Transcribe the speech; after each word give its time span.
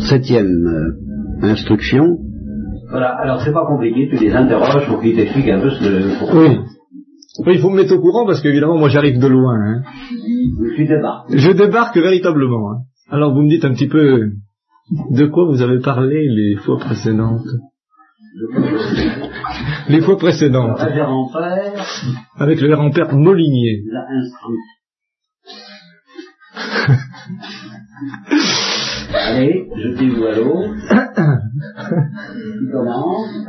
septième 0.00 0.46
euh, 0.46 1.46
instruction. 1.46 2.04
Voilà, 2.90 3.08
alors 3.16 3.40
c'est 3.42 3.52
pas 3.52 3.66
compliqué, 3.66 4.08
tu 4.08 4.16
les 4.24 4.32
interroges 4.32 4.86
pour 4.86 5.00
qu'ils 5.00 5.16
t'expliquent 5.16 5.48
un 5.48 5.60
peu 5.60 5.70
ce 5.70 5.80
que... 5.80 6.18
pourquoi. 6.18 6.40
Oui. 6.48 6.58
Oui, 7.46 7.52
il 7.56 7.60
faut 7.60 7.68
me 7.70 7.76
mettre 7.76 7.94
au 7.94 8.00
courant 8.00 8.24
parce 8.26 8.40
qu'évidemment, 8.40 8.78
moi 8.78 8.88
j'arrive 8.88 9.18
de 9.18 9.26
loin. 9.26 9.54
hein. 9.60 9.82
Tu 10.76 10.86
débarques. 10.86 11.26
Je 11.36 11.50
débarque 11.50 11.96
véritablement. 11.98 12.70
hein. 12.72 12.78
Alors 13.10 13.34
vous 13.34 13.42
me 13.42 13.48
dites 13.50 13.64
un 13.64 13.72
petit 13.74 13.88
peu 13.88 14.30
de 15.10 15.26
quoi 15.26 15.44
vous 15.46 15.60
avez 15.62 15.80
parlé 15.80 16.26
les 16.28 16.56
fois 16.56 16.78
précédentes? 16.78 17.42
Les 19.88 20.00
fois 20.00 20.14
Le 20.14 20.18
précédentes. 20.18 20.78
révérend 20.78 21.28
père 21.32 21.84
Avec 22.38 22.60
le 22.60 22.68
grand-père 22.74 23.14
Molinier. 23.14 23.82
l'a 23.90 24.06
instruit. 24.10 24.56
Allez, 29.14 29.68
jetez-vous 29.76 30.24
à 30.26 30.34
l'eau. 30.36 30.62
Qui 32.58 32.70
commence 32.72 33.46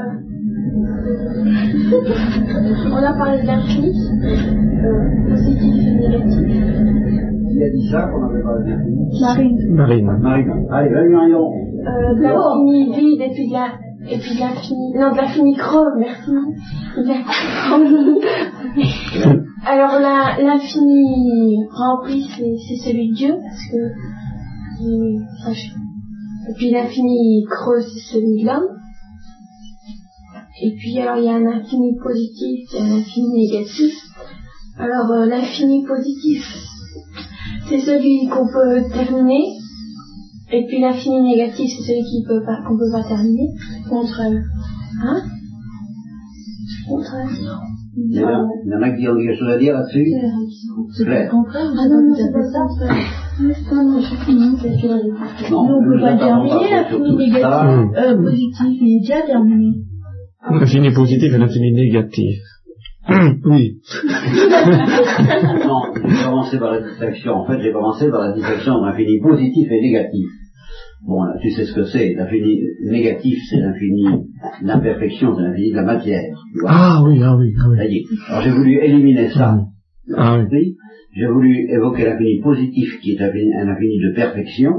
On 2.92 3.04
a 3.04 3.14
parlé 3.18 3.42
de 3.42 3.48
l'infini, 3.48 3.92
euh, 4.24 5.30
positif 5.30 5.76
et 5.76 5.92
négatif. 5.96 6.48
Qui 7.50 7.64
a 7.64 7.70
dit 7.70 7.88
ça 7.92 8.02
qu'on 8.04 8.24
avait 8.30 8.44
pas 8.44 8.60
bien 8.64 8.78
fini 8.80 9.20
Marine. 9.22 9.58
Marine. 9.72 10.18
Marine. 10.22 10.68
Allez, 10.72 10.90
vas-y, 10.94 11.10
Marion. 11.10 11.52
Euh, 11.52 12.14
de 12.16 12.22
l'infini 12.22 12.96
vide 12.96 13.22
et 13.22 13.30
puis 13.34 13.48
de 13.48 13.54
la, 13.54 13.68
et 14.10 14.18
puis 14.20 14.36
de 14.36 14.40
l'infini, 14.40 14.94
non, 14.96 15.12
de 15.12 15.18
l'infini 15.18 15.56
creux, 15.56 15.92
merci. 15.98 16.32
De 16.98 17.04
l'infini. 17.08 18.20
Alors 19.66 20.00
la- 20.00 20.38
l'infini 20.44 21.66
rempli, 21.72 22.24
c'est 22.30 22.76
celui 22.90 23.10
de 23.10 23.16
Dieu, 23.16 23.34
parce 23.42 23.64
que, 23.72 23.78
il- 24.80 25.22
et 26.50 26.54
puis 26.56 26.72
l'infini 26.72 27.44
creux, 27.50 27.82
c'est 27.82 28.14
celui 28.14 28.42
de 28.42 28.46
l'homme. 28.48 28.68
Et 30.62 30.72
puis 30.78 31.00
alors 31.00 31.18
il 31.18 31.26
y 31.26 31.30
a 31.30 31.36
un 31.36 31.46
infini 31.46 31.96
positif 32.02 32.74
et 32.74 32.80
un 32.82 32.92
infini 32.98 33.30
négatif. 33.48 33.94
Alors 34.78 35.12
euh, 35.12 35.26
l'infini 35.26 35.84
positif, 35.86 36.42
c'est 37.70 37.80
celui 37.80 38.28
qu'on 38.28 38.46
peut 38.52 38.82
terminer. 38.94 39.44
Et 40.52 40.66
puis 40.68 40.80
l'infini 40.80 41.22
négatif, 41.22 41.70
c'est 41.76 41.84
celui 41.88 42.02
qui 42.04 42.24
peut 42.26 42.42
pas, 42.46 42.62
qu'on 42.66 42.78
peut 42.78 42.92
pas 42.92 43.04
terminer. 43.04 43.50
Contre, 43.90 44.22
hein? 44.22 45.22
Contre, 46.88 47.16
Il 47.98 48.16
y 48.16 48.24
en 48.24 48.28
a- 48.30 48.46
il 48.66 48.72
y 48.72 48.76
en 48.76 48.82
a 48.82 48.90
qui 48.96 49.08
ont 49.10 49.16
quelque 49.18 49.38
chose 49.38 49.50
à 49.50 49.58
dire 49.58 49.74
là-dessus? 49.74 50.06
Claire. 51.04 51.30
Ah 51.78 51.88
non, 51.90 52.02
non, 52.08 52.16
c'est 52.16 52.32
pas 52.32 52.44
ça. 52.44 53.27
C'est- 53.38 53.72
Non, 53.76 53.84
non, 53.84 54.02
que- 54.02 55.52
Non, 55.52 55.60
on 55.78 55.84
peut 55.84 55.96
nous 55.96 56.02
pas 56.02 56.18
terminer 56.18 56.70
l'infini 56.72 57.18
négatif. 57.18 57.42
ça. 57.42 57.68
Euh, 57.70 58.18
positif, 58.24 58.78
il 58.82 58.98
est 58.98 59.00
déjà 59.02 59.22
terminé. 59.26 59.72
L'infini 60.50 60.92
positif 60.94 61.34
et 61.34 61.38
l'infini 61.38 61.72
négatif. 61.74 62.38
oui. 63.46 63.78
Non, 65.66 65.82
j'ai 66.06 66.24
commencé 66.26 66.58
par 66.60 66.72
la 66.74 66.82
distinction. 66.82 67.34
En 67.36 67.46
fait, 67.46 67.62
j'ai 67.62 67.72
commencé 67.72 68.10
par 68.10 68.22
la 68.22 68.34
distinction 68.34 68.74
entre 68.74 68.88
l'infini 68.88 69.20
positif 69.22 69.68
et 69.72 69.82
négatif. 69.82 70.28
Bon, 71.06 71.24
là, 71.24 71.36
tu 71.42 71.52
sais 71.52 71.66
ce 71.66 71.74
que 71.74 71.84
c'est. 71.86 72.14
L'infini 72.16 72.60
négatif, 72.90 73.38
c'est 73.50 73.58
l'infini 73.60 74.26
d'imperfection, 74.64 75.36
c'est 75.36 75.44
l'infini 75.44 75.72
de 75.72 75.76
la 75.76 75.84
matière. 75.84 76.24
Tu 76.54 76.60
vois 76.62 76.70
Ah 76.74 77.02
oui, 77.06 77.22
ah 77.24 77.36
oui, 77.38 77.54
ah 77.62 77.70
oui. 77.70 77.78
Ça 77.78 77.86
y 77.86 77.96
est. 77.98 78.04
Alors 78.30 78.42
j'ai 78.42 78.52
voulu 78.52 78.80
éliminer 78.84 79.30
ça. 79.30 79.58
Ah 80.16 80.40
oui. 80.52 80.76
J'ai 81.18 81.28
voulu 81.28 81.68
évoquer 81.72 82.06
l'infini 82.06 82.42
positif 82.42 83.00
qui 83.02 83.14
est 83.14 83.22
un 83.22 83.28
infini- 83.30 83.54
un 83.60 83.68
infini 83.70 83.98
de 84.00 84.14
perfection. 84.16 84.72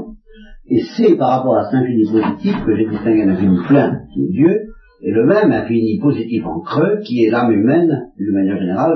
Et 0.71 0.81
c'est 0.95 1.17
par 1.17 1.29
rapport 1.31 1.57
à 1.57 1.65
cet 1.65 1.81
infini 1.81 2.03
positif 2.11 2.55
que 2.65 2.75
j'ai 2.77 2.87
distingué 2.87 3.23
un 3.23 3.29
infini 3.29 3.57
plein 3.67 3.99
qui 4.13 4.23
est 4.25 4.29
Dieu 4.31 4.55
et 5.01 5.11
le 5.11 5.25
même 5.25 5.51
infini 5.51 5.99
positif 5.99 6.45
en 6.45 6.59
creux 6.61 6.99
qui 7.05 7.23
est 7.25 7.29
l'âme 7.31 7.51
humaine, 7.51 7.89
d'une 8.17 8.33
manière 8.33 8.59
générale, 8.59 8.93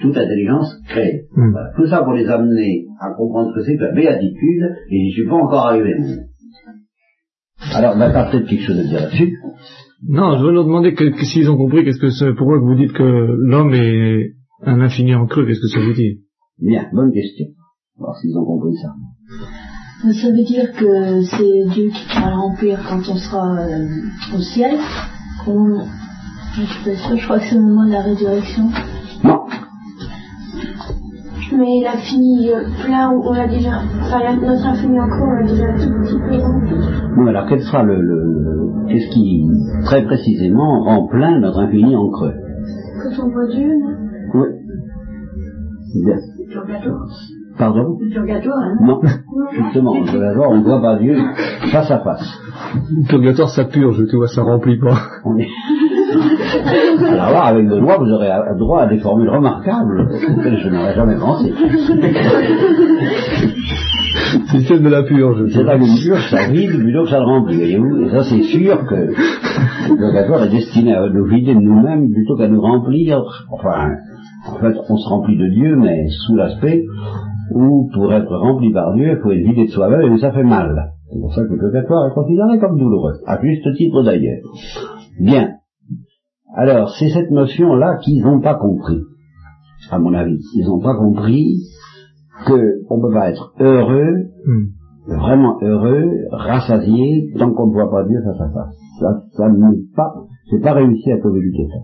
toute 0.00 0.16
intelligence 0.16 0.68
créée. 0.88 1.22
Hmm. 1.34 1.50
Voilà. 1.50 1.70
Tout 1.76 1.86
ça 1.86 2.02
pour 2.02 2.12
les 2.12 2.26
amener 2.28 2.86
à 3.00 3.12
comprendre 3.14 3.50
ce 3.50 3.60
que 3.60 3.64
c'est 3.66 3.76
que 3.76 3.82
la 3.82 3.92
béatitude 3.92 4.64
et 4.90 5.04
j'y 5.06 5.12
suis 5.12 5.26
pas 5.26 5.34
encore 5.36 5.66
arrivé. 5.66 5.94
Alors, 7.74 7.96
bah, 7.98 8.10
t'as 8.12 8.30
peut-être 8.30 8.46
quelque 8.48 8.62
chose 8.66 8.78
à 8.78 8.84
dire 8.84 9.00
là-dessus. 9.00 9.32
Non, 10.08 10.38
je 10.38 10.44
veux 10.44 10.52
leur 10.52 10.64
demander 10.64 10.94
que, 10.94 11.04
que 11.04 11.24
s'ils 11.24 11.50
ont 11.50 11.56
compris, 11.56 11.84
qu'est-ce 11.84 12.00
que 12.00 12.10
c'est, 12.10 12.34
pourquoi 12.36 12.58
vous 12.58 12.74
dites 12.76 12.92
que 12.92 13.02
l'homme 13.02 13.72
est 13.74 14.34
un 14.62 14.80
infini 14.80 15.14
en 15.14 15.26
creux, 15.26 15.46
qu'est-ce 15.46 15.60
que 15.60 15.80
ça 15.80 15.80
veut 15.86 15.94
dire? 15.94 16.16
Bien, 16.60 16.86
bonne 16.92 17.12
question. 17.12 17.46
Voir 17.98 18.16
s'ils 18.16 18.36
ont 18.36 18.44
compris 18.44 18.74
ça. 18.76 18.88
Ça 20.12 20.30
veut 20.30 20.44
dire 20.44 20.72
que 20.72 21.22
c'est 21.22 21.64
Dieu 21.72 21.88
qui 21.90 22.20
va 22.20 22.30
le 22.30 22.36
remplir 22.36 22.78
quand 22.88 23.00
on 23.10 23.16
sera 23.16 23.58
euh, 23.60 23.86
au 24.36 24.40
ciel. 24.40 24.76
On- 25.46 25.80
Je 26.54 26.62
suis 26.62 26.84
pas 26.84 26.96
sûre, 26.96 27.16
je 27.18 27.24
crois 27.24 27.38
que 27.38 27.44
c'est 27.44 27.54
le 27.56 27.62
moment 27.62 27.86
de 27.86 27.92
la 27.92 28.00
résurrection. 28.00 28.64
Non, 29.24 29.40
Mais 31.52 31.80
l'infini 31.84 32.50
euh, 32.50 32.64
plein, 32.84 33.10
on 33.10 33.32
l'a 33.32 33.46
déjà, 33.46 33.80
enfin 34.00 34.20
la- 34.22 34.36
notre 34.36 34.66
infini 34.66 34.98
en 34.98 35.06
creux, 35.08 35.26
on 35.26 35.32
l'a 35.32 35.42
déjà 35.46 35.72
tout 35.74 35.92
petit 36.02 36.18
peu 36.18 36.36
rempli. 36.42 36.74
Non, 37.16 37.26
alors 37.26 37.46
quel 37.48 37.60
sera 37.62 37.82
le- 37.82 38.86
qu'est-ce 38.88 39.10
qui, 39.12 39.44
très 39.84 40.04
précisément, 40.04 40.82
rend 40.84 41.06
plein 41.08 41.38
notre 41.40 41.58
infini 41.60 41.94
en 41.96 42.08
creux? 42.10 42.34
Quand 43.02 43.24
on 43.24 43.28
voit 43.30 43.46
Dieu, 43.48 43.68
non? 43.80 43.94
Oui. 44.34 44.48
Bien. 46.04 46.16
Le 46.56 46.62
purgatoire. 46.62 47.08
Pardon 47.58 47.98
Le 48.00 48.10
purgatoire, 48.10 48.58
hein 48.58 48.76
Non, 48.82 49.00
justement, 49.52 49.92
on 49.92 50.04
peut 50.04 50.26
avoir, 50.26 50.50
on 50.50 50.58
ne 50.58 50.62
voit 50.62 50.80
pas 50.80 50.96
Dieu 50.96 51.16
face 51.70 51.90
à 51.90 51.98
face. 52.00 52.40
Le 52.90 53.08
purgatoire, 53.08 53.48
ça 53.50 53.64
purge, 53.64 54.02
tu 54.08 54.16
vois, 54.16 54.28
ça 54.28 54.42
remplit 54.42 54.78
pas. 54.78 54.96
On 55.24 55.36
est... 55.38 55.48
Alors 57.02 57.30
là, 57.30 57.44
avec 57.44 57.68
Benoît, 57.68 57.98
vous 57.98 58.10
aurez 58.10 58.30
droit 58.58 58.82
à 58.82 58.86
des 58.86 58.98
formules 58.98 59.28
remarquables 59.28 60.08
auxquelles 60.30 60.58
je 60.62 60.68
n'aurais 60.68 60.94
jamais 60.94 61.16
pensé. 61.16 61.52
Système 64.50 64.82
de 64.82 64.88
la 64.88 65.02
purge. 65.02 65.46
C'est 65.48 65.64
qu'une 65.64 65.96
purge, 66.02 66.30
ça 66.30 66.48
vide 66.50 66.78
plutôt 66.78 67.04
que 67.04 67.10
ça 67.10 67.18
le 67.18 67.26
remplit, 67.26 67.56
voyez-vous. 67.56 68.06
Et 68.06 68.10
ça, 68.10 68.24
c'est 68.24 68.42
sûr 68.42 68.86
que 68.86 68.94
le 68.94 69.96
purgatoire 69.96 70.44
est 70.44 70.50
destiné 70.50 70.94
à 70.94 71.08
nous 71.08 71.26
vider 71.26 71.54
de 71.54 71.60
nous-mêmes 71.60 72.12
plutôt 72.12 72.36
qu'à 72.36 72.48
nous 72.48 72.60
remplir. 72.60 73.22
Enfin, 73.50 73.90
en 74.48 74.58
fait, 74.58 74.74
on 74.88 74.96
se 74.96 75.08
remplit 75.08 75.36
de 75.36 75.48
Dieu, 75.48 75.76
mais 75.76 76.06
sous 76.26 76.34
l'aspect 76.34 76.84
où, 77.54 77.88
pour 77.94 78.12
être 78.12 78.34
rempli 78.36 78.72
par 78.72 78.94
Dieu, 78.94 79.12
il 79.12 79.22
faut 79.22 79.32
être 79.32 79.46
vidé 79.46 79.66
de 79.66 79.70
soi-même, 79.70 80.12
et 80.12 80.18
ça 80.18 80.32
fait 80.32 80.42
mal. 80.44 80.92
C'est 81.12 81.20
pour 81.20 81.32
ça 81.34 81.42
que 81.42 81.52
le 81.52 81.58
purgatoire 81.58 82.08
est 82.10 82.14
considéré 82.14 82.58
comme 82.58 82.78
douloureux, 82.78 83.14
à 83.26 83.40
juste 83.40 83.66
titre 83.76 84.02
d'ailleurs. 84.02 84.42
Bien. 85.20 85.50
Alors, 86.54 86.90
c'est 86.98 87.08
cette 87.08 87.30
notion-là 87.30 87.98
qu'ils 88.02 88.22
n'ont 88.22 88.40
pas 88.40 88.54
compris, 88.54 89.00
à 89.90 89.98
mon 89.98 90.12
avis. 90.14 90.38
Ils 90.54 90.66
n'ont 90.66 90.80
pas 90.80 90.94
compris 90.96 91.58
qu'on 92.46 92.96
ne 92.96 93.02
peut 93.02 93.12
pas 93.14 93.30
être 93.30 93.52
heureux 93.60 94.26
Hmm. 94.46 95.14
vraiment 95.18 95.56
heureux, 95.62 96.08
rassasié, 96.30 97.32
tant 97.38 97.52
qu'on 97.52 97.66
ne 97.68 97.72
voit 97.72 97.90
pas 97.90 98.04
Dieu 98.04 98.18
face 98.24 98.40
à 98.40 98.48
face. 98.52 98.76
Ça, 99.00 99.22
ça 99.36 99.48
n'est 99.48 99.76
pas, 99.94 100.14
pas 100.62 100.72
réussi 100.72 101.12
à 101.12 101.18
communiquer 101.18 101.66
ça. 101.68 101.78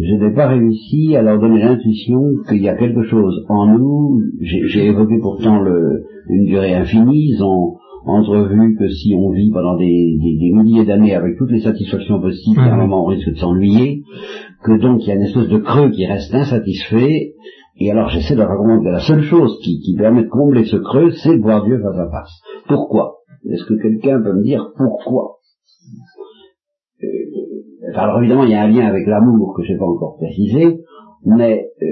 Je 0.00 0.14
n'ai 0.14 0.32
pas 0.32 0.48
réussi 0.48 1.16
à 1.16 1.22
leur 1.22 1.40
donner 1.40 1.58
l'intuition 1.60 2.20
qu'il 2.48 2.62
y 2.62 2.68
a 2.68 2.76
quelque 2.76 3.02
chose 3.02 3.44
en 3.48 3.66
nous. 3.78 4.20
J'ai 4.40 4.66
j'ai 4.68 4.86
évoqué 4.86 5.18
pourtant 5.20 5.58
le, 5.60 6.04
une 6.28 6.44
durée 6.46 6.74
infinie. 6.74 7.30
Ils 7.34 7.42
ont 7.42 7.76
entrevu 8.06 8.76
que 8.78 8.88
si 8.88 9.14
on 9.16 9.30
vit 9.32 9.50
pendant 9.50 9.76
des, 9.76 10.16
des- 10.22 10.38
des 10.38 10.52
milliers 10.52 10.84
d'années 10.84 11.14
avec 11.14 11.36
toutes 11.36 11.50
les 11.50 11.60
satisfactions 11.60 12.20
possibles, 12.20 12.60
à 12.60 12.72
un 12.74 12.76
Mhm. 12.76 12.82
moment 12.82 13.04
on 13.04 13.06
risque 13.06 13.28
de 13.30 13.34
s'ennuyer, 13.36 14.02
que 14.64 14.80
donc 14.80 15.02
il 15.02 15.08
y 15.08 15.12
a 15.12 15.16
une 15.16 15.22
espèce 15.22 15.48
de 15.48 15.58
creux 15.58 15.90
qui 15.90 16.06
reste 16.06 16.32
insatisfait. 16.34 17.32
Et 17.80 17.90
alors 17.90 18.08
j'essaie 18.08 18.34
de 18.36 18.42
raconter 18.42 18.84
que 18.84 18.90
la 18.90 19.00
seule 19.00 19.22
chose 19.22 19.58
qui, 19.62 19.80
qui 19.80 19.94
permet 19.96 20.22
de 20.24 20.28
combler 20.28 20.64
ce 20.64 20.76
creux, 20.76 21.10
c'est 21.10 21.36
de 21.36 21.42
voir 21.42 21.64
Dieu 21.64 21.78
face 21.80 21.98
à 21.98 22.10
face. 22.10 22.40
Pourquoi? 22.68 23.14
Est-ce 23.50 23.64
que 23.64 23.74
quelqu'un 23.80 24.20
peut 24.22 24.32
me 24.34 24.42
dire 24.42 24.64
pourquoi? 24.76 25.37
Alors 27.98 28.18
évidemment, 28.20 28.44
il 28.44 28.50
y 28.50 28.54
a 28.54 28.62
un 28.62 28.68
lien 28.68 28.86
avec 28.86 29.06
l'amour 29.06 29.54
que 29.56 29.62
je 29.64 29.72
n'ai 29.72 29.78
pas 29.78 29.86
encore 29.86 30.16
précisé, 30.16 30.80
mais 31.24 31.66
euh, 31.82 31.86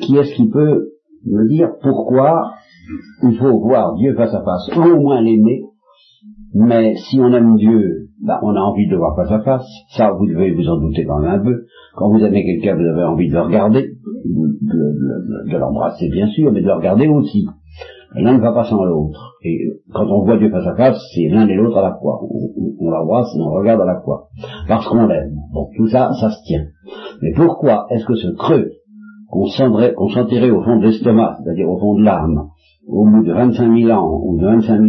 qui 0.00 0.16
est-ce 0.16 0.34
qui 0.34 0.48
peut 0.48 0.90
me 1.24 1.48
dire 1.48 1.70
pourquoi 1.82 2.52
il 3.22 3.36
faut 3.36 3.58
voir 3.60 3.94
Dieu 3.96 4.14
face 4.14 4.34
à 4.34 4.42
face, 4.44 4.70
au 4.76 5.00
moins 5.00 5.20
l'aimer, 5.20 5.62
mais 6.54 6.94
si 6.96 7.18
on 7.20 7.32
aime 7.32 7.56
Dieu, 7.56 8.08
ben, 8.22 8.38
on 8.42 8.54
a 8.54 8.60
envie 8.60 8.86
de 8.86 8.92
le 8.92 8.98
voir 8.98 9.16
face 9.16 9.30
à 9.32 9.40
face, 9.42 9.66
ça 9.96 10.12
vous 10.12 10.26
devez 10.26 10.52
vous 10.52 10.68
en 10.68 10.78
douter 10.80 11.04
quand 11.04 11.18
même 11.20 11.40
un 11.40 11.42
peu, 11.44 11.64
quand 11.96 12.10
vous 12.10 12.22
aimez 12.24 12.44
quelqu'un, 12.44 12.76
vous 12.76 12.84
avez 12.86 13.04
envie 13.04 13.28
de 13.28 13.34
le 13.34 13.40
regarder, 13.42 13.82
de, 13.82 14.46
de- 14.62 15.48
de- 15.48 15.52
de 15.52 15.58
l'embrasser 15.58 16.08
bien 16.10 16.28
sûr, 16.28 16.52
mais 16.52 16.60
de 16.60 16.66
le 16.66 16.74
regarder 16.74 17.08
aussi. 17.08 17.46
L'un 18.16 18.38
ne 18.38 18.40
va 18.40 18.52
pas 18.52 18.64
sans 18.64 18.82
l'autre. 18.84 19.36
Et 19.42 19.58
quand 19.92 20.06
on 20.06 20.24
voit 20.24 20.38
Dieu 20.38 20.50
face 20.50 20.66
à 20.66 20.74
face, 20.74 20.98
c'est 21.14 21.28
l'un 21.28 21.46
et 21.46 21.54
l'autre 21.54 21.76
à 21.78 21.82
la 21.82 21.96
fois. 21.96 22.20
On, 22.22 22.26
on, 22.28 22.86
on 22.86 22.90
l'embrasse 22.90 23.34
et 23.36 23.40
on 23.40 23.50
regarde 23.50 23.80
à 23.80 23.86
la 23.86 24.00
fois. 24.00 24.28
Parce 24.68 24.88
qu'on 24.88 25.06
l'aime. 25.06 25.36
Bon, 25.52 25.68
tout 25.76 25.88
ça, 25.88 26.10
ça 26.20 26.30
se 26.30 26.42
tient. 26.46 26.66
Mais 27.22 27.32
pourquoi 27.34 27.86
est-ce 27.90 28.06
que 28.06 28.14
ce 28.14 28.28
creux 28.28 28.70
qu'on 29.28 29.46
sentirait 29.46 30.50
au 30.50 30.62
fond 30.62 30.78
de 30.78 30.86
l'estomac, 30.86 31.38
c'est-à-dire 31.42 31.68
au 31.68 31.78
fond 31.78 31.94
de 31.94 32.04
l'âme, 32.04 32.48
au 32.86 33.04
bout 33.04 33.24
de 33.24 33.32
25 33.32 33.76
000 33.76 33.90
ans 33.90 34.20
ou 34.22 34.38
de 34.38 34.46
25, 34.46 34.80
000, 34.80 34.84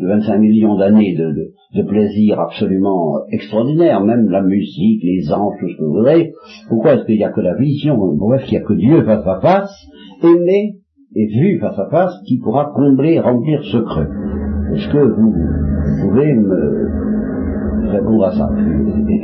de 0.00 0.06
25 0.06 0.38
millions 0.38 0.76
d'années 0.76 1.14
de, 1.14 1.82
plaisir 1.82 2.40
absolument 2.40 3.18
extraordinaire, 3.30 4.02
même 4.02 4.28
la 4.30 4.42
musique, 4.42 5.02
les 5.02 5.30
anges, 5.30 5.54
tout 5.60 5.68
ce 5.68 5.76
que 5.76 5.84
vous 5.84 5.98
voulez, 5.98 6.32
pourquoi 6.68 6.94
est-ce 6.94 7.04
qu'il 7.04 7.18
n'y 7.18 7.24
a 7.24 7.30
que 7.30 7.42
la 7.42 7.54
vision, 7.54 7.96
est-ce 8.34 8.46
qu'il 8.46 8.58
n'y 8.58 8.64
a 8.64 8.66
que 8.66 8.72
Dieu 8.72 9.04
face 9.04 9.26
à 9.26 9.40
face, 9.40 9.86
aimé 10.22 10.76
et 11.16 11.26
vu 11.28 11.58
face 11.58 11.78
à 11.78 11.88
face, 11.90 12.12
qui 12.26 12.38
pourra 12.38 12.72
combler, 12.74 13.18
remplir 13.18 13.62
ce 13.64 13.78
creux 13.78 14.08
Est-ce 14.74 14.86
que 14.92 14.98
vous, 14.98 15.32
pouvez 16.02 16.34
me 16.34 17.90
répondre 17.90 18.24
à 18.26 18.32
ça? 18.32 18.50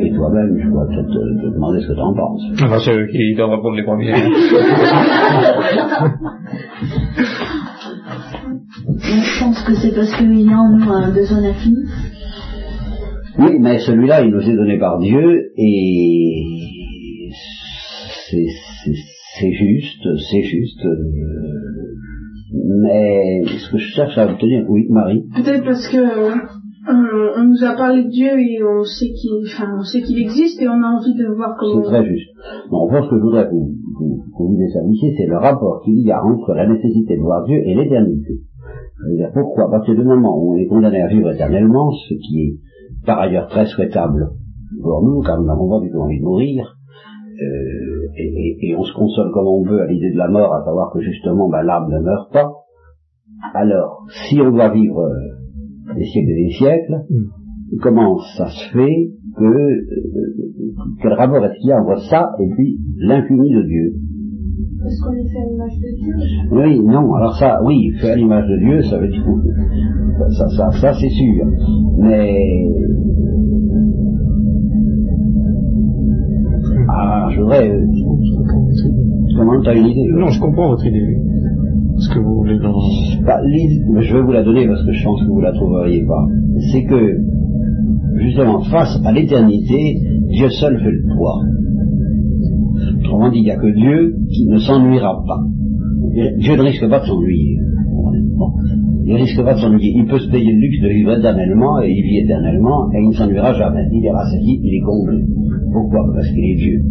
Et, 0.00 0.10
toi-même, 0.14 0.58
je 0.58 0.70
dois 0.70 0.86
peut-être 0.86 1.12
te, 1.12 1.52
demander 1.52 1.80
ce 1.80 1.88
que 1.88 1.92
tu 1.92 2.00
en 2.00 2.14
penses. 2.14 2.42
Ah, 2.62 2.78
c'est 2.82 2.96
eux 2.96 3.08
qui 3.08 3.34
doivent 3.34 3.50
répondre 3.50 3.76
les 3.76 3.82
premiers. 3.82 4.06
je 8.86 9.40
pense 9.44 9.62
que 9.62 9.74
c'est 9.74 9.94
parce 9.94 10.16
qu'il 10.16 10.40
y 10.40 10.50
a 10.50 10.56
en 10.56 10.70
nous 10.70 10.90
un 10.90 11.12
besoin 11.12 11.44
infini. 11.44 11.84
Oui, 13.38 13.58
mais 13.60 13.78
celui-là, 13.80 14.22
il 14.22 14.30
nous 14.30 14.40
est 14.40 14.56
donné 14.56 14.78
par 14.78 14.98
Dieu 14.98 15.52
et 15.58 17.28
c'est 18.30 18.46
juste, 19.52 20.06
c'est 20.30 20.42
juste. 20.42 20.84
Euh, 20.84 20.96
mais 22.52 23.42
ce 23.46 23.70
que 23.70 23.78
je 23.78 23.88
cherche 23.94 24.18
à 24.18 24.30
obtenir, 24.30 24.64
oui, 24.68 24.86
Marie. 24.90 25.24
Peut-être 25.34 25.64
parce 25.64 25.88
que 25.88 25.96
euh, 25.96 27.32
on 27.36 27.44
nous 27.44 27.64
a 27.64 27.74
parlé 27.76 28.04
de 28.04 28.10
Dieu 28.10 28.38
et 28.38 28.62
on 28.62 28.82
sait 28.82 29.12
qu'il, 29.12 29.46
enfin, 29.46 29.72
on 29.78 29.82
sait 29.82 30.02
qu'il 30.02 30.18
existe 30.18 30.60
et 30.60 30.68
on 30.68 30.82
a 30.82 30.98
envie 30.98 31.14
de 31.14 31.26
voir 31.34 31.56
comment. 31.58 31.82
C'est 31.82 31.90
très 31.90 32.04
juste. 32.04 32.30
Bon, 32.70 32.88
ce 32.90 33.08
que 33.08 33.16
je 33.16 33.22
voudrais 33.22 33.46
que 33.46 33.52
vous, 33.52 33.72
vous, 33.98 34.22
vous 34.36 34.58
c'est 35.16 35.26
le 35.26 35.38
rapport 35.38 35.82
qu'il 35.84 35.98
y 36.00 36.10
a 36.10 36.22
entre 36.22 36.54
la 36.54 36.66
nécessité 36.66 37.16
de 37.16 37.22
voir 37.22 37.44
Dieu 37.44 37.56
et 37.56 37.74
l'éternité. 37.74 38.40
Pourquoi 39.32 39.70
Parce 39.70 39.86
que 39.86 39.92
du 39.92 40.04
moment 40.04 40.38
où 40.38 40.54
on 40.54 40.56
est 40.56 40.66
condamné 40.66 41.00
à 41.02 41.08
vivre 41.08 41.32
éternellement, 41.32 41.90
ce 41.90 42.14
qui 42.14 42.40
est 42.40 43.06
par 43.06 43.18
ailleurs 43.18 43.48
très 43.48 43.66
souhaitable 43.66 44.30
pour 44.82 45.02
nous, 45.02 45.20
car 45.22 45.40
nous 45.40 45.46
n'avons 45.46 45.68
pas 45.68 45.80
du 45.80 45.90
tout 45.90 45.98
envie 45.98 46.18
de 46.18 46.24
mourir, 46.24 46.76
euh, 47.40 48.08
et, 48.16 48.74
on 48.76 48.82
se 48.82 48.92
console 48.94 49.30
comme 49.32 49.46
on 49.46 49.62
peut 49.64 49.80
à 49.80 49.86
l'idée 49.86 50.12
de 50.12 50.18
la 50.18 50.28
mort, 50.28 50.54
à 50.54 50.64
savoir 50.64 50.92
que 50.92 51.00
justement 51.00 51.48
ben, 51.48 51.62
l'âme 51.62 51.88
ne 51.90 52.00
meurt 52.00 52.32
pas, 52.32 52.50
alors 53.54 54.04
si 54.28 54.40
on 54.40 54.50
doit 54.50 54.72
vivre 54.72 55.00
euh, 55.00 55.94
des 55.94 56.04
siècles 56.04 56.30
et 56.30 56.44
des 56.44 56.52
siècles, 56.52 56.94
mm. 57.10 57.78
comment 57.82 58.18
ça 58.36 58.46
se 58.46 58.72
fait 58.72 59.10
que 59.36 59.44
euh, 59.44 59.86
quel 61.00 61.12
rapport 61.14 61.44
est-ce 61.44 61.58
qu'il 61.58 61.68
y 61.68 61.72
a 61.72 61.80
entre 61.80 62.00
ça 62.10 62.30
et 62.38 62.48
puis 62.54 62.78
l'infini 62.98 63.50
de 63.54 63.62
Dieu? 63.62 63.94
Est-ce 64.84 65.00
qu'on 65.04 65.12
est 65.12 65.28
fait 65.28 65.38
à 65.38 65.48
l'image 65.48 65.78
de 65.78 65.90
Dieu 65.96 66.14
Oui, 66.50 66.84
non, 66.84 67.14
alors 67.14 67.34
ça, 67.36 67.60
oui, 67.64 67.92
fait 68.00 68.10
à 68.10 68.16
l'image 68.16 68.48
de 68.48 68.58
Dieu, 68.58 68.82
ça 68.82 68.98
veut 68.98 69.08
dire. 69.08 69.24
Ça, 70.36 70.48
ça, 70.48 70.70
ça 70.72 70.92
c'est 70.92 71.08
sûr. 71.08 71.46
Mais. 71.98 72.36
Ah, 76.94 77.28
je 77.30 77.40
voudrais. 77.40 77.70
Euh, 77.70 77.86
comment 79.36 79.62
t'as 79.62 79.74
une 79.74 79.86
idée 79.86 80.08
Non, 80.12 80.28
je 80.28 80.40
comprends 80.40 80.68
votre 80.68 80.86
idée. 80.86 81.16
Ce 81.98 82.08
que 82.12 82.18
vous 82.18 82.34
voulez 82.36 82.58
dans. 82.58 82.74
Bah, 83.24 83.40
je 83.44 84.14
vais 84.14 84.22
vous 84.22 84.32
la 84.32 84.42
donner 84.42 84.66
parce 84.66 84.84
que 84.84 84.92
je 84.92 85.04
pense 85.04 85.22
que 85.22 85.28
vous 85.28 85.40
la 85.40 85.52
trouveriez 85.52 86.04
pas. 86.04 86.26
C'est 86.70 86.84
que, 86.84 87.16
justement, 88.16 88.60
face 88.64 89.00
à 89.04 89.12
l'éternité, 89.12 90.00
Dieu 90.28 90.48
seul 90.50 90.78
fait 90.78 90.90
le 90.90 91.02
poids. 91.16 91.40
Autrement 92.98 93.30
dit, 93.30 93.38
il 93.38 93.44
n'y 93.44 93.50
a 93.50 93.56
que 93.56 93.74
Dieu 93.74 94.16
qui 94.30 94.46
ne 94.46 94.58
s'ennuiera 94.58 95.22
pas. 95.26 95.40
Dieu 96.38 96.56
ne 96.56 96.62
risque 96.62 96.88
pas 96.90 97.00
de 97.00 97.06
s'ennuyer. 97.06 97.58
Il 99.04 99.14
ne 99.14 99.18
risque 99.18 99.42
pas 99.42 99.54
de 99.54 99.58
s'ennuyer. 99.58 99.92
Il 99.96 100.06
peut 100.06 100.18
se 100.18 100.30
payer 100.30 100.52
le 100.52 100.60
luxe 100.60 100.80
de 100.82 100.88
vivre 100.88 101.18
éternellement, 101.18 101.80
et 101.80 101.90
il 101.90 102.02
vit 102.02 102.18
éternellement, 102.18 102.90
et 102.92 102.98
il 103.02 103.08
ne 103.08 103.12
s'ennuiera 103.12 103.52
jamais. 103.54 103.84
Il 103.92 104.04
est 104.04 104.10
rassasié, 104.10 104.60
il 104.62 104.74
est 104.74 104.84
comblé. 104.84 105.24
Pourquoi? 105.72 106.00
Parce 106.14 106.28
qu'il 106.28 106.44
est 106.44 106.56
Dieu. 106.56 106.82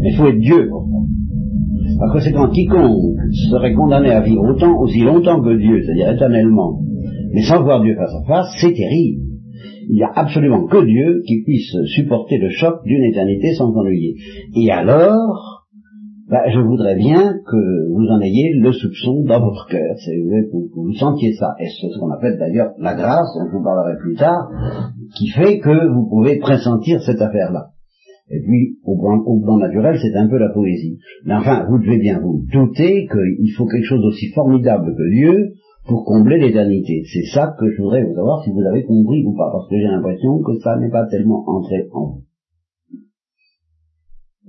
Mais 0.00 0.10
il 0.10 0.16
faut 0.16 0.26
être 0.28 0.40
Dieu. 0.40 0.70
Par 1.98 2.12
conséquent, 2.12 2.48
quiconque 2.48 3.16
serait 3.50 3.74
condamné 3.74 4.10
à 4.10 4.20
vivre 4.20 4.42
autant, 4.42 4.78
aussi 4.80 5.00
longtemps 5.00 5.40
que 5.42 5.56
Dieu, 5.56 5.82
c'est-à-dire 5.82 6.12
éternellement, 6.12 6.80
mais 7.34 7.42
sans 7.42 7.62
voir 7.62 7.82
Dieu 7.82 7.94
face 7.94 8.14
à 8.14 8.24
face, 8.26 8.48
c'est 8.60 8.72
terrible 8.72 9.32
il 9.88 9.96
n'y 9.96 10.02
a 10.02 10.12
absolument 10.14 10.66
que 10.66 10.84
Dieu 10.84 11.22
qui 11.26 11.42
puisse 11.42 11.74
supporter 11.94 12.38
le 12.38 12.50
choc 12.50 12.84
d'une 12.84 13.04
éternité 13.04 13.52
sans 13.54 13.70
ennuyer. 13.76 14.14
Et 14.56 14.70
alors, 14.70 15.61
bah, 16.28 16.48
je 16.48 16.60
voudrais 16.60 16.96
bien 16.96 17.34
que 17.46 17.90
vous 17.92 18.06
en 18.08 18.20
ayez 18.20 18.54
le 18.54 18.72
soupçon 18.72 19.24
dans 19.24 19.40
votre 19.40 19.66
cœur, 19.68 19.94
c'est 20.04 20.16
que 20.16 20.50
vous, 20.74 20.92
sentiez 20.94 21.32
ça. 21.34 21.54
Et 21.60 21.66
c'est 21.66 21.88
ce 21.88 21.98
qu'on 21.98 22.10
appelle 22.10 22.38
d'ailleurs 22.38 22.72
la 22.78 22.94
grâce, 22.94 23.34
dont 23.36 23.46
je 23.46 23.56
vous 23.56 23.62
parlerai 23.62 23.96
plus 23.98 24.14
tard, 24.14 24.50
qui 25.16 25.28
fait 25.28 25.58
que 25.58 25.92
vous 25.92 26.08
pouvez 26.08 26.38
pressentir 26.38 27.00
cette 27.02 27.20
affaire-là. 27.20 27.70
Et 28.30 28.40
puis, 28.40 28.78
au 28.84 28.98
plan, 28.98 29.18
au 29.26 29.40
plan 29.40 29.58
naturel, 29.58 29.98
c'est 30.00 30.16
un 30.16 30.28
peu 30.28 30.38
la 30.38 30.48
poésie. 30.50 30.98
Mais 31.26 31.34
enfin, 31.34 31.66
vous 31.68 31.78
devez 31.78 31.98
bien 31.98 32.20
vous 32.20 32.44
douter 32.50 33.06
qu'il 33.06 33.52
faut 33.56 33.66
quelque 33.66 33.84
chose 33.84 34.00
d'aussi 34.00 34.28
formidable 34.34 34.94
que 34.96 35.10
Dieu 35.10 35.52
pour 35.86 36.04
combler 36.04 36.38
l'éternité. 36.38 37.02
C'est 37.12 37.34
ça 37.34 37.54
que 37.58 37.68
je 37.70 37.82
voudrais 37.82 38.04
vous 38.04 38.14
savoir 38.14 38.42
si 38.44 38.50
vous 38.52 38.62
avez 38.70 38.84
compris 38.84 39.24
ou 39.26 39.34
pas, 39.36 39.50
parce 39.52 39.68
que 39.68 39.76
j'ai 39.76 39.88
l'impression 39.88 40.40
que 40.40 40.58
ça 40.60 40.78
n'est 40.78 40.90
pas 40.90 41.06
tellement 41.06 41.44
entré 41.46 41.88
en 41.92 42.06
vous. 42.06 42.22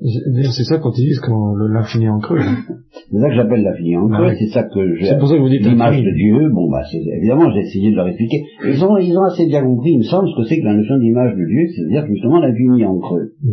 C'est 0.02 0.64
ça 0.64 0.80
quand 0.80 0.92
ils 0.98 1.06
disent 1.06 1.20
quand 1.20 1.56
l'infini 1.56 2.10
en 2.10 2.20
creux. 2.20 2.40
c'est 2.40 3.20
ça 3.20 3.30
que 3.30 3.36
j'appelle 3.36 3.64
l'infini 3.64 3.96
en 3.96 4.08
creux, 4.10 4.30
ah 4.30 4.36
c'est 4.38 4.48
ça 4.48 4.64
que 4.64 4.96
j'ai. 4.96 5.06
C'est 5.06 5.20
pour 5.20 5.30
ça 5.30 5.36
que 5.36 5.42
vous 5.42 5.50
dites 5.50 5.66
l'image 5.66 6.02
de 6.02 6.12
Dieu. 6.12 6.50
Bon 6.52 6.70
bah 6.70 6.82
évidemment 6.92 7.52
j'ai 7.52 7.62
essayé 7.62 7.92
de 7.92 7.96
leur 7.96 8.08
expliquer. 8.08 8.44
Ils 8.66 8.84
ont 8.84 8.98
ils 8.98 9.16
ont 9.18 9.24
assez 9.24 9.46
bien 9.46 9.64
compris, 9.64 9.92
il 9.92 10.00
me 10.00 10.04
semble, 10.04 10.28
ce 10.30 10.42
que 10.42 10.48
c'est 10.48 10.60
que 10.60 10.66
la 10.66 10.74
notion 10.74 10.98
d'image 10.98 11.34
de 11.34 11.46
Dieu, 11.46 11.68
c'est-à-dire 11.76 12.08
justement 12.08 12.40
l'infini 12.40 12.86
en 12.86 12.98
creux. 12.98 13.34
Mm. 13.42 13.50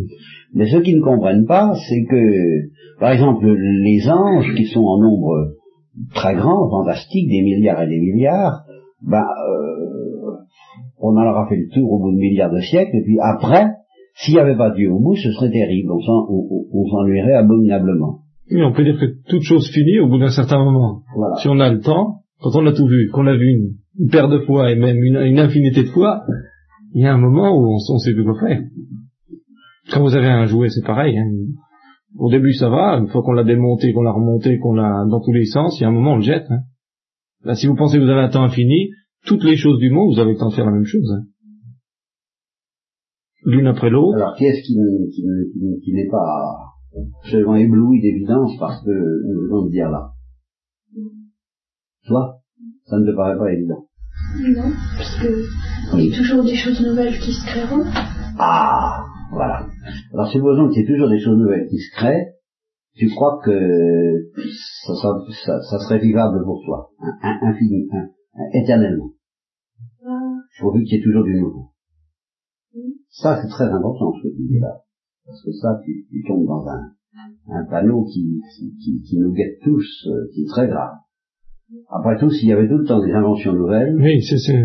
Mais 0.55 0.67
ceux 0.67 0.81
qui 0.81 0.95
ne 0.95 1.03
comprennent 1.03 1.47
pas, 1.47 1.75
c'est 1.89 2.05
que 2.05 2.99
par 2.99 3.13
exemple 3.13 3.47
les 3.47 4.09
anges 4.09 4.55
qui 4.57 4.65
sont 4.65 4.81
en 4.81 4.99
nombre 4.99 5.53
très 6.15 6.35
grand, 6.35 6.71
fantastique, 6.71 7.29
des 7.29 7.43
milliards 7.43 7.83
et 7.83 7.89
des 7.89 8.01
milliards, 8.01 8.65
ben, 9.03 9.23
euh, 9.23 10.37
on 10.99 11.17
en 11.17 11.27
aura 11.27 11.49
fait 11.49 11.57
le 11.57 11.69
tour 11.73 11.93
au 11.93 11.99
bout 11.99 12.13
de 12.13 12.19
milliards 12.19 12.53
de 12.53 12.61
siècles, 12.61 12.97
et 12.97 13.03
puis 13.03 13.19
après, 13.21 13.67
s'il 14.15 14.35
n'y 14.35 14.41
avait 14.41 14.57
pas 14.57 14.71
Dieu 14.71 14.91
au 14.91 15.01
bout, 15.01 15.17
ce 15.17 15.31
serait 15.33 15.51
terrible, 15.51 15.91
on 15.93 16.87
s'ennuierait 16.87 17.35
abominablement. 17.35 18.21
Oui, 18.51 18.62
on 18.62 18.73
peut 18.73 18.85
dire 18.85 18.99
que 18.99 19.07
toute 19.29 19.43
chose 19.43 19.71
finit 19.71 20.01
au 20.01 20.09
bout 20.09 20.19
d'un 20.19 20.31
certain 20.31 20.59
moment. 20.59 21.03
Si 21.41 21.49
on 21.49 21.61
a 21.61 21.71
le 21.71 21.81
temps, 21.81 22.23
quand 22.41 22.51
on 22.57 22.67
a 22.67 22.73
tout 22.73 22.87
vu, 22.87 23.09
qu'on 23.12 23.27
a 23.27 23.37
vu 23.37 23.77
une, 23.99 24.09
paire 24.09 24.29
de 24.29 24.41
fois 24.41 24.71
et 24.71 24.77
même 24.77 24.97
une, 25.03 25.39
infinité 25.39 25.83
de 25.85 25.88
fois, 25.88 26.23
il 26.95 27.02
y 27.02 27.07
a 27.07 27.14
un 27.14 27.19
moment 27.19 27.57
où 27.57 27.73
on, 27.73 27.76
on 27.76 27.99
sait 27.99 28.12
plus 28.12 28.25
quoi 28.25 28.38
faire. 28.40 28.62
Quand 29.93 30.02
vous 30.02 30.14
avez 30.14 30.29
un 30.29 30.47
jouet, 30.47 30.69
c'est 30.69 30.85
pareil. 30.85 31.17
Hein. 31.17 31.29
Au 32.19 32.31
début, 32.31 32.52
ça 32.52 32.69
va. 32.69 32.99
Une 32.99 33.09
fois 33.09 33.23
qu'on 33.23 33.33
l'a 33.33 33.45
démonté, 33.45 33.93
qu'on 33.93 34.02
l'a 34.02 34.12
remonté, 34.12 34.59
qu'on 34.59 34.75
l'a 34.75 35.05
dans 35.09 35.21
tous 35.21 35.33
les 35.33 35.45
sens, 35.45 35.79
il 35.79 35.83
y 35.83 35.85
a 35.85 35.88
un 35.88 35.93
moment, 35.93 36.14
on 36.14 36.17
le 36.17 36.23
jette. 36.23 36.47
Hein. 36.50 36.61
Là, 37.45 37.55
si 37.55 37.67
vous 37.67 37.76
pensez 37.76 37.99
que 37.99 38.02
vous 38.02 38.11
avez 38.11 38.21
un 38.21 38.29
temps 38.29 38.43
infini, 38.43 38.90
toutes 39.26 39.45
les 39.45 39.57
choses 39.57 39.79
du 39.79 39.90
monde, 39.90 40.14
vous 40.14 40.21
avez 40.21 40.33
le 40.33 40.38
temps 40.38 40.49
de 40.49 40.55
faire 40.55 40.67
la 40.67 40.73
même 40.73 40.85
chose. 40.85 41.11
Hein. 41.12 41.25
L'une 43.44 43.66
après 43.66 43.90
l'autre. 43.90 44.16
Alors, 44.16 44.35
qui 44.37 44.44
est-ce 44.44 44.62
qui, 44.62 44.76
qui, 45.14 45.23
qui, 45.82 45.92
n'est 45.92 46.09
pas 46.09 46.75
absolument 47.23 47.56
ébloui 47.56 48.00
d'évidence 48.00 48.52
parce 48.59 48.85
que 48.85 48.90
nous 48.90 49.42
venons 49.42 49.66
de 49.66 49.70
dire 49.70 49.90
là? 49.90 50.11
Toi? 52.06 52.40
Ça 52.87 52.99
ne 52.99 53.11
te 53.11 53.16
paraît 53.16 53.38
pas 53.38 53.52
évident 53.52 53.87
Non, 54.40 54.73
parce 54.97 55.23
que 55.23 55.28
il 55.97 56.06
y 56.06 56.12
a 56.12 56.16
toujours 56.16 56.44
des 56.44 56.56
choses 56.56 56.80
nouvelles 56.80 57.18
qui 57.18 57.32
se 57.32 57.47
créeront. 57.47 57.85
Ah 58.38 59.04
voilà. 59.32 59.66
Alors 60.12 60.28
supposons 60.28 60.68
qu'il 60.68 60.82
y 60.82 60.85
ait 60.85 60.88
toujours 60.88 61.09
des 61.09 61.20
choses 61.20 61.38
nouvelles 61.38 61.68
qui 61.68 61.78
se 61.78 61.97
créent, 61.97 62.35
tu 62.94 63.09
crois 63.09 63.40
que 63.44 64.30
ça, 64.87 64.94
ça, 64.94 65.61
ça, 65.62 65.78
serait 65.78 66.00
vivable 66.00 66.42
pour 66.44 66.62
toi, 66.64 66.90
infini, 67.42 67.88
éternellement? 68.52 69.12
Pourvu 70.61 70.85
qu'il 70.85 70.99
y 70.99 71.00
ait 71.00 71.04
toujours 71.04 71.25
du 71.25 71.40
nouveau. 71.40 71.70
Ça, 73.11 73.40
c'est 73.43 73.49
très 73.49 73.64
important 73.64 74.12
ce 74.12 74.29
que 74.29 74.35
tu 74.35 74.43
dis 74.47 74.59
là. 74.61 74.81
Parce 75.26 75.43
que 75.43 75.52
ça, 75.52 75.81
tu, 75.85 76.07
tu 76.11 76.25
tombes 76.26 76.47
dans 76.47 76.67
un, 76.69 76.93
un 77.49 77.64
panneau 77.64 78.05
qui, 78.05 78.40
qui, 78.83 79.02
qui, 79.02 79.19
nous 79.19 79.33
guette 79.33 79.59
tous, 79.62 80.07
euh, 80.09 80.29
qui 80.33 80.43
est 80.43 80.49
très 80.49 80.69
grave. 80.69 80.95
Après 81.88 82.19
tout, 82.19 82.31
s'il 82.31 82.49
y 82.49 82.52
avait 82.52 82.69
tout 82.69 82.79
le 82.79 82.87
temps 82.87 83.05
des 83.05 83.12
inventions 83.12 83.52
nouvelles. 83.52 83.97
Oui, 83.97 84.23
c'est, 84.23 84.38
c'est, 84.38 84.59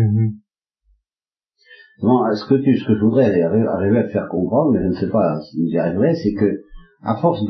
ce 1.98 2.48
que, 2.48 2.54
tu, 2.62 2.76
ce 2.76 2.86
que 2.86 2.94
je 2.94 3.00
voudrais 3.00 3.40
arriver 3.40 3.98
à 3.98 4.04
te 4.04 4.10
faire 4.10 4.28
comprendre, 4.28 4.72
mais 4.72 4.82
je 4.82 4.88
ne 4.88 4.94
sais 4.94 5.08
pas 5.08 5.40
si 5.40 5.68
j'y 5.68 5.78
arriverai, 5.78 6.14
c'est 6.14 6.34
que, 6.34 6.62
à 7.02 7.16
force 7.16 7.40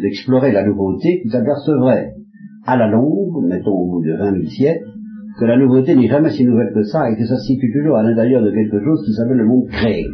d'explorer 0.00 0.50
de, 0.50 0.54
la 0.54 0.66
nouveauté, 0.66 1.20
tu 1.22 1.28
t'apercevrais, 1.30 2.14
à 2.66 2.76
la 2.76 2.88
longue, 2.88 3.46
mettons 3.46 3.72
au 3.72 3.90
bout 3.90 4.04
de 4.04 4.12
20 4.12 4.32
000 4.32 4.46
siècles, 4.48 4.95
que 5.38 5.44
la 5.44 5.56
nouveauté 5.56 5.94
n'est 5.94 6.08
jamais 6.08 6.30
si 6.30 6.44
nouvelle 6.44 6.72
que 6.74 6.82
ça, 6.82 7.10
et 7.10 7.16
que 7.16 7.24
ça 7.26 7.36
se 7.36 7.44
situe 7.44 7.72
toujours 7.72 7.96
à 7.96 8.02
l'intérieur 8.02 8.42
de 8.42 8.50
quelque 8.50 8.82
chose 8.82 9.04
qui 9.04 9.12
s'appelle 9.12 9.36
le 9.36 9.46
monde 9.46 9.66
créé. 9.68 10.06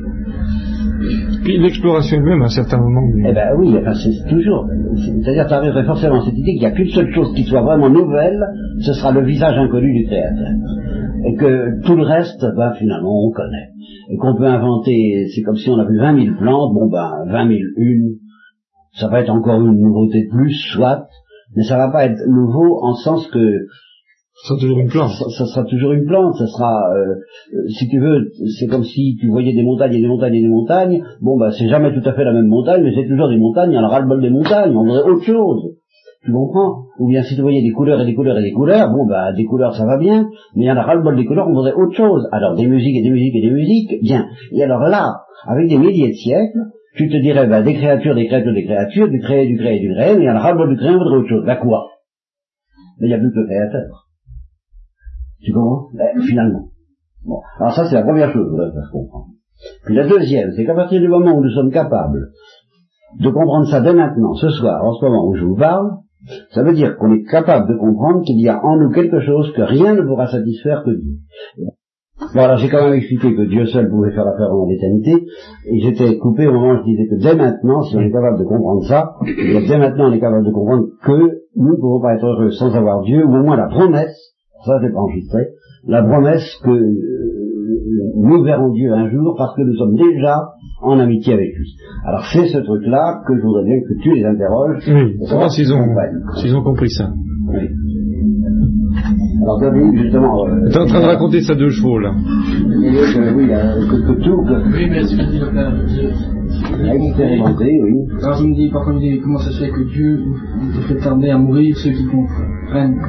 Puis 1.45 1.59
l'exploration 1.59 2.19
elle-même 2.19 2.43
à 2.43 2.45
un 2.45 2.49
certain 2.49 2.79
moment. 2.79 3.02
Eh 3.19 3.33
ben 3.33 3.55
oui, 3.59 3.76
enfin, 3.76 3.95
c'est 3.95 4.29
toujours. 4.29 4.69
C'est-à-dire, 4.97 5.47
tu 5.47 5.55
arriverais 5.55 5.85
forcément 5.85 6.21
à 6.21 6.25
cette 6.25 6.38
idée 6.38 6.52
qu'il 6.52 6.61
n'y 6.61 6.67
a 6.67 6.71
qu'une 6.71 6.88
seule 6.88 7.12
chose 7.12 7.33
qui 7.35 7.43
soit 7.45 7.62
vraiment 7.62 7.91
nouvelle, 7.91 8.41
ce 8.81 8.93
sera 8.93 9.12
le 9.12 9.25
visage 9.25 9.57
inconnu 9.57 9.93
du 9.93 10.07
créateur. 10.07 10.52
Et 11.26 11.35
que 11.37 11.85
tout 11.85 11.97
le 11.97 12.05
reste, 12.05 12.45
ben 12.57 12.73
finalement, 12.79 13.26
on 13.26 13.31
connaît. 13.31 13.71
Et 14.11 14.17
qu'on 14.17 14.37
peut 14.37 14.47
inventer, 14.47 15.26
c'est 15.35 15.43
comme 15.43 15.57
si 15.57 15.71
on 15.71 15.79
avait 15.79 15.97
20 15.97 16.25
000 16.25 16.37
plantes, 16.37 16.75
bon 16.75 16.88
ben 16.88 17.11
20 17.29 17.49
000 17.49 17.61
une, 17.76 18.17
ça 18.95 19.09
va 19.09 19.21
être 19.21 19.31
encore 19.31 19.61
une 19.61 19.81
nouveauté 19.81 20.25
de 20.25 20.37
plus, 20.37 20.55
soit, 20.73 21.07
mais 21.57 21.62
ça 21.62 21.76
va 21.76 21.91
pas 21.91 22.07
être 22.07 22.21
nouveau 22.29 22.81
en 22.83 22.95
sens 22.95 23.26
que 23.29 23.67
ça 24.43 24.49
sera 24.49 24.61
toujours 24.61 24.79
une 24.79 24.89
plante. 24.89 25.11
Ça, 25.11 25.47
sera 25.47 25.65
toujours 25.65 25.93
une 25.93 26.05
plante. 26.05 26.35
Ça 26.35 26.47
sera, 26.49 26.81
euh, 26.97 27.15
si 27.69 27.89
tu 27.89 28.01
veux, 28.01 28.29
c'est 28.59 28.67
comme 28.67 28.83
si 28.83 29.17
tu 29.21 29.29
voyais 29.29 29.53
des 29.53 29.63
montagnes 29.63 29.95
et 29.95 30.01
des 30.01 30.09
montagnes 30.09 30.35
et 30.35 30.43
des 30.43 30.49
montagnes. 30.49 31.03
Bon, 31.21 31.39
bah, 31.39 31.51
c'est 31.57 31.69
jamais 31.69 31.93
tout 31.95 32.09
à 32.09 32.13
fait 32.13 32.25
la 32.25 32.33
même 32.33 32.49
montagne, 32.49 32.83
mais 32.83 32.93
c'est 32.93 33.07
toujours 33.07 33.29
des 33.29 33.39
montagnes. 33.39 33.71
Il 33.71 33.75
y 33.77 33.79
en 33.79 33.85
aura 33.85 34.01
le 34.01 34.09
bol 34.09 34.21
des 34.21 34.31
montagnes. 34.31 34.77
On 34.77 34.83
voudrait 34.83 35.09
autre 35.09 35.25
chose. 35.25 35.77
Tu 36.25 36.33
comprends? 36.33 36.87
Ou 36.99 37.09
bien 37.09 37.23
si 37.23 37.37
tu 37.37 37.43
voyais 37.43 37.63
des 37.63 37.71
couleurs 37.71 38.01
et 38.01 38.05
des 38.05 38.15
couleurs 38.15 38.37
et 38.39 38.43
des 38.43 38.53
couleurs, 38.53 38.91
bon, 38.91 39.07
bah, 39.07 39.33
des 39.33 39.45
couleurs, 39.45 39.75
ça 39.77 39.87
va 39.87 39.97
bien, 39.97 40.29
mais 40.57 40.65
il 40.65 40.67
y 40.67 40.73
en 40.73 40.77
aura 40.77 40.97
le 40.97 41.03
bol 41.03 41.17
des 41.17 41.25
couleurs. 41.25 41.47
On 41.49 41.53
voudrait 41.53 41.75
autre 41.75 41.97
chose. 41.97 42.29
Alors, 42.33 42.57
des 42.57 42.67
musiques 42.67 42.97
et 42.97 43.03
des 43.03 43.11
musiques 43.11 43.37
et 43.37 43.43
des 43.43 43.51
musiques, 43.51 44.03
bien. 44.03 44.27
Et 44.53 44.63
alors 44.65 44.81
là, 44.81 45.23
avec 45.47 45.69
des 45.69 45.79
milliers 45.79 46.09
de 46.09 46.15
siècles, 46.15 46.59
tu 46.97 47.09
te 47.09 47.17
dirais, 47.17 47.47
bah, 47.47 47.63
des 47.63 47.75
créatures, 47.75 48.17
des 48.17 48.27
créatures, 48.27 48.55
des 48.55 48.65
créatures, 48.65 49.09
du 49.09 49.21
créé, 49.21 49.47
du 49.47 49.57
créé, 49.57 49.79
du 49.79 49.95
créé, 49.95 50.17
mais 50.17 50.25
il 50.25 50.27
y 50.27 50.31
en 50.31 50.37
aura 50.37 50.53
le 50.53 50.59
bol 50.59 50.71
du 50.71 50.77
créé, 50.77 50.91
on 50.91 50.99
voudrait 50.99 51.19
autre 51.19 51.29
chose. 51.29 51.45
Bah, 51.47 51.57
quoi? 51.57 51.87
Mais 52.99 53.07
il 53.07 53.11
n'y 53.11 53.15
a 53.15 53.19
plus 53.19 53.31
que 53.31 53.39
le 53.39 53.47
créateur. 53.47 54.02
Tu 55.43 55.53
comprends? 55.53 55.89
Ben, 55.95 56.21
Finalement. 56.21 56.69
Bon. 57.25 57.41
Alors 57.59 57.73
ça, 57.73 57.87
c'est 57.87 57.95
la 57.95 58.03
première 58.03 58.33
chose, 58.33 58.51
que 58.51 58.57
faire 58.57 58.91
comprendre. 58.93 59.27
Puis 59.85 59.95
la 59.95 60.09
deuxième, 60.09 60.51
c'est 60.53 60.65
qu'à 60.65 60.75
partir 60.75 61.01
du 61.01 61.09
moment 61.09 61.37
où 61.37 61.43
nous 61.43 61.51
sommes 61.51 61.71
capables 61.71 62.31
de 63.21 63.31
comprendre 63.31 63.67
ça 63.69 63.81
dès 63.81 63.95
maintenant, 63.95 64.35
ce 64.35 64.49
soir, 64.49 64.85
en 64.85 64.95
ce 64.95 65.05
moment 65.05 65.29
où 65.29 65.35
je 65.35 65.45
vous 65.45 65.57
parle, 65.57 65.91
ça 66.51 66.63
veut 66.63 66.73
dire 66.73 66.97
qu'on 66.97 67.13
est 67.13 67.25
capable 67.25 67.69
de 67.69 67.79
comprendre 67.79 68.23
qu'il 68.25 68.41
y 68.41 68.49
a 68.49 68.65
en 68.65 68.77
nous 68.77 68.91
quelque 68.91 69.21
chose 69.21 69.53
que 69.55 69.63
rien 69.63 69.95
ne 69.95 70.03
pourra 70.03 70.27
satisfaire 70.27 70.83
que 70.85 70.91
Dieu. 70.91 71.19
Bon, 72.35 72.57
j'ai 72.57 72.69
quand 72.69 72.85
même 72.85 72.95
expliqué 72.95 73.35
que 73.35 73.43
Dieu 73.43 73.67
seul 73.67 73.91
pouvait 73.91 74.13
faire 74.13 74.25
l'affaire 74.25 74.53
en 74.53 74.67
l'éternité, 74.67 75.27
et 75.67 75.81
j'étais 75.81 76.19
coupé 76.19 76.47
au 76.47 76.53
moment 76.53 76.75
où 76.75 76.77
je 76.79 76.85
disais 76.85 77.09
que 77.09 77.21
dès 77.21 77.35
maintenant, 77.35 77.83
si 77.83 77.97
on 77.97 78.01
est 78.01 78.13
capable 78.13 78.39
de 78.39 78.45
comprendre 78.45 78.85
ça, 78.85 79.17
dès 79.25 79.79
maintenant 79.79 80.09
on 80.09 80.13
est 80.13 80.21
capable 80.21 80.47
de 80.47 80.53
comprendre 80.53 80.87
que 81.05 81.43
nous 81.57 81.73
ne 81.73 81.77
pouvons 81.77 82.01
pas 82.01 82.15
être 82.15 82.25
heureux 82.25 82.51
sans 82.53 82.75
avoir 82.75 83.03
Dieu, 83.03 83.25
ou 83.25 83.35
au 83.35 83.43
moins 83.43 83.57
la 83.57 83.67
promesse 83.67 84.32
ça 84.64 84.78
j'ai 84.83 84.90
pas 84.90 85.00
enregistré, 85.00 85.40
la 85.87 86.02
promesse 86.02 86.59
que 86.64 86.71
euh, 86.71 88.12
nous 88.16 88.42
verrons 88.42 88.73
Dieu 88.73 88.92
un 88.92 89.11
jour 89.11 89.35
parce 89.37 89.54
que 89.57 89.62
nous 89.62 89.75
sommes 89.75 89.97
déjà 89.97 90.50
en 90.83 90.99
amitié 90.99 91.35
avec 91.35 91.54
lui. 91.57 91.76
Alors 92.04 92.25
c'est 92.33 92.47
ce 92.49 92.59
truc-là 92.59 93.23
que 93.26 93.37
je 93.37 93.42
voudrais 93.42 93.64
bien 93.64 93.81
que 93.81 94.02
tu 94.02 94.14
les 94.14 94.25
interroges. 94.25 94.85
Oui, 94.88 95.26
savoir 95.26 95.50
s'ils 95.50 95.73
ont, 95.73 95.87
s'ils 96.37 96.54
ont 96.54 96.62
compris 96.62 96.90
ça. 96.90 97.12
Oui. 97.49 97.69
Alors 99.42 99.61
David, 99.61 99.97
justement... 99.97 100.47
Euh, 100.47 100.69
tu 100.71 100.76
es 100.76 100.78
en 100.78 100.87
train 100.87 101.00
de 101.00 101.07
raconter 101.07 101.40
ça 101.40 101.54
deux 101.54 101.71
chevaux, 101.71 101.99
là. 101.99 102.12
Que, 102.12 103.35
oui, 103.35 103.49
que, 103.49 103.97
que, 104.07 104.23
tout... 104.23 104.42
Que... 104.42 104.54
Oui, 104.73 104.88
mais 104.88 105.02
ce 105.02 105.16
que 105.16 105.31
dit 105.31 105.40
le 105.40 105.50
père... 105.52 105.73
Expérimenté, 106.95 107.81
oui. 107.83 107.95
Alors 108.23 108.37
je 108.37 108.47
me 108.47 108.54
dis, 108.54 108.71
parfois, 108.71 108.92
je 108.92 108.99
me 108.99 109.02
dis, 109.02 109.21
comment 109.21 109.38
ça 109.38 109.50
se 109.50 109.64
fait 109.64 109.71
que 109.71 109.83
Dieu 109.92 110.21
fait 110.87 110.99
tarder 110.99 111.31
à 111.31 111.38
mourir 111.38 111.76
ceux 111.76 111.90
qui 111.90 112.07
comprennent? 112.07 113.00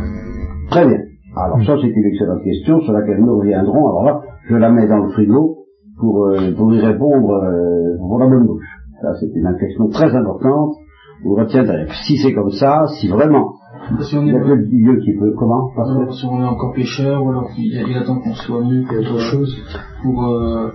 Très 0.71 0.87
bien. 0.87 0.97
Alors 1.35 1.57
ça, 1.65 1.75
c'est 1.81 1.87
une 1.87 2.05
excellente 2.05 2.43
question 2.43 2.79
sur 2.81 2.93
laquelle 2.93 3.19
nous 3.19 3.39
reviendrons. 3.39 3.87
Alors 3.87 4.03
là, 4.03 4.21
je 4.49 4.55
la 4.55 4.69
mets 4.69 4.87
dans 4.87 4.99
le 4.99 5.09
frigo 5.11 5.65
pour, 5.99 6.27
euh, 6.27 6.53
pour 6.55 6.73
y 6.73 6.79
répondre 6.79 7.31
euh, 7.31 7.97
pour 7.97 8.19
la 8.19 8.27
bonne 8.27 8.45
bouche. 8.45 8.65
Ça, 9.01 9.13
c'est 9.19 9.31
une 9.33 9.57
question 9.57 9.87
très 9.89 10.15
importante. 10.15 10.75
Vous 11.23 11.35
retiendrez. 11.35 11.87
Si 12.05 12.17
c'est 12.17 12.33
comme 12.33 12.51
ça, 12.51 12.85
si 12.99 13.07
vraiment 13.07 13.53
si 14.01 14.15
on 14.15 14.23
est 14.23 14.27
il 14.27 14.33
y 14.33 14.35
a 14.35 14.39
que 14.39 14.67
Dieu 14.67 14.99
qui 14.99 15.17
peut, 15.19 15.33
comment 15.37 15.69
Parce 15.75 15.89
que 15.97 16.11
si 16.13 16.25
on 16.25 16.39
est 16.41 16.45
encore 16.45 16.73
pécheur, 16.73 17.23
ou 17.23 17.29
alors 17.29 17.49
il, 17.57 17.97
attend 17.97 18.19
qu'on 18.19 18.33
soit 18.33 18.61
mieux 18.61 18.83
que 18.83 18.99
autre 18.99 19.19
chose 19.19 19.55
pour... 20.01 20.23
Euh, 20.25 20.69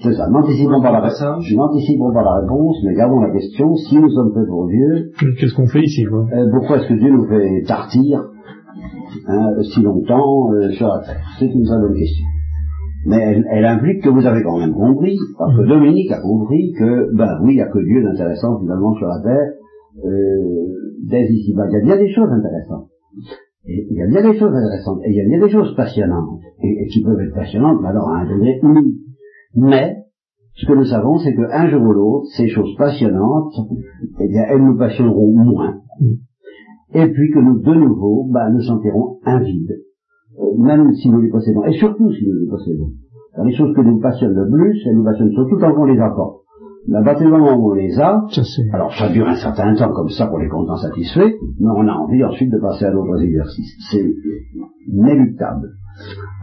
c'est 0.00 0.12
ça, 0.12 0.28
n'anticipons 0.28 0.82
pas, 0.82 0.90
la 0.90 1.00
n'anticipons 1.00 2.12
pas 2.12 2.22
la 2.22 2.40
réponse, 2.40 2.76
mais 2.84 2.94
gardons 2.94 3.20
la 3.20 3.30
question, 3.30 3.74
si 3.76 3.96
nous 3.98 4.10
sommes 4.10 4.34
faits 4.34 4.48
pour 4.48 4.66
Dieu... 4.66 5.12
Qu'est-ce 5.38 5.54
qu'on 5.54 5.66
fait 5.66 5.82
ici, 5.82 6.04
quoi? 6.04 6.26
euh, 6.32 6.50
Pourquoi 6.50 6.78
est-ce 6.78 6.88
que 6.88 6.94
Dieu 6.94 7.10
nous 7.10 7.26
fait 7.26 7.62
tartir? 7.66 8.20
Hein, 9.26 9.62
si 9.62 9.82
longtemps 9.82 10.52
euh, 10.52 10.70
sur 10.70 10.88
la 10.88 11.00
Terre 11.00 11.22
C'est 11.38 11.46
une 11.46 11.64
très 11.64 11.78
bonne 11.78 11.94
question. 11.94 12.26
Mais 13.06 13.18
elle, 13.50 13.66
implique 13.66 14.02
que 14.02 14.08
vous 14.08 14.24
avez 14.24 14.42
quand 14.42 14.58
même 14.58 14.72
compris, 14.72 15.18
parce 15.38 15.54
que. 15.56 15.68
Dominique 15.68 16.10
a 16.10 16.20
compris 16.20 16.72
que, 16.72 17.14
ben 17.14 17.38
oui, 17.42 17.52
il 17.52 17.56
n'y 17.56 17.62
a 17.62 17.68
que 17.68 17.78
Dieu 17.78 18.02
d'intéressant 18.02 18.58
finalement 18.60 18.94
sur 18.94 19.06
la 19.06 19.20
Terre, 19.22 19.52
euh, 20.04 20.64
dès 21.06 21.26
ici-bas. 21.30 21.66
Il 21.68 21.74
y 21.74 21.80
a 21.82 21.84
bien 21.84 21.96
des 21.98 22.12
choses 22.12 22.30
intéressantes. 22.30 22.88
Et 23.66 23.86
il 23.90 23.96
y 23.96 24.02
a 24.02 24.06
bien 24.06 24.30
des 24.30 24.38
choses 24.38 24.54
intéressantes, 24.54 25.00
et 25.04 25.10
il 25.10 25.16
y 25.16 25.20
a 25.20 25.24
bien 25.26 25.46
des 25.46 25.52
choses 25.52 25.74
passionnantes, 25.76 26.40
et, 26.62 26.86
qui 26.86 27.02
peuvent 27.02 27.20
être 27.20 27.34
passionnantes, 27.34 27.78
mais 27.82 27.88
alors 27.88 28.08
à 28.08 28.20
un 28.20 28.24
degré 28.24 28.58
unique. 28.62 29.00
Mais, 29.54 29.96
ce 30.54 30.66
que 30.66 30.72
nous 30.72 30.84
savons, 30.84 31.18
c'est 31.18 31.34
qu'un 31.34 31.68
jour 31.68 31.82
ou 31.82 31.92
l'autre, 31.92 32.26
ces 32.36 32.48
choses 32.48 32.74
passionnantes, 32.76 33.52
eh 34.20 34.28
bien, 34.28 34.44
elles 34.48 34.62
nous 34.62 34.76
passionneront 34.76 35.32
moins. 35.32 35.80
Et 36.94 37.06
puis 37.08 37.30
que 37.32 37.40
nous, 37.40 37.60
de 37.60 37.74
nouveau, 37.74 38.28
bah, 38.30 38.50
nous 38.50 38.60
sentirons 38.60 39.18
un 39.24 39.40
vide, 39.40 39.72
euh, 40.38 40.58
même 40.58 40.92
si 40.92 41.10
nous 41.10 41.20
les 41.20 41.28
possédons, 41.28 41.64
et 41.64 41.72
surtout 41.72 42.12
si 42.12 42.26
nous 42.26 42.38
les 42.40 42.48
possédons. 42.48 42.90
les 43.44 43.52
choses 43.52 43.74
que 43.74 43.80
nous 43.80 43.98
passionnent 44.00 44.34
le 44.34 44.48
plus, 44.48 44.80
elles 44.86 44.96
nous 44.96 45.04
passionnent 45.04 45.32
surtout 45.32 45.58
quand 45.58 45.74
on 45.76 45.84
les 45.84 45.98
a 45.98 46.10
pas. 46.10 46.44
Mais 46.86 46.98
à 46.98 47.02
partir 47.02 47.26
du 47.26 47.32
moment 47.32 47.56
où 47.56 47.70
on 47.70 47.74
les 47.74 47.98
a, 47.98 48.22
alors 48.72 48.92
ça 48.94 49.08
dure 49.08 49.26
un 49.26 49.36
certain 49.36 49.74
temps 49.74 49.92
comme 49.92 50.10
ça 50.10 50.26
pour 50.26 50.38
les 50.38 50.48
contents 50.48 50.76
satisfaits, 50.76 51.32
mais 51.58 51.70
on 51.74 51.88
a 51.88 51.92
envie 51.92 52.22
ensuite 52.22 52.52
de 52.52 52.58
passer 52.58 52.84
à 52.84 52.92
d'autres 52.92 53.22
exercices. 53.22 53.74
C'est 53.90 54.04
inéluctable. 54.86 55.70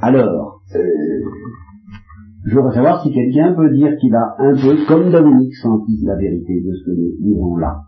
Alors, 0.02 0.62
euh, 0.76 0.80
je 2.44 2.56
voudrais 2.56 2.74
savoir 2.74 3.04
si 3.04 3.14
quelqu'un 3.14 3.54
peut 3.54 3.72
dire 3.72 3.96
qu'il 3.98 4.16
a 4.16 4.36
un 4.40 4.54
peu, 4.54 4.76
comme 4.88 5.12
Dominique, 5.12 5.54
senti 5.62 6.04
la 6.04 6.16
vérité 6.16 6.60
de 6.60 6.74
ce 6.74 6.86
que 6.86 6.92
nous 6.92 7.24
vivons 7.24 7.58
là. 7.58 7.82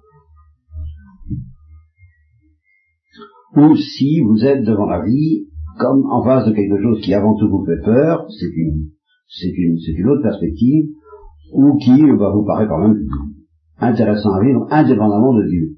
Ou 3.55 3.75
si 3.75 4.21
vous 4.21 4.43
êtes 4.45 4.63
devant 4.63 4.85
la 4.85 5.03
vie 5.03 5.47
comme 5.79 6.05
en 6.11 6.23
face 6.23 6.45
de 6.45 6.53
quelque 6.53 6.81
chose 6.81 7.01
qui 7.01 7.13
avant 7.13 7.35
tout 7.35 7.49
vous 7.49 7.65
fait 7.65 7.81
peur, 7.83 8.25
c'est 8.29 8.51
une, 8.55 8.89
c'est 9.27 9.53
une, 9.55 9.77
c'est 9.79 9.93
une 9.93 10.09
autre 10.09 10.21
perspective, 10.21 10.85
ou 11.53 11.77
qui 11.77 12.03
bah, 12.17 12.31
vous 12.33 12.45
paraît 12.45 12.67
quand 12.67 12.79
même 12.79 12.97
intéressant 13.79 14.33
à 14.33 14.43
vivre 14.43 14.67
indépendamment 14.69 15.33
de 15.33 15.47
Dieu. 15.47 15.77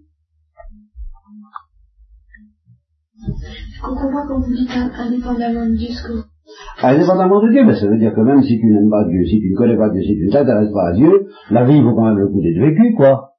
Je 3.76 3.82
comprends 3.82 4.12
pas 4.12 4.28
quand 4.28 4.40
vous 4.40 4.54
dites 4.54 4.70
indépendamment 4.72 5.70
de 5.70 5.76
Dieu 5.76 5.88
ce 5.90 6.08
que 6.08 6.36
Indépendamment 6.82 7.42
de 7.42 7.50
Dieu, 7.52 7.66
ben, 7.66 7.76
ça 7.76 7.88
veut 7.88 7.98
dire 7.98 8.14
que 8.14 8.22
même 8.22 8.44
si 8.44 8.60
tu 8.60 8.66
n'aimes 8.68 8.90
pas 8.90 9.06
Dieu, 9.06 9.26
si 9.26 9.40
tu 9.40 9.52
ne 9.52 9.58
connais 9.58 9.78
pas 9.78 9.90
Dieu, 9.90 10.02
si 10.02 10.16
tu 10.16 10.28
ne 10.28 10.32
t'intéresses 10.32 10.72
pas 10.72 10.90
à 10.90 10.94
Dieu, 10.94 11.28
la 11.50 11.66
vie 11.66 11.82
vaut 11.82 11.96
quand 11.96 12.06
même 12.06 12.18
le 12.18 12.28
coup 12.28 12.42
d'être 12.42 12.60
vécu, 12.60 12.94
quoi. 12.96 13.32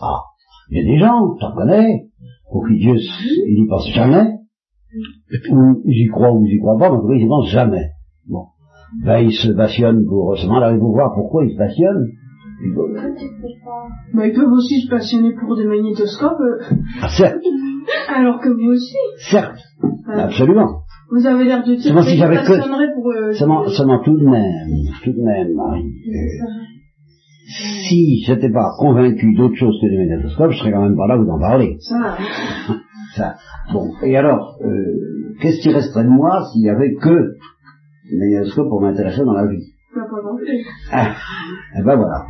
Ah, 0.00 0.20
il 0.70 0.78
y 0.78 0.80
a 0.80 0.92
des 0.92 0.98
gens, 0.98 1.36
t'en 1.40 1.54
connais, 1.54 2.08
pour 2.50 2.66
qui 2.66 2.78
Dieu, 2.78 2.94
il 2.94 3.62
n'y 3.62 3.68
pense 3.68 3.88
jamais, 3.92 4.38
ou 5.50 5.82
j'y 5.86 6.08
crois 6.08 6.32
ou 6.32 6.46
j'y 6.46 6.58
crois 6.58 6.78
pas, 6.78 6.90
mais 6.90 6.96
en 6.96 7.00
tout 7.00 7.08
cas, 7.08 7.14
il 7.14 7.22
n'y 7.22 7.28
pense 7.28 7.48
jamais. 7.48 7.90
Bon. 8.26 8.44
Ben, 9.04 9.18
il 9.18 9.32
se 9.32 9.52
passionne 9.52 10.04
pour, 10.06 10.36
seulement 10.38 10.60
là, 10.60 10.76
vous 10.76 10.92
voir 10.92 11.12
pourquoi 11.14 11.44
il 11.44 11.52
se 11.52 11.56
passionne. 11.56 12.08
Ben, 14.14 14.24
ils 14.24 14.34
peuvent 14.34 14.52
aussi 14.52 14.80
se 14.80 14.90
passionner 14.90 15.34
pour 15.34 15.56
des 15.56 15.64
magnétoscopes. 15.64 16.40
Euh. 16.40 16.76
Ah, 17.02 17.08
certes. 17.08 17.42
Alors 18.14 18.40
que 18.40 18.48
vous 18.48 18.72
aussi. 18.72 18.96
Certes. 19.30 19.60
Absolument. 20.06 20.82
Vous 21.10 21.26
avez 21.26 21.44
l'air 21.44 21.62
de 21.64 21.74
dire 21.74 21.94
que 21.94 22.02
si 22.02 22.16
j'avais 22.16 22.36
que... 22.36 22.94
pour... 22.94 23.10
Euh, 23.10 23.32
seulement, 23.32 23.66
seulement 23.68 24.02
tout 24.02 24.18
de 24.18 24.26
même, 24.26 24.68
tout 25.02 25.12
de 25.12 25.22
même, 25.22 25.54
Marie. 25.54 25.84
Euh, 27.48 27.88
si 27.88 28.22
j'étais 28.26 28.50
pas 28.50 28.72
convaincu 28.78 29.34
d'autre 29.34 29.54
chose 29.54 29.78
que 29.80 29.88
des 29.88 29.96
magnétoscopes, 29.96 30.50
je 30.50 30.58
serais 30.58 30.72
quand 30.72 30.82
même 30.82 30.96
pas 30.96 31.06
là 31.06 31.16
vous 31.16 31.28
en 31.30 31.38
parler. 31.38 31.76
Ça. 31.80 32.16
Ça. 33.16 33.34
Bon. 33.72 33.88
Et 34.04 34.16
alors, 34.16 34.58
euh, 34.62 35.34
qu'est-ce 35.40 35.62
qui 35.62 35.72
resterait 35.72 36.04
de 36.04 36.10
moi 36.10 36.44
s'il 36.52 36.62
y 36.62 36.68
avait 36.68 36.94
que 36.94 37.36
des 38.10 38.18
magnétoscopes 38.18 38.68
pour 38.68 38.82
m'intéresser 38.82 39.24
dans 39.24 39.32
la 39.32 39.46
vie? 39.46 39.64
Pas 39.94 40.00
non 40.02 40.36
plus. 40.36 40.46
Ah, 40.92 41.08
et 41.08 41.78
eh 41.80 41.82
ben 41.82 41.96
voilà. 41.96 42.26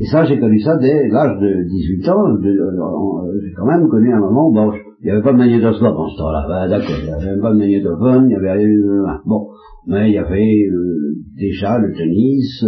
Et 0.00 0.06
ça, 0.06 0.24
j'ai 0.24 0.38
connu 0.38 0.58
ça 0.60 0.76
dès 0.76 1.08
l'âge 1.08 1.38
de 1.40 1.68
18 1.68 2.08
ans. 2.08 2.26
Euh, 2.26 2.46
euh, 2.46 3.40
j'ai 3.44 3.52
quand 3.54 3.66
même 3.66 3.86
connu 3.88 4.12
un 4.12 4.20
moment 4.20 4.48
où 4.48 4.54
bon, 4.54 4.72
il 5.00 5.04
n'y 5.04 5.10
avait 5.10 5.22
pas 5.22 5.32
de 5.32 5.38
magnétoscope 5.38 5.96
en 5.96 6.08
ce 6.08 6.16
temps-là. 6.16 6.46
Ben, 6.48 6.68
D'accord, 6.68 6.96
il 6.98 7.04
n'y 7.04 7.12
avait 7.12 7.26
même 7.32 7.40
pas 7.40 7.52
de 7.52 7.58
magnétophone, 7.58 8.26
il 8.30 8.32
y 8.32 8.36
avait 8.36 8.52
rien. 8.52 9.20
Bon, 9.26 9.48
mais 9.86 10.08
il 10.08 10.14
y 10.14 10.18
avait 10.18 10.64
euh, 10.72 11.16
déjà 11.36 11.78
le 11.78 11.92
tennis, 11.92 12.64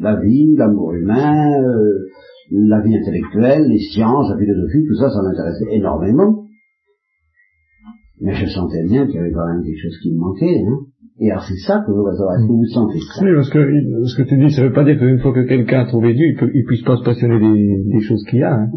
la 0.00 0.20
vie, 0.20 0.56
l'amour 0.56 0.92
humain, 0.94 1.60
euh, 1.60 2.06
la 2.50 2.80
vie 2.80 2.96
intellectuelle, 2.96 3.68
les 3.68 3.78
sciences, 3.78 4.30
la 4.30 4.38
philosophie, 4.38 4.84
tout 4.86 4.94
ça, 4.94 5.10
ça 5.10 5.22
m'intéressait 5.22 5.76
énormément. 5.76 6.44
Mais 8.20 8.32
je 8.32 8.46
sentais 8.46 8.84
bien 8.84 9.06
qu'il 9.06 9.16
y 9.16 9.18
avait 9.18 9.32
quand 9.32 9.46
même 9.46 9.62
quelque 9.62 9.82
chose 9.82 9.98
qui 10.02 10.12
me 10.12 10.18
manquait. 10.18 10.64
Hein. 10.66 10.78
Et 11.20 11.30
alors 11.30 11.42
c'est 11.42 11.58
ça 11.66 11.82
que 11.84 11.90
vous 11.90 12.06
est-ce 12.08 12.46
que 12.46 12.52
vous 12.52 12.64
sentez 12.66 12.98
ça? 12.98 13.24
Oui, 13.24 13.30
parce 13.34 13.50
que 13.50 13.58
ce 14.06 14.16
que 14.16 14.28
tu 14.28 14.38
dis, 14.38 14.50
ça 14.50 14.62
ne 14.62 14.68
veut 14.68 14.72
pas 14.72 14.84
dire 14.84 14.98
qu'une 14.98 15.18
fois 15.18 15.32
que 15.32 15.46
quelqu'un 15.46 15.80
a 15.80 15.86
trouvé 15.86 16.14
Dieu, 16.14 16.26
il, 16.26 16.50
il 16.54 16.64
puisse 16.64 16.82
pas 16.82 16.96
se 16.96 17.02
passionner 17.02 17.38
des, 17.38 17.84
des 17.92 18.00
choses 18.00 18.24
qu'il 18.30 18.40
y 18.40 18.42
a. 18.42 18.54
Hein. 18.54 18.70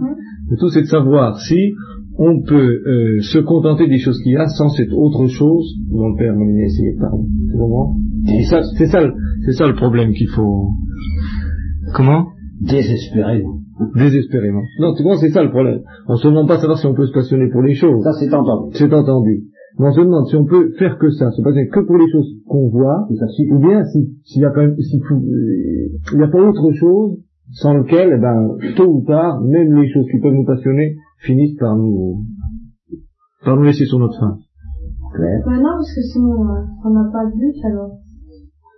Le 0.50 0.58
tout 0.58 0.70
c'est 0.70 0.82
de 0.82 0.88
savoir 0.88 1.40
si 1.40 1.74
on 2.18 2.42
peut 2.42 2.82
euh, 2.86 3.22
se 3.22 3.40
contenter 3.40 3.88
des 3.88 3.98
choses 4.00 4.20
qu'il 4.24 4.34
y 4.34 4.38
a 4.38 4.48
sans 4.48 4.70
cette 4.70 4.92
autre 4.92 5.28
chose 5.28 5.76
dont 5.90 6.10
le 6.10 6.18
Père 6.18 6.36
m'a 6.36 6.46
essayé 6.46 6.94
de 6.94 7.00
parler. 7.00 7.24
C'est 8.26 8.44
ça, 8.50 8.62
c'est 8.78 8.88
ça, 8.88 9.00
c'est 9.46 9.54
ça 9.54 9.68
le 9.68 9.76
problème 9.76 10.12
qu'il 10.12 10.28
faut. 10.30 10.70
Comment? 11.94 12.28
Désespérément. 12.62 13.60
Désespérément. 13.96 14.62
Non, 14.80 14.94
c'est 15.20 15.30
ça 15.30 15.44
le 15.44 15.50
problème. 15.50 15.82
On 16.08 16.16
se 16.16 16.28
demande 16.28 16.48
pas 16.48 16.60
savoir 16.60 16.78
si 16.78 16.86
on 16.86 16.94
peut 16.94 17.08
se 17.08 17.14
passionner 17.14 17.50
pour 17.50 17.62
les 17.62 17.74
choses. 17.74 18.04
Ça 18.04 18.12
c'est 18.14 18.34
entendu. 18.34 18.72
C'est 18.74 18.94
entendu. 18.94 19.46
Mais 19.80 19.88
on 19.88 19.92
se 19.92 20.02
demande 20.02 20.28
si 20.28 20.36
on 20.36 20.46
peut 20.46 20.72
faire 20.78 20.98
que 21.00 21.10
ça, 21.10 21.32
se 21.32 21.42
passionner 21.42 21.70
que 21.70 21.80
pour 21.80 21.98
les 21.98 22.12
choses 22.12 22.28
qu'on 22.48 22.70
voit, 22.70 23.08
ou 23.10 23.60
bien 23.60 23.84
s'il 23.84 24.42
y 24.42 24.46
a 24.46 24.52
quand 24.52 24.62
même, 24.62 24.76
s'il 24.78 25.02
il 26.12 26.18
n'y 26.18 26.24
a 26.24 26.28
pas 26.28 26.42
autre 26.42 26.72
chose 26.74 27.18
sans 27.54 27.74
lequel, 27.74 28.14
eh 28.16 28.20
ben, 28.20 28.74
tôt 28.76 28.88
ou 28.88 29.04
tard, 29.06 29.42
même 29.42 29.74
les 29.74 29.90
choses 29.90 30.06
qui 30.12 30.20
peuvent 30.20 30.34
nous 30.34 30.46
passionner 30.46 30.96
finissent 31.20 31.58
par 31.58 31.76
nous, 31.76 32.24
par 33.44 33.58
nous 33.58 33.64
laisser 33.64 33.86
sur 33.86 34.00
notre 34.00 34.18
fin. 34.20 34.38
Claire? 35.14 35.42
Bah 35.46 35.58
non, 35.58 35.72
parce 35.76 35.94
que 35.94 36.02
sinon, 36.02 36.46
euh, 36.46 36.62
on 36.86 36.90
n'a 36.92 37.10
pas 37.12 37.26
de 37.26 37.38
but 37.38 37.66
alors. 37.66 37.98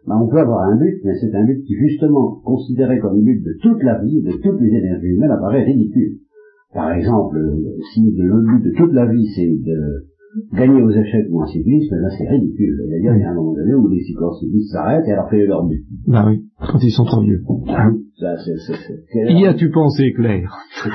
Bah, 0.06 0.20
on 0.22 0.28
peut 0.28 0.40
avoir 0.40 0.64
un 0.70 0.78
but, 0.78 1.00
mais 1.06 1.14
c'est 1.16 1.34
un 1.34 1.46
but 1.46 1.64
qui 1.64 1.76
justement, 1.76 2.42
considéré 2.44 3.00
comme 3.00 3.22
but 3.22 3.42
de 3.42 3.58
toute 3.62 3.82
la 3.84 4.02
vie, 4.04 4.22
de 4.22 4.34
toutes 4.42 4.60
les 4.60 4.70
énergies 4.70 5.08
humaines, 5.08 5.32
apparaît 5.32 5.64
ridicule. 5.64 6.20
Par 6.74 6.92
exemple, 6.92 7.40
si 7.94 8.12
le 8.12 8.42
but 8.42 8.64
de 8.66 8.72
toute 8.76 8.94
la 8.94 9.06
vie 9.06 9.28
c'est 9.36 9.48
de 9.48 10.08
gagner 10.54 10.82
aux 10.82 10.90
échecs 10.90 11.28
ou 11.30 11.42
en 11.42 11.46
cyclisme, 11.46 11.96
là 11.96 12.10
c'est 12.18 12.28
ridicule. 12.28 12.76
D'ailleurs, 12.90 13.16
il 13.16 13.22
y 13.22 13.24
a 13.24 13.32
un 13.32 13.36
moment 13.36 13.54
donné 13.54 13.74
où 13.76 13.88
les 13.88 14.02
cyclistes 14.02 14.72
s'arrêtent 14.72 15.08
et 15.08 15.12
alors 15.14 15.30
fait 15.30 15.46
leur 15.46 15.64
but. 15.66 15.86
Bah 16.08 16.26
oui, 16.28 16.44
quand 16.60 16.80
ils 16.82 16.92
sont 16.92 17.06
trop 17.06 17.22
vieux. 17.22 17.42
Ah 17.70 17.92
ça, 18.20 18.36
c'est, 18.44 18.58
c'est, 18.58 18.76
c'est... 19.12 19.34
Y 19.34 19.46
as-tu 19.46 19.70
pensé, 19.70 20.12
Claire? 20.14 20.52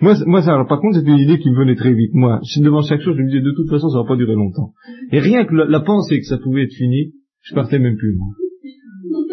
moi, 0.00 0.14
moi 0.26 0.42
ça, 0.42 0.52
alors, 0.54 0.66
par 0.66 0.80
contre, 0.80 0.98
c'est 0.98 1.06
une 1.06 1.18
idée 1.18 1.38
qui 1.38 1.50
me 1.50 1.56
venait 1.56 1.76
très 1.76 1.92
vite. 1.92 2.12
Moi, 2.14 2.40
devant 2.58 2.82
chaque 2.82 3.00
chose, 3.00 3.16
je 3.16 3.22
me 3.22 3.28
disais, 3.28 3.40
de 3.40 3.52
toute 3.56 3.70
façon, 3.70 3.88
ça 3.88 3.98
va 3.98 4.04
pas 4.04 4.16
durer 4.16 4.34
longtemps. 4.34 4.72
Et 5.12 5.20
rien 5.20 5.44
que 5.44 5.54
la, 5.54 5.80
pensée 5.80 6.18
que 6.18 6.26
ça 6.26 6.38
pouvait 6.38 6.64
être 6.64 6.74
fini, 6.74 7.14
je 7.42 7.54
partais 7.54 7.78
même 7.78 7.96
plus, 7.96 8.14
moi. 8.16 8.28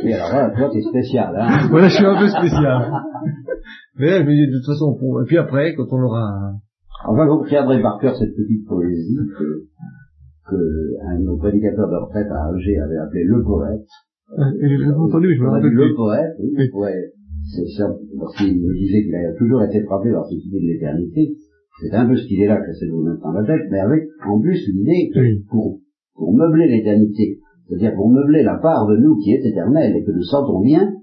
Et 0.04 0.14
alors 0.14 0.32
là, 0.32 0.54
toi, 0.56 0.70
t'es 0.72 0.82
spécial, 0.82 1.36
hein. 1.38 1.68
voilà, 1.70 1.88
je 1.90 1.96
suis 1.96 2.06
un 2.06 2.20
peu 2.20 2.28
spécial. 2.28 2.92
Mais 3.98 4.08
là, 4.08 4.20
je 4.20 4.24
me 4.24 4.34
dis, 4.34 4.48
de 4.48 4.58
toute 4.58 4.66
façon, 4.66 4.98
et 5.22 5.28
puis 5.28 5.38
après, 5.38 5.76
quand 5.76 5.88
on 5.92 6.02
aura... 6.04 6.54
Enfin, 7.08 7.26
vous 7.26 7.40
retiendrez 7.40 7.82
par 7.82 8.00
cœur 8.00 8.16
cette 8.16 8.36
petite 8.36 8.68
poésie 8.68 9.18
que, 9.38 9.66
que 10.50 10.56
un 11.08 11.20
de 11.20 11.26
nos 11.26 11.38
prédicateurs 11.38 11.90
de 11.90 11.96
retraite 11.96 12.28
à 12.32 12.46
Alger 12.48 12.78
avait 12.78 12.98
appelé 12.98 13.24
le 13.24 13.44
poète. 13.44 13.88
Euh, 14.38 14.44
j'ai 14.62 14.94
entendu, 14.94 15.36
je 15.36 15.42
me 15.42 15.50
rappelle. 15.50 15.72
Le 15.72 15.96
poète, 15.96 16.36
oui, 16.40 16.54
le 16.56 16.72
poète 16.72 17.14
c'est 17.50 17.68
ça, 17.78 17.88
parce 18.20 18.36
qu'il 18.38 18.54
disait 18.54 19.04
qu'il 19.04 19.16
a 19.16 19.34
toujours 19.38 19.64
été 19.64 19.84
frappé 19.84 20.12
par 20.12 20.26
cette 20.28 20.44
idée 20.46 20.60
de 20.60 20.68
l'éternité. 20.68 21.36
C'est 21.82 21.96
un 21.96 22.08
peu 22.08 22.16
cette 22.16 22.30
idée-là 22.30 22.58
que 22.58 22.68
j'essaie 22.68 22.88
de 22.88 22.92
vous 22.92 23.04
mettre 23.04 23.22
dans 23.22 23.32
la 23.32 23.46
tête, 23.46 23.68
mais 23.72 23.80
avec 23.80 24.04
en 24.28 24.40
plus 24.40 24.68
l'idée 24.68 25.12
pour, 25.50 25.80
pour 26.16 26.36
meubler 26.36 26.68
l'éternité, 26.68 27.40
c'est-à-dire 27.68 27.96
pour 27.96 28.10
meubler 28.10 28.44
la 28.44 28.58
part 28.58 28.88
de 28.88 28.98
nous 28.98 29.18
qui 29.18 29.32
est 29.32 29.46
éternelle 29.46 29.96
et 29.96 30.04
que 30.04 30.12
nous 30.12 30.24
sentons 30.24 30.62
bien, 30.62 30.94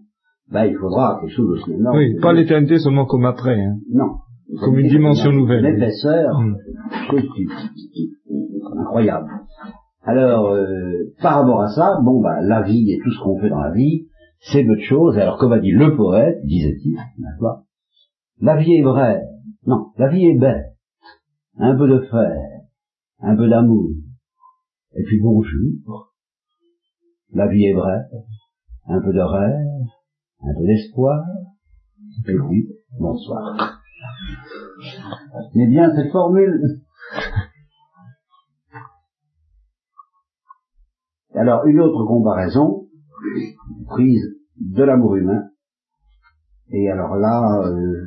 ben, 0.51 0.65
il 0.65 0.77
faudra 0.77 1.19
quelque 1.21 1.35
chose 1.35 1.51
de 1.51 1.57
ce 1.57 1.97
Oui, 1.97 2.21
pas 2.21 2.33
l'éternité 2.33 2.79
seulement 2.79 3.07
comme 3.07 3.27
après. 3.27 3.61
Hein. 3.61 3.79
Non. 3.91 4.17
Comme 4.61 4.79
une 4.79 4.89
dimension 4.89 5.33
nouvelle. 5.33 5.65
Une 5.65 5.77
épaisseur, 5.77 6.41
mm. 6.41 6.57
incroyable. 8.81 9.29
Alors, 10.05 10.53
euh, 10.53 11.13
par 11.21 11.41
rapport 11.41 11.61
à 11.61 11.69
ça, 11.69 11.99
bon, 12.03 12.23
bah, 12.23 12.41
la 12.41 12.63
vie 12.63 12.93
et 12.93 12.99
tout 13.03 13.11
ce 13.11 13.23
qu'on 13.23 13.39
fait 13.39 13.51
dans 13.51 13.61
la 13.61 13.73
vie, 13.73 14.07
c'est 14.41 14.65
peu 14.65 14.77
de 14.77 14.83
choses. 14.83 15.19
Alors, 15.19 15.39
comme 15.39 15.53
a 15.53 15.59
dit 15.59 15.71
le 15.71 15.97
poète, 15.97 16.45
disait-il, 16.45 16.97
la 18.41 18.57
vie 18.57 18.75
est 18.75 18.83
vraie. 18.83 19.23
Non, 19.67 19.93
la 19.97 20.09
vie 20.09 20.27
est 20.27 20.39
belle. 20.39 20.75
Un 21.57 21.77
peu 21.77 21.89
de 21.89 22.01
fer, 22.07 22.37
un 23.21 23.37
peu 23.37 23.49
d'amour. 23.49 23.91
Et 24.95 25.03
puis 25.03 25.21
bonjour. 25.21 26.15
La 27.33 27.49
vie 27.49 27.67
est 27.67 27.75
vraie. 27.75 28.05
Un 28.87 29.01
peu 29.03 29.13
de 29.13 29.21
rêve, 29.21 29.87
un 30.41 30.55
peu 30.55 30.67
d'espoir. 30.67 31.23
Et 32.27 32.33
puis, 32.33 32.69
bonsoir. 32.99 33.81
C'est 35.53 35.67
bien 35.67 35.95
cette 35.95 36.11
formule. 36.11 36.81
Alors, 41.35 41.67
une 41.67 41.81
autre 41.81 42.05
comparaison, 42.07 42.88
prise 43.89 44.23
de 44.61 44.83
l'amour 44.83 45.17
humain. 45.17 45.45
Et 46.71 46.91
alors 46.91 47.17
là, 47.17 47.63
euh, 47.67 48.07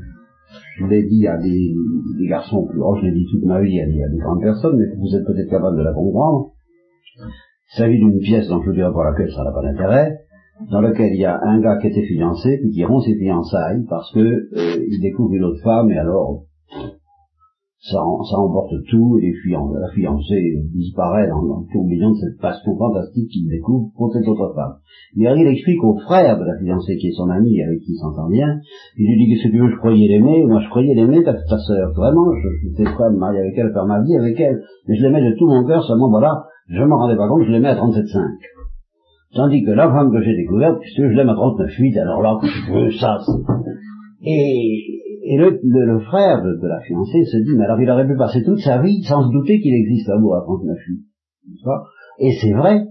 je 0.77 0.85
l'ai 0.85 1.03
dit 1.03 1.27
à 1.27 1.37
des, 1.37 1.73
garçons 2.27 2.65
plus 2.67 2.79
grands, 2.79 2.95
je 2.95 3.05
l'ai 3.05 3.11
dit 3.11 3.25
toute 3.31 3.43
ma 3.45 3.61
vie 3.61 3.79
à 3.81 3.85
des, 3.85 4.17
grandes 4.17 4.41
personnes, 4.41 4.77
mais 4.77 4.85
vous 4.97 5.15
êtes 5.15 5.25
peut-être 5.25 5.49
capable 5.49 5.77
de 5.77 5.83
la 5.83 5.93
comprendre. 5.93 6.51
Il 7.17 7.77
s'agit 7.77 7.97
d'une 7.97 8.19
pièce 8.19 8.47
dont 8.49 8.61
je 8.61 8.69
ne 8.69 8.75
dirais 8.75 8.93
pas 8.93 9.09
laquelle 9.09 9.31
ça 9.31 9.43
n'a 9.43 9.51
pas 9.51 9.61
d'intérêt, 9.61 10.19
dans 10.69 10.81
laquelle 10.81 11.13
il 11.13 11.19
y 11.19 11.25
a 11.25 11.39
un 11.41 11.59
gars 11.59 11.77
qui 11.77 11.87
était 11.87 12.05
fiancé, 12.05 12.59
puis 12.61 12.71
qui 12.71 12.83
rompt 12.83 13.03
ses 13.03 13.17
fiançailles 13.17 13.85
parce 13.89 14.11
que 14.13 14.19
euh, 14.19 14.85
il 14.87 14.99
découvre 15.01 15.33
une 15.33 15.43
autre 15.43 15.61
femme, 15.63 15.89
et 15.89 15.97
alors 15.97 16.43
ça, 17.81 17.97
ça 17.97 18.37
emporte 18.37 18.73
tout, 18.91 19.17
et 19.17 19.33
la 19.49 19.89
fiancée 19.89 20.61
disparaît 20.71 21.27
dans, 21.27 21.41
le 21.41 21.73
tourbillon 21.73 22.11
de 22.11 22.15
cette 22.15 22.37
passion 22.39 22.77
fantastique 22.77 23.27
qu'il 23.31 23.49
découvre 23.49 23.89
pour 23.97 24.13
cette 24.13 24.27
autre 24.27 24.53
femme. 24.53 24.77
Il 25.15 25.25
explique 25.25 25.83
au 25.83 25.97
frère 25.97 26.37
de 26.37 26.45
la 26.45 26.59
fiancée, 26.59 26.95
qui 26.97 27.07
est 27.07 27.17
son 27.17 27.27
ami, 27.29 27.59
avec 27.59 27.79
qui 27.79 27.93
il 27.93 27.97
s'entend 27.97 28.29
bien, 28.29 28.59
il 28.97 29.07
lui 29.09 29.25
dit, 29.25 29.33
que 29.33 29.49
tu 29.49 29.57
veux, 29.57 29.71
je 29.71 29.77
croyais 29.77 30.07
l'aimer, 30.07 30.45
moi 30.45 30.61
je 30.61 30.69
croyais 30.69 30.93
l'aimer, 30.93 31.23
ta, 31.23 31.33
ta 31.33 31.57
sœur, 31.57 31.91
vraiment, 31.93 32.29
je, 32.35 32.83
à 32.85 33.09
me 33.09 33.17
marier 33.17 33.39
avec 33.39 33.57
elle, 33.57 33.73
faire 33.73 33.87
ma 33.87 34.03
vie 34.03 34.15
avec 34.15 34.39
elle, 34.39 34.61
mais 34.87 34.95
je 34.95 35.01
l'aimais 35.01 35.27
de 35.27 35.35
tout 35.35 35.47
mon 35.47 35.65
cœur, 35.65 35.83
seulement 35.83 36.11
voilà, 36.11 36.45
je 36.67 36.83
m'en 36.83 36.97
rendais 36.97 37.17
pas 37.17 37.27
compte, 37.27 37.45
je 37.47 37.51
l'aimais 37.51 37.69
à 37.69 37.75
37,5. 37.77 38.21
Tandis 39.33 39.63
que 39.63 39.71
la 39.71 39.89
femme 39.89 40.11
que 40.11 40.21
j'ai 40.21 40.35
découverte, 40.35 40.77
puisque 40.81 41.01
je 41.01 41.15
l'aime 41.15 41.29
à 41.29 41.33
39,8, 41.33 41.99
alors 41.99 42.21
là, 42.21 42.37
je 42.43 42.73
veux 42.73 42.91
ça, 42.91 43.17
et 44.23 45.00
et 45.31 45.37
le, 45.37 45.99
frère 46.01 46.43
de, 46.43 46.67
la 46.67 46.81
fiancée 46.81 47.23
se 47.23 47.37
dit, 47.37 47.55
mais 47.57 47.63
alors 47.63 47.79
il 47.79 47.89
aurait 47.89 48.05
pu 48.05 48.17
passer 48.17 48.43
toute 48.43 48.59
sa 48.59 48.81
vie 48.81 49.01
sans 49.03 49.23
se 49.23 49.31
douter 49.31 49.61
qu'il 49.61 49.73
existe 49.73 50.09
l'amour 50.09 50.35
à 50.35 50.41
39 50.41 50.77
filles. 50.85 51.05
Et 52.19 52.31
c'est 52.41 52.51
vrai, 52.51 52.81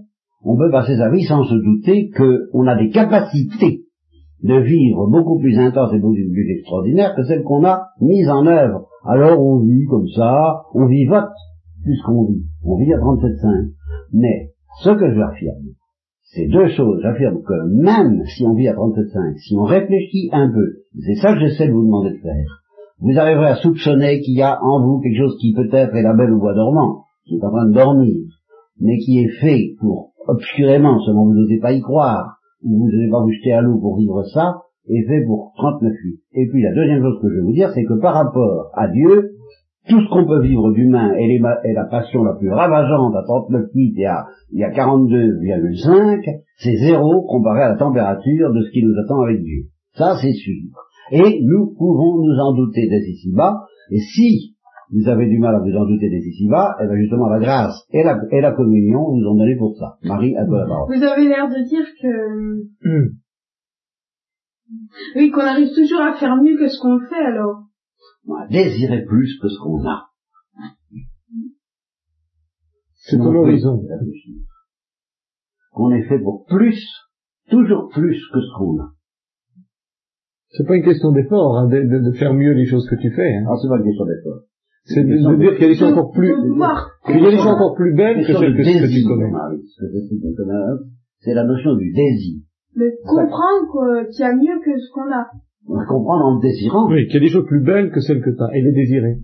on 0.43 0.57
peut 0.57 0.71
passer 0.71 0.97
sa 0.97 1.11
vie 1.11 1.21
sans 1.21 1.43
se 1.43 1.53
douter 1.53 2.09
qu'on 2.09 2.65
a 2.65 2.75
des 2.77 2.89
capacités 2.89 3.83
de 4.41 4.55
vivre 4.55 5.07
beaucoup 5.07 5.37
plus 5.37 5.55
intenses 5.59 5.93
et 5.93 5.99
beaucoup 5.99 6.15
plus 6.15 6.57
extraordinaires 6.57 7.13
que 7.15 7.21
celles 7.25 7.43
qu'on 7.43 7.63
a 7.63 7.89
mises 8.01 8.29
en 8.29 8.47
œuvre. 8.47 8.87
Alors 9.05 9.39
on 9.39 9.59
vit 9.59 9.85
comme 9.87 10.07
ça, 10.07 10.63
on 10.73 10.87
vivote 10.87 11.29
plus 11.83 12.01
qu'on 12.07 12.25
vit. 12.25 12.43
On 12.63 12.75
vit 12.77 12.91
à 12.91 12.97
37,5. 12.97 13.71
Mais 14.13 14.49
ce 14.81 14.89
que 14.89 15.13
je 15.13 15.21
affirme, 15.21 15.75
c'est 16.33 16.47
deux 16.47 16.69
choses. 16.69 16.99
J'affirme 17.03 17.41
que 17.43 17.67
même 17.67 18.23
si 18.25 18.45
on 18.45 18.53
vit 18.53 18.67
à 18.67 18.73
37,5, 18.73 19.37
si 19.37 19.55
on 19.55 19.63
réfléchit 19.63 20.29
un 20.31 20.49
peu, 20.49 20.83
c'est 20.99 21.15
ça 21.15 21.33
que 21.33 21.39
j'essaie 21.39 21.67
de 21.67 21.73
vous 21.73 21.85
demander 21.85 22.11
de 22.11 22.21
faire, 22.21 22.61
vous 22.99 23.17
arriverez 23.17 23.47
à 23.47 23.55
soupçonner 23.55 24.21
qu'il 24.21 24.37
y 24.37 24.41
a 24.41 24.63
en 24.63 24.85
vous 24.85 24.99
quelque 25.01 25.17
chose 25.17 25.37
qui 25.39 25.53
peut-être 25.53 25.95
est 25.95 26.03
la 26.03 26.13
belle 26.13 26.31
ou 26.31 26.39
bois 26.39 26.53
dormant, 26.53 27.05
qui 27.25 27.35
est 27.35 27.43
en 27.43 27.49
train 27.49 27.67
de 27.67 27.73
dormir, 27.73 28.15
mais 28.79 28.97
qui 28.99 29.19
est 29.19 29.39
fait 29.41 29.75
pour, 29.79 30.11
obscurément, 30.27 30.99
seulement 30.99 31.25
vous 31.25 31.33
n'osez 31.33 31.59
pas 31.59 31.73
y 31.73 31.81
croire, 31.81 32.37
ou 32.63 32.77
vous 32.77 32.85
n'osez 32.85 33.09
pas 33.09 33.21
vous 33.21 33.31
jeter 33.31 33.53
à 33.53 33.61
l'eau 33.61 33.79
pour 33.79 33.97
vivre 33.97 34.23
ça, 34.33 34.61
est 34.87 35.07
fait 35.07 35.25
pour 35.25 35.53
39,8. 35.57 36.19
Et 36.33 36.47
puis 36.47 36.61
la 36.61 36.73
deuxième 36.73 37.01
chose 37.01 37.19
que 37.21 37.29
je 37.29 37.35
vais 37.35 37.41
vous 37.41 37.53
dire, 37.53 37.71
c'est 37.73 37.83
que 37.83 37.99
par 37.99 38.13
rapport 38.13 38.71
à 38.73 38.87
Dieu, 38.87 39.31
tout 39.87 39.99
ce 39.99 40.09
qu'on 40.09 40.27
peut 40.27 40.41
vivre 40.41 40.71
d'humain 40.71 41.13
et, 41.15 41.39
la 41.39 41.85
passion 41.85 42.23
la 42.23 42.35
plus 42.35 42.51
ravageante 42.51 43.15
à 43.15 43.21
39,8 43.21 43.99
et 43.99 44.05
à, 44.05 44.25
et 44.53 44.63
à 44.63 44.69
42,5, 44.69 46.41
c'est 46.57 46.75
zéro 46.75 47.25
comparé 47.27 47.63
à 47.63 47.69
la 47.69 47.77
température 47.77 48.53
de 48.53 48.61
ce 48.61 48.71
qui 48.71 48.83
nous 48.85 48.93
attend 49.03 49.21
avec 49.21 49.41
Dieu. 49.41 49.63
Ça, 49.93 50.15
c'est 50.21 50.33
sûr. 50.33 50.71
Et 51.11 51.41
nous 51.43 51.73
pouvons 51.77 52.23
nous 52.23 52.39
en 52.39 52.55
douter 52.55 52.87
dès 52.89 53.01
ici-bas, 53.09 53.65
et 53.89 53.99
si 53.99 54.55
vous 54.91 55.09
avez 55.09 55.27
du 55.27 55.39
mal 55.39 55.55
à 55.55 55.59
vous 55.59 55.75
en 55.75 55.85
douter 55.85 56.09
dès 56.09 56.19
ici-bas, 56.19 56.75
eh 56.81 56.85
bien 56.85 56.97
justement 56.97 57.27
la 57.29 57.39
grâce 57.39 57.85
et 57.91 58.03
la, 58.03 58.19
et 58.31 58.41
la 58.41 58.51
communion 58.51 59.03
vous 59.09 59.25
ont 59.27 59.35
donné 59.35 59.55
pour 59.57 59.75
ça. 59.77 59.97
Marie, 60.03 60.35
à 60.37 60.45
toi 60.45 60.59
la 60.59 60.67
parole. 60.67 60.95
Vous 60.95 61.03
avez 61.03 61.27
l'air 61.27 61.47
de 61.49 61.67
dire 61.67 61.85
que... 62.01 62.87
Hmm. 62.87 63.09
Oui, 65.15 65.31
qu'on 65.31 65.41
arrive 65.41 65.73
toujours 65.73 66.01
à 66.01 66.13
faire 66.13 66.35
mieux 66.37 66.57
que 66.57 66.67
ce 66.67 66.79
qu'on 66.79 66.99
fait 67.09 67.25
alors 67.25 67.70
à 68.29 68.47
désirer 68.47 69.03
plus 69.05 69.39
que 69.41 69.49
ce 69.49 69.59
qu'on 69.59 69.85
a. 69.85 70.07
C'est 72.95 73.17
ton 73.17 73.33
horizon. 73.33 73.81
Qu'on 75.71 75.91
est 75.91 76.03
fait 76.03 76.19
pour 76.19 76.45
plus, 76.45 76.85
toujours 77.49 77.89
plus 77.89 78.21
que 78.31 78.39
ce 78.39 78.57
qu'on 78.57 78.79
a. 78.81 78.91
C'est 80.49 80.67
pas 80.67 80.75
une 80.75 80.83
question 80.83 81.11
d'effort, 81.11 81.57
hein, 81.57 81.67
de, 81.69 81.81
de, 81.81 82.11
faire 82.11 82.33
mieux 82.33 82.51
les 82.51 82.65
choses 82.65 82.87
que 82.89 82.95
tu 82.95 83.09
fais. 83.11 83.35
Hein. 83.35 83.45
Ah, 83.47 83.55
c'est 83.61 83.69
pas 83.69 83.77
une 83.77 83.85
question 83.85 84.05
d'effort. 84.05 84.41
C'est 84.83 85.03
de, 85.03 85.13
de 85.13 85.35
dire 85.39 85.53
qu'il 85.53 85.61
y 85.61 85.65
a 85.65 85.69
des 85.69 85.75
choses 85.75 85.93
encore 85.93 86.11
plus, 86.11 86.33
qu'il 87.05 87.21
y 87.21 87.25
a 87.25 87.29
des 87.29 87.37
choses 87.37 87.47
encore 87.47 87.75
plus 87.75 87.93
belles 87.93 88.25
que 88.25 88.33
celles 88.33 88.53
que, 88.53 88.61
que 88.61 88.91
tu 88.91 89.07
connais. 89.07 89.31
C'est 91.19 91.33
la 91.33 91.45
notion 91.45 91.75
du 91.75 91.91
désir. 91.93 92.41
Mais 92.75 92.91
comprendre 93.05 94.07
qu'il 94.09 94.25
y 94.25 94.27
a 94.27 94.35
mieux 94.35 94.59
que 94.63 94.77
ce 94.77 94.91
qu'on 94.93 95.11
a. 95.11 95.27
Comprendre 95.65 96.25
en 96.25 96.35
le 96.35 96.41
désirant. 96.41 96.89
Oui, 96.89 97.05
qu'il 97.05 97.15
y 97.15 97.17
a 97.17 97.19
des 97.19 97.31
choses 97.31 97.47
plus 97.47 97.63
belles 97.63 97.91
que 97.91 98.01
celles 98.01 98.21
que 98.21 98.29
tu 98.29 98.41
as, 98.41 98.57
et 98.57 98.61
les 98.61 98.73
désirer. 98.73 99.17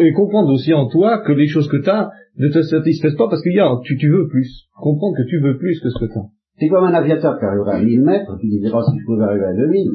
Et 0.00 0.12
comprendre 0.12 0.52
aussi 0.52 0.72
en 0.72 0.88
toi 0.88 1.22
que 1.26 1.32
les 1.32 1.48
choses 1.48 1.68
que 1.68 1.82
tu 1.82 1.90
as 1.90 2.10
ne 2.38 2.48
te 2.48 2.62
satisfaisent 2.62 3.16
pas 3.16 3.28
parce 3.28 3.42
qu'il 3.42 3.54
y 3.54 3.60
a, 3.60 3.68
tu, 3.84 3.96
tu 3.96 4.10
veux 4.10 4.28
plus. 4.28 4.68
Comprendre 4.76 5.16
que 5.16 5.28
tu 5.28 5.40
veux 5.40 5.58
plus 5.58 5.80
que 5.80 5.90
ce 5.90 5.98
que 5.98 6.12
tu 6.12 6.18
as. 6.18 6.28
C'est 6.58 6.68
comme 6.68 6.84
un 6.84 6.94
aviateur 6.94 7.38
qui 7.38 7.44
arriverait 7.44 7.76
à 7.76 7.82
1000 7.82 8.02
mètres, 8.02 8.38
qui 8.40 8.48
disait, 8.48 8.70
oh, 8.72 8.80
si 8.82 8.98
je 8.98 9.04
pouvais 9.04 9.24
arriver 9.24 9.44
à 9.44 9.54
2000. 9.54 9.90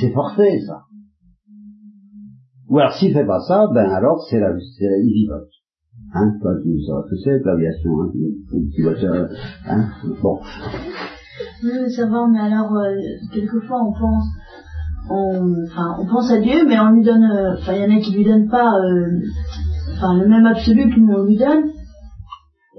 C'est 0.00 0.12
forcé, 0.12 0.60
ça. 0.66 0.82
Ou 2.68 2.78
alors, 2.78 2.92
s'il 2.92 3.12
fait 3.12 3.26
pas 3.26 3.40
ça, 3.40 3.66
ben 3.74 3.90
alors, 3.90 4.24
c'est 4.30 4.40
la, 4.40 4.52
c'est 4.58 4.84
la, 4.84 4.98
il 4.98 5.12
vivote. 5.12 5.48
Hein, 6.14 6.32
toi, 6.40 6.52
tu 6.62 6.80
sauras 6.80 7.02
ce 7.04 7.10
que 7.10 7.16
c'est, 7.22 7.44
l'aviation, 7.44 7.90
hein, 8.02 8.10
tu 8.74 8.82
faire, 8.82 9.28
hein, 9.66 9.88
bon. 10.22 10.38
Oui, 11.62 11.90
ça 11.90 12.06
va, 12.08 12.26
mais 12.28 12.38
alors, 12.38 12.72
euh, 12.76 12.94
quelquefois, 13.32 13.82
on 13.82 13.92
pense, 13.92 14.24
on, 15.10 15.64
enfin, 15.64 15.96
on 16.00 16.06
pense 16.06 16.30
à 16.30 16.40
Dieu, 16.40 16.64
mais 16.66 16.78
on 16.78 16.92
lui 16.92 17.02
donne, 17.02 17.24
euh, 17.24 17.54
enfin, 17.58 17.72
il 17.74 17.82
y 17.82 17.84
en 17.84 17.96
a 17.96 18.00
qui 18.00 18.14
lui 18.14 18.24
donnent 18.24 18.48
pas, 18.48 18.72
euh, 18.72 19.20
enfin, 19.96 20.18
le 20.18 20.28
même 20.28 20.46
absolu 20.46 20.90
que 20.90 21.00
nous 21.00 21.12
on 21.12 21.24
lui 21.24 21.36
donne. 21.36 21.70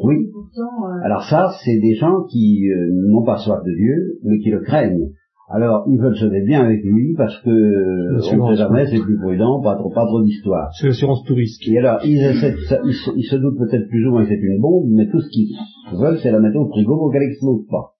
Oui. 0.03 0.15
Euh, 0.57 1.05
alors 1.05 1.23
ça, 1.23 1.51
c'est 1.63 1.79
des 1.79 1.95
gens 1.95 2.23
qui 2.29 2.67
n'ont 3.09 3.23
pas 3.23 3.37
soif 3.37 3.59
de 3.65 3.71
Dieu, 3.75 4.19
mais 4.23 4.39
qui 4.39 4.49
le 4.49 4.61
craignent. 4.61 5.11
Alors, 5.47 5.85
ils 5.87 5.99
veulent 5.99 6.17
se 6.17 6.25
mettre 6.25 6.47
bien 6.47 6.65
avec 6.65 6.83
lui 6.83 7.13
parce 7.15 7.39
que 7.43 7.49
on 7.51 8.49
ne 8.49 8.55
sait 8.55 8.55
jamais, 8.55 8.87
c'est 8.87 8.99
plus 8.99 9.19
prudent, 9.19 9.61
pas 9.61 9.75
trop, 9.75 9.91
pas 9.91 10.05
trop 10.07 10.23
d'histoire. 10.23 10.69
C'est 10.73 10.87
l'assurance 10.87 11.23
touriste. 11.23 11.61
Et 11.67 11.77
alors, 11.77 11.99
ils, 12.03 12.17
essaient, 12.17 12.55
ils, 12.83 12.93
se, 12.93 13.11
ils 13.15 13.27
se 13.29 13.35
doutent 13.35 13.59
peut-être 13.59 13.87
plus 13.87 14.07
ou 14.07 14.11
moins 14.11 14.23
que 14.23 14.29
c'est 14.29 14.41
une 14.41 14.59
bombe, 14.59 14.89
mais 14.89 15.07
tout 15.07 15.21
ce 15.21 15.29
qu'ils 15.29 15.55
veulent, 15.99 16.17
c'est 16.23 16.31
la 16.31 16.39
mettre 16.39 16.57
au 16.57 16.67
frigo 16.69 16.97
pour 16.97 17.11
qu'elle 17.11 17.21
explose 17.21 17.63
pas. 17.69 17.93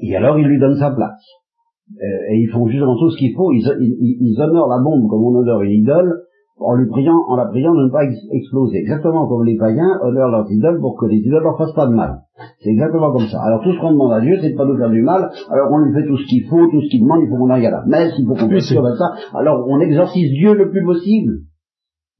Et 0.00 0.16
alors, 0.16 0.38
ils 0.38 0.46
lui 0.46 0.58
donnent 0.58 0.78
sa 0.78 0.92
place. 0.92 1.20
Euh, 1.92 2.32
et 2.32 2.40
ils 2.40 2.48
font 2.48 2.66
justement 2.66 2.96
tout 2.96 3.10
ce 3.10 3.18
qu'il 3.18 3.34
faut, 3.34 3.52
ils, 3.52 3.62
ils, 3.78 4.16
ils, 4.20 4.40
honorent 4.40 4.68
la 4.68 4.82
bombe 4.82 5.06
comme 5.08 5.22
on 5.22 5.36
honore 5.36 5.60
une 5.60 5.72
idole, 5.72 6.22
en 6.58 6.74
lui 6.76 6.88
priant, 6.88 7.24
en 7.28 7.36
la 7.36 7.46
priant 7.46 7.74
de 7.74 7.84
ne 7.84 7.90
pas 7.90 8.04
exploser. 8.32 8.78
Exactement 8.78 9.28
comme 9.28 9.44
les 9.44 9.56
païens 9.56 10.00
honorent 10.02 10.30
leurs 10.30 10.50
idoles 10.50 10.80
pour 10.80 10.96
que 10.96 11.06
les 11.06 11.18
idoles 11.18 11.42
leur 11.42 11.58
fassent 11.58 11.74
pas 11.74 11.86
de 11.86 11.94
mal. 11.94 12.22
C'est 12.60 12.70
exactement 12.70 13.12
comme 13.12 13.26
ça. 13.26 13.38
Alors 13.42 13.62
tout 13.62 13.72
ce 13.72 13.80
qu'on 13.80 13.92
demande 13.92 14.12
à 14.12 14.20
Dieu, 14.22 14.38
c'est 14.40 14.52
de 14.52 14.56
pas 14.56 14.64
nous 14.64 14.78
faire 14.78 14.90
du 14.90 15.02
mal, 15.02 15.30
alors 15.50 15.72
on 15.72 15.78
lui 15.78 15.92
fait 15.92 16.06
tout 16.06 16.16
ce 16.16 16.26
qu'il 16.26 16.44
faut, 16.48 16.66
tout 16.70 16.80
ce 16.80 16.88
qu'il 16.88 17.02
demande, 17.02 17.20
il 17.22 17.28
faut 17.28 17.36
qu'on 17.36 17.50
aille 17.50 17.66
à 17.66 17.70
la 17.70 17.84
messe, 17.86 18.14
il 18.18 18.26
faut 18.26 18.34
qu'on 18.34 18.48
fasse 18.48 18.98
ça, 18.98 19.12
alors 19.34 19.66
on 19.68 19.78
exorcise 19.80 20.30
Dieu 20.30 20.54
le 20.54 20.70
plus 20.70 20.84
possible, 20.84 21.40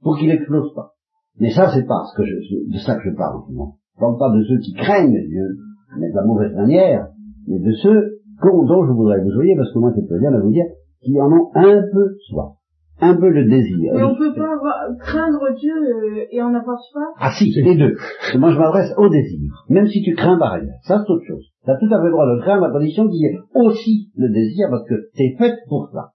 pour 0.02 0.18
qu'il 0.18 0.30
explose 0.30 0.74
pas. 0.74 0.92
Mais 1.40 1.50
ça, 1.50 1.70
c'est 1.74 1.86
pas 1.86 2.04
ce 2.12 2.16
que 2.16 2.24
je, 2.24 2.34
de 2.70 2.78
ça 2.78 2.96
que 2.96 3.10
je 3.10 3.16
parle. 3.16 3.40
Je 3.48 3.98
parle 3.98 4.18
pas 4.18 4.30
de 4.36 4.44
ceux 4.44 4.58
qui 4.58 4.72
craignent 4.74 5.26
Dieu, 5.26 5.56
mais 5.98 6.10
de 6.10 6.14
la 6.14 6.24
mauvaise 6.24 6.54
manière, 6.54 7.08
mais 7.48 7.58
de 7.58 7.72
ceux 7.82 8.20
dont 8.44 8.86
je 8.86 8.92
voudrais 8.92 9.18
que 9.18 9.24
vous 9.24 9.32
soyez, 9.32 9.56
parce 9.56 9.72
que 9.72 9.78
moi 9.78 9.92
c'est 9.94 10.06
très 10.06 10.18
bien 10.18 10.32
à 10.32 10.40
vous 10.40 10.50
dire, 10.50 10.66
qui 11.02 11.20
en 11.20 11.30
ont 11.30 11.50
un 11.54 11.82
peu 11.92 12.16
soif, 12.28 12.52
un 13.00 13.14
peu 13.16 13.28
le 13.28 13.44
désir. 13.44 13.92
Mais 13.94 14.02
on 14.02 14.14
peut 14.16 14.34
pas 14.34 14.52
avoir, 14.52 14.74
craindre 15.00 15.54
Dieu 15.58 15.74
euh, 15.74 16.24
et 16.30 16.42
en 16.42 16.54
avoir 16.54 16.78
soif? 16.80 17.08
Ah 17.18 17.30
si, 17.36 17.50
les 17.62 17.76
deux. 17.76 17.94
moi 18.38 18.50
je 18.50 18.58
m'adresse 18.58 18.92
au 18.96 19.08
désir, 19.08 19.50
même 19.68 19.86
si 19.86 20.02
tu 20.02 20.14
crains 20.14 20.38
par 20.38 20.54
ailleurs, 20.54 20.78
ça 20.82 21.02
c'est 21.04 21.12
autre 21.12 21.26
chose. 21.26 21.44
Tu 21.64 21.70
as 21.70 21.76
tout 21.76 21.92
à 21.92 21.98
fait 21.98 22.06
le 22.06 22.12
droit 22.12 22.26
de 22.26 22.40
craindre 22.42 22.64
à 22.64 22.70
condition 22.70 23.08
qu'il 23.08 23.20
y 23.20 23.26
ait 23.26 23.38
aussi 23.54 24.10
le 24.16 24.28
désir, 24.32 24.68
parce 24.70 24.86
que 24.88 24.94
c'est 25.14 25.34
fait 25.38 25.54
pour 25.68 25.88
ça. 25.92 26.10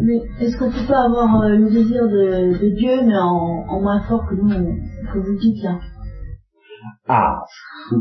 Mais 0.00 0.20
est-ce 0.40 0.56
qu'on 0.56 0.70
peut 0.70 0.86
pas 0.86 1.04
avoir 1.06 1.42
euh, 1.42 1.56
le 1.56 1.70
désir 1.70 2.06
de, 2.06 2.52
de 2.62 2.76
Dieu, 2.76 3.04
mais 3.04 3.18
en, 3.18 3.64
en, 3.68 3.80
moins 3.80 4.00
fort 4.02 4.24
que 4.28 4.34
nous, 4.36 4.48
que 4.48 5.18
vous 5.18 5.36
dites 5.38 5.62
là? 5.64 5.78
Ah, 7.08 7.40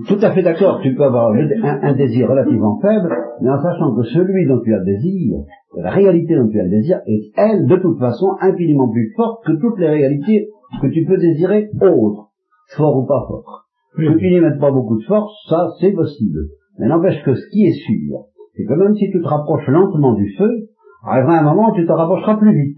tout 0.08 0.18
à 0.22 0.32
fait 0.32 0.44
d'accord, 0.44 0.80
tu 0.82 0.94
peux 0.96 1.04
avoir 1.04 1.32
un, 1.32 1.94
désir 1.94 2.30
relativement 2.30 2.80
faible, 2.80 3.16
mais 3.42 3.50
en 3.50 3.62
sachant 3.62 3.96
que 3.96 4.04
celui 4.04 4.48
dont 4.48 4.60
tu 4.63 4.74
as 4.74 4.80
le 4.80 4.86
désir, 4.86 5.38
la 5.78 5.92
réalité 5.92 6.36
dont 6.36 6.48
tu 6.48 6.60
as 6.60 6.63
le 6.63 6.70
désir, 6.70 7.00
est, 7.06 7.32
elle, 7.38 7.66
de 7.66 7.76
toute 7.78 8.00
façon, 8.00 8.36
infiniment 8.42 8.90
plus 8.90 9.13
forte 9.16 9.46
que 9.46 9.54
toutes 9.54 9.80
les 9.80 9.90
réalités 9.90 10.50
que 10.82 10.88
tu 10.88 11.06
peux 11.06 11.18
désirer 11.18 11.70
autres, 11.82 12.30
fort 12.76 12.98
ou 12.98 13.06
pas 13.06 13.26
fort. 13.28 13.66
Que 13.96 14.18
tu 14.18 14.30
n'y 14.30 14.40
mettes 14.40 14.60
pas 14.60 14.72
beaucoup 14.72 14.98
de 14.98 15.04
force, 15.06 15.34
ça, 15.50 15.68
c'est 15.80 15.92
possible. 15.92 16.40
Mais 16.78 16.88
n'empêche 16.88 17.24
que 17.24 17.34
ce 17.34 17.50
qui 17.50 17.66
est 17.66 17.74
sûr, 17.74 18.26
c'est 18.56 18.66
que 18.66 18.74
même 18.74 18.94
si 18.96 19.10
tu 19.10 19.22
te 19.22 19.28
rapproches 19.28 19.68
lentement 19.68 20.13
du 20.13 20.30
feu, 20.38 20.68
arrivera 21.04 21.40
un 21.40 21.44
moment 21.44 21.72
où 21.72 21.76
tu 21.76 21.86
te 21.86 21.92
rapprocheras 21.92 22.38
plus 22.38 22.54
vite. 22.54 22.78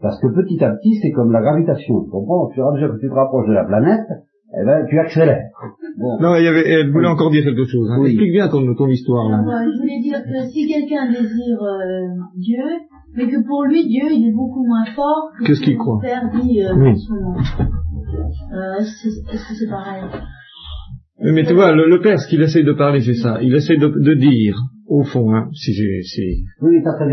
Parce 0.00 0.20
que 0.20 0.28
petit 0.28 0.62
à 0.62 0.70
petit, 0.72 0.94
c'est 0.96 1.10
comme 1.10 1.32
la 1.32 1.40
gravitation. 1.40 2.04
Tu 2.04 2.10
comprends? 2.10 2.44
Au 2.44 2.50
fur 2.50 2.64
et 2.64 2.68
à 2.68 2.72
mesure 2.72 2.94
que 2.94 3.00
tu 3.00 3.08
te 3.08 3.14
rapproches 3.14 3.48
de 3.48 3.52
la 3.52 3.64
planète, 3.64 4.06
eh 4.54 4.64
ben, 4.64 4.86
tu 4.88 4.98
accélères. 4.98 5.50
Non, 5.98 6.36
il 6.36 6.44
y 6.44 6.48
avait, 6.48 6.66
elle 6.66 6.90
voulait 6.90 7.08
encore 7.08 7.30
dire 7.30 7.44
quelque 7.44 7.66
chose. 7.66 7.90
Hein. 7.90 8.02
Explique 8.04 8.32
bien 8.32 8.48
ton, 8.48 8.74
ton 8.74 8.88
histoire. 8.88 9.28
Là. 9.28 9.64
je 9.64 9.78
voulais 9.78 10.00
dire 10.00 10.22
que 10.22 10.48
si 10.50 10.66
quelqu'un 10.66 11.10
désire 11.10 11.62
euh, 11.62 12.08
Dieu, 12.36 12.64
mais 13.14 13.26
que 13.28 13.46
pour 13.46 13.64
lui, 13.64 13.86
Dieu, 13.86 14.04
il 14.10 14.28
est 14.28 14.32
beaucoup 14.32 14.64
moins 14.64 14.86
fort 14.94 15.30
que, 15.44 15.54
ce 15.54 15.60
qu'il 15.60 15.76
croit. 15.76 15.98
Père 16.00 16.30
dit 16.32 16.62
euh, 16.62 16.74
oui. 16.76 16.94
Euh, 18.54 18.80
est-ce 18.80 19.48
que 19.48 19.54
c'est 19.54 19.68
pareil? 19.68 20.02
Mais 21.20 21.44
tu 21.44 21.52
vois, 21.52 21.72
le, 21.72 22.00
père, 22.00 22.18
ce 22.18 22.28
qu'il 22.28 22.40
essaie 22.42 22.62
de 22.62 22.72
parler, 22.72 23.00
c'est 23.00 23.14
ça. 23.14 23.38
Il 23.42 23.54
essaie 23.54 23.76
de, 23.76 23.88
de 23.88 24.14
dire, 24.14 24.56
au 24.86 25.02
fond, 25.02 25.34
hein, 25.34 25.48
si 25.52 25.72
j'ai, 25.72 26.02
si... 26.02 26.44
Oui, 26.62 26.76
ça, 26.84 26.92
ça 26.96 27.04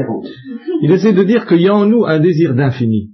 Il 0.81 0.91
essaie 0.91 1.13
de 1.13 1.23
dire 1.23 1.47
qu'il 1.47 1.61
y 1.61 1.67
a 1.67 1.75
en 1.75 1.85
nous 1.85 2.05
un 2.05 2.19
désir 2.19 2.53
d'infini. 2.53 3.09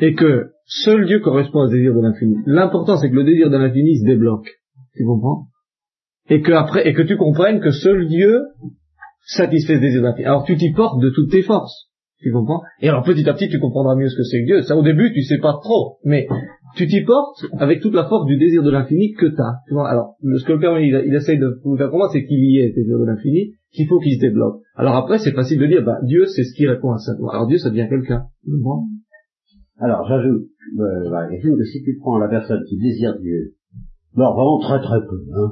Et 0.00 0.14
que 0.14 0.50
Seul 0.66 1.06
Dieu 1.06 1.20
correspond 1.20 1.60
au 1.60 1.68
désir 1.68 1.94
de 1.94 2.00
l'infini. 2.00 2.36
L'important, 2.46 2.96
c'est 2.96 3.10
que 3.10 3.14
le 3.14 3.24
désir 3.24 3.50
de 3.50 3.56
l'infini 3.56 3.98
se 3.98 4.06
débloque. 4.06 4.48
Tu 4.96 5.04
comprends? 5.04 5.48
Et 6.30 6.40
que 6.40 6.52
après, 6.52 6.88
et 6.88 6.94
que 6.94 7.02
tu 7.02 7.16
comprennes 7.16 7.60
que 7.60 7.70
seul 7.70 8.08
Dieu 8.08 8.40
satisfait 9.26 9.74
le 9.74 9.80
désir 9.80 10.00
de 10.00 10.06
l'infini. 10.06 10.24
Alors 10.24 10.44
tu 10.44 10.56
t'y 10.56 10.72
portes 10.72 11.00
de 11.02 11.10
toutes 11.10 11.30
tes 11.30 11.42
forces. 11.42 11.90
Tu 12.20 12.32
comprends? 12.32 12.62
Et 12.80 12.88
alors 12.88 13.02
petit 13.02 13.28
à 13.28 13.34
petit, 13.34 13.50
tu 13.50 13.58
comprendras 13.58 13.94
mieux 13.96 14.08
ce 14.08 14.16
que 14.16 14.22
c'est 14.22 14.40
que 14.40 14.46
Dieu. 14.46 14.62
Ça, 14.62 14.76
au 14.76 14.82
début, 14.82 15.12
tu 15.12 15.22
sais 15.22 15.38
pas 15.38 15.52
trop, 15.62 15.98
mais 16.02 16.26
tu 16.76 16.86
t'y 16.86 17.02
portes 17.02 17.44
avec 17.58 17.82
toute 17.82 17.92
la 17.92 18.04
force 18.04 18.24
du 18.24 18.38
désir 18.38 18.62
de 18.62 18.70
l'infini 18.70 19.12
que 19.12 19.26
tu 19.26 19.40
as. 19.42 19.56
Tu 19.68 19.74
vois? 19.74 19.90
Alors, 19.90 20.14
ce 20.22 20.44
que 20.44 20.52
le 20.54 20.60
Père 20.60 20.78
il, 20.78 21.04
il 21.06 21.14
essaye 21.14 21.38
de 21.38 21.60
vous 21.62 21.76
faire 21.76 21.90
comprendre, 21.90 22.12
c'est 22.12 22.24
qu'il 22.24 22.38
y 22.38 22.60
ait 22.60 22.68
le 22.68 22.74
désir 22.74 22.98
de 22.98 23.04
l'infini, 23.04 23.52
qu'il 23.70 23.86
faut 23.86 23.98
qu'il 23.98 24.14
se 24.14 24.20
débloque. 24.20 24.62
Alors 24.76 24.96
après, 24.96 25.18
c'est 25.18 25.32
facile 25.32 25.58
de 25.58 25.66
dire, 25.66 25.84
bah, 25.84 25.98
Dieu, 26.04 26.24
c'est 26.24 26.44
ce 26.44 26.54
qui 26.54 26.66
répond 26.66 26.92
à 26.92 26.98
ça. 26.98 27.12
Alors 27.30 27.46
Dieu, 27.46 27.58
ça 27.58 27.68
devient 27.68 27.86
quelqu'un. 27.90 28.24
Tu 28.42 28.50
comprends? 28.52 28.86
Alors, 29.80 30.06
j'ajoute, 30.06 30.46
euh, 30.78 31.10
bah, 31.10 31.26
que 31.28 31.64
si 31.64 31.82
tu 31.82 31.98
prends 32.00 32.18
la 32.18 32.28
personne 32.28 32.62
qui 32.68 32.78
désire 32.78 33.18
Dieu, 33.18 33.54
bon, 34.14 34.30
vraiment 34.30 34.60
très 34.60 34.78
très 34.78 35.00
peu, 35.00 35.18
hein, 35.34 35.50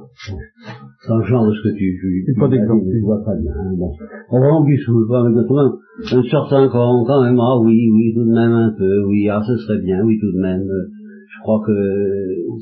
sans 1.06 1.18
le 1.18 1.24
genre 1.24 1.46
de 1.46 1.52
ce 1.52 1.62
que 1.68 1.74
tu, 1.74 1.98
tu, 1.98 2.34
pas 2.38 2.46
d'exemple. 2.46 2.86
Tu 2.86 3.00
vois 3.00 3.24
pas 3.24 3.34
bien, 3.34 3.50
hein, 3.50 3.74
bon. 3.76 3.90
On 4.30 4.38
vraiment 4.38 4.64
qui 4.64 4.78
saoule 4.78 5.08
pas 5.08 5.22
avec 5.22 5.34
notre 5.34 5.52
main, 5.52 5.74
un 5.98 6.22
certain 6.22 6.68
quand, 6.68 7.04
quand 7.04 7.22
même, 7.24 7.38
ah 7.40 7.58
oui, 7.58 7.90
oui, 7.90 8.14
tout 8.14 8.24
de 8.24 8.32
même 8.32 8.52
un 8.52 8.72
peu, 8.78 9.04
oui, 9.06 9.28
ah 9.28 9.42
ce 9.44 9.56
serait 9.56 9.82
bien, 9.82 10.04
oui, 10.04 10.16
tout 10.20 10.32
de 10.32 10.40
même, 10.40 10.62
euh, 10.62 10.86
je 11.26 11.40
crois 11.42 11.60
que 11.66 11.74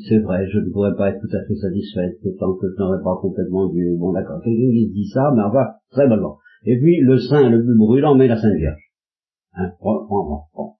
c'est 0.09 0.21
vrai, 0.21 0.49
je 0.49 0.61
ne 0.61 0.73
pourrais 0.73 0.97
pas 0.97 1.11
être 1.11 1.21
tout 1.21 1.37
à 1.37 1.45
fait 1.47 1.57
satisfaite 1.57 2.17
tant 2.39 2.55
que 2.55 2.73
je 2.73 2.83
n'aurais 2.83 3.03
pas 3.05 3.21
complètement 3.21 3.69
Dieu. 3.69 3.97
Bon, 3.99 4.13
d'accord, 4.13 4.41
quelqu'un 4.43 4.73
qui 4.73 4.89
se 4.89 4.95
dit 4.95 5.09
ça, 5.13 5.31
mais 5.37 5.43
enfin, 5.43 5.77
très 5.91 6.09
bonnement. 6.09 6.39
Et 6.65 6.79
puis, 6.81 7.01
le 7.03 7.19
saint 7.19 7.51
le 7.51 7.63
plus 7.63 7.77
brûlant, 7.77 8.15
mais 8.15 8.29
la 8.29 8.37
Sainte 8.37 8.57
Vierge. 8.57 8.81
Hein, 9.57 9.73
bon, 9.83 10.07
bon, 10.09 10.39
bon 10.55 10.71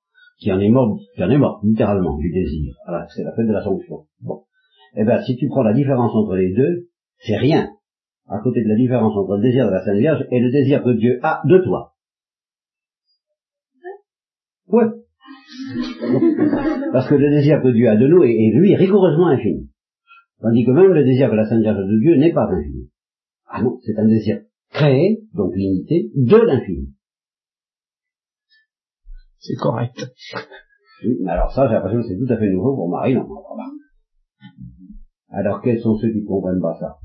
qui 0.41 0.51
en 0.51 0.59
est 0.59 0.71
mort, 0.71 0.99
qui 1.15 1.23
en 1.23 1.31
est 1.31 1.39
mort, 1.39 1.61
littéralement, 1.63 2.17
du 2.17 2.33
désir. 2.33 2.75
Voilà, 2.87 3.07
c'est 3.15 3.23
la 3.23 3.33
fête 3.33 3.47
de 3.47 3.53
l'Assomption. 3.53 4.07
Bon. 4.23 4.43
Eh 4.97 5.05
ben, 5.05 5.23
si 5.23 5.37
tu 5.37 5.49
prends 5.49 5.63
la 5.63 5.75
différence 5.75 6.13
entre 6.15 6.35
les 6.35 6.53
deux, 6.53 6.89
c'est 7.19 7.37
rien, 7.37 7.69
à 8.27 8.39
côté 8.43 8.63
de 8.65 8.69
la 8.69 8.77
différence 8.77 9.15
entre 9.17 9.37
le 9.37 9.43
désir 9.43 9.67
de 9.67 9.71
la 9.71 9.85
Sainte 9.85 9.99
Vierge 9.99 10.27
et 10.31 10.41
le 10.41 10.51
désir 10.51 10.83
que 10.83 10.97
Dieu 10.97 11.21
a 11.23 11.43
de 11.45 11.59
toi. 11.59 11.95
Ouais. 14.69 14.87
Parce 16.93 17.09
que 17.09 17.15
le 17.15 17.31
désir 17.31 17.61
que 17.63 17.69
Dieu 17.69 17.89
a 17.89 17.97
de 17.97 18.07
nous 18.07 18.23
est, 18.25 18.33
est 18.33 18.53
lui, 18.55 18.75
rigoureusement 18.75 19.29
infini. 19.29 19.69
Tandis 20.41 20.65
que 20.65 20.71
même 20.71 20.93
le 20.93 21.05
désir 21.05 21.29
que 21.29 21.37
la 21.37 21.45
Sainte 21.45 21.61
Vierge 21.61 21.87
de 21.87 22.01
Dieu 22.01 22.17
n'est 22.17 22.33
pas 22.33 22.49
infini. 22.51 22.89
Ah 23.47 23.63
non, 23.63 23.79
c'est 23.83 23.99
un 23.99 24.07
désir 24.07 24.41
créé, 24.71 25.23
donc 25.35 25.55
limité, 25.55 26.11
de 26.15 26.37
l'infini. 26.37 26.95
C'est 29.41 29.57
correct. 29.57 29.97
Oui, 31.03 31.17
mais 31.23 31.31
alors 31.31 31.51
ça, 31.53 31.67
j'ai 31.67 31.75
l'impression 31.75 32.01
que 32.01 32.09
c'est 32.09 32.19
tout 32.19 32.31
à 32.31 32.37
fait 32.37 32.51
nouveau 32.51 32.77
pour 32.77 32.91
Marie, 32.91 33.15
non 33.15 33.27
Alors 35.31 35.63
quels 35.63 35.81
sont 35.81 35.97
ceux 35.97 36.11
qui 36.13 36.21
ne 36.23 36.27
comprennent 36.27 36.61
pas 36.61 36.77
ça? 36.79 36.99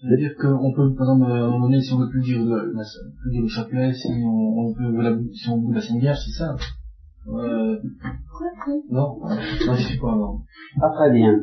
C'est-à-dire 0.00 0.34
qu'on 0.36 0.72
peut, 0.72 0.94
par 0.94 1.06
exemple, 1.06 1.30
à 1.30 1.34
un 1.34 1.50
moment 1.50 1.66
donné, 1.66 1.80
si 1.80 1.92
on 1.92 1.98
veut 1.98 2.10
plus 2.10 2.22
dire, 2.22 2.44
le, 2.44 2.72
plus 2.72 3.30
dire 3.30 3.42
le 3.42 3.48
chapelet, 3.48 3.92
si 3.92 4.08
on, 4.24 4.68
on 4.68 4.74
peut, 4.74 5.02
la, 5.02 5.16
si 5.32 5.48
on 5.50 5.60
veut 5.60 5.74
la 5.74 5.80
Sainte 5.80 6.00
Vierge, 6.00 6.18
c'est 6.24 6.44
ça. 6.44 6.56
Euh, 7.28 7.78
non, 8.90 9.20
non, 9.20 9.74
je 9.74 9.82
sais 9.82 9.98
pas 9.98 10.12
alors. 10.12 10.42
Pas 10.78 10.90
très 10.90 11.12
bien. 11.12 11.40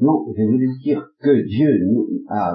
Non, 0.00 0.24
je 0.36 0.42
voulais 0.42 0.66
dire 0.82 1.06
que 1.20 1.46
Dieu 1.46 1.68
nous, 1.86 2.06
a, 2.28 2.54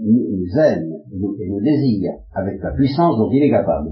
nous 0.00 0.58
aime 0.58 0.90
et 1.12 1.48
nous 1.48 1.60
désire 1.60 2.12
avec 2.32 2.60
la 2.60 2.72
puissance 2.72 3.16
dont 3.16 3.30
il 3.30 3.42
est 3.42 3.50
capable. 3.50 3.90